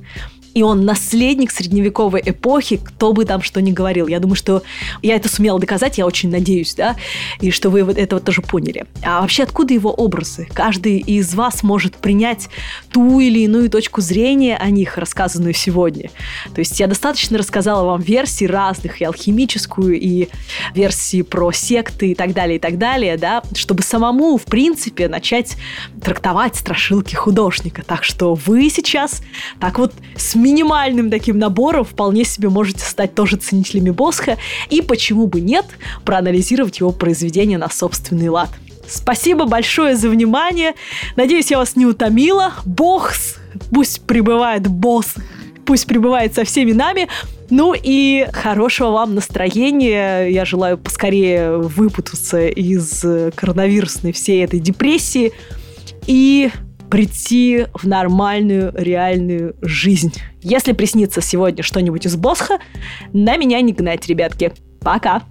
и 0.54 0.64
он 0.64 0.86
наследник 0.86 1.52
средневековой 1.52 2.22
эпохи, 2.26 2.78
кто 2.78 3.14
бы 3.14 3.26
там 3.26 3.41
что 3.41 3.62
ни 3.62 3.72
говорил. 3.72 4.08
Я 4.08 4.20
думаю, 4.20 4.36
что 4.36 4.64
я 5.02 5.16
это 5.16 5.30
сумела 5.30 5.60
доказать, 5.60 5.97
я 5.97 6.06
очень 6.06 6.30
надеюсь, 6.30 6.74
да, 6.76 6.95
и 7.39 7.52
что 7.52 7.70
вы 7.70 7.84
вот 7.84 7.97
этого 7.97 8.22
тоже 8.22 8.41
поняли. 8.41 8.86
А 9.04 9.22
вообще 9.22 9.43
откуда 9.43 9.74
его 9.74 9.91
образы? 9.91 10.47
Каждый 10.54 10.97
из 10.97 11.34
вас 11.36 11.64
может 11.64 11.95
принять 11.95 12.50
ту 12.91 13.20
или 13.20 13.39
иную 13.39 13.70
точку 13.70 14.02
зрения 14.02 14.58
о 14.58 14.70
них, 14.70 14.97
рассказанную 14.97 15.54
сегодня. 15.54 16.10
То 16.54 16.60
есть 16.60 16.80
я 16.80 16.88
достаточно 16.88 17.38
рассказала 17.38 17.86
вам 17.86 18.02
версий 18.02 18.47
разных, 18.47 19.02
и 19.02 19.06
алхимическую, 19.06 20.00
и 20.00 20.30
версии 20.74 21.22
про 21.22 21.52
секты 21.52 22.12
и 22.12 22.16
так 22.16 22.34
далее, 22.34 22.58
и 22.58 22.60
так 22.60 22.78
далее, 22.78 23.18
да, 23.18 23.43
чтобы 23.54 23.84
самому, 23.84 24.38
в 24.38 24.45
принципе, 24.45 25.08
начать 25.08 25.58
трактовать 26.02 26.56
страшилки 26.56 27.16
художника. 27.16 27.84
Так 27.84 28.04
что 28.04 28.34
вы 28.34 28.70
сейчас 28.70 29.22
так 29.60 29.80
вот 29.80 29.93
с 30.16 30.36
минимальным 30.42 31.10
таким 31.10 31.38
набором 31.38 31.86
вполне 31.86 32.24
себе 32.24 32.50
можете 32.50 32.80
стать 32.80 33.16
тоже 33.16 33.38
ценителями 33.38 33.90
Босха 33.90 34.38
и 34.70 34.82
почему 34.82 35.28
бы 35.28 35.42
нет, 35.42 35.66
проанализировать 36.06 36.80
его 36.80 36.92
произведение 36.92 37.58
на 37.58 37.70
собственный 37.70 38.30
лад. 38.30 38.50
Спасибо 38.88 39.46
большое 39.46 39.96
за 39.96 40.10
внимание. 40.10 40.74
Надеюсь, 41.16 41.52
я 41.52 41.60
вас 41.60 41.76
не 41.76 41.86
утомила. 41.86 42.54
Босс, 42.66 43.38
пусть 43.72 44.02
пребывает 44.02 44.68
босс, 44.68 45.14
пусть 45.66 45.86
пребывает 45.86 46.34
со 46.34 46.44
всеми 46.44 46.72
нами. 46.72 47.08
Ну 47.52 47.76
и 47.76 48.28
хорошего 48.32 48.92
вам 48.92 49.16
настроения. 49.16 50.28
Я 50.28 50.46
желаю 50.46 50.78
поскорее 50.78 51.58
выпутаться 51.58 52.48
из 52.48 53.06
коронавирусной 53.36 54.12
всей 54.12 54.44
этой 54.44 54.60
депрессии. 54.60 55.32
И 56.08 56.50
прийти 56.90 57.68
в 57.74 57.88
нормальную, 57.88 58.74
реальную 58.76 59.56
жизнь. 59.62 60.14
Если 60.42 60.74
приснится 60.74 61.22
сегодня 61.22 61.64
что-нибудь 61.64 62.06
из 62.06 62.16
Босха, 62.16 62.60
на 63.14 63.38
меня 63.38 63.62
не 63.62 63.74
гнать, 63.74 64.08
ребятки. 64.08 64.54
Пока! 64.82 65.24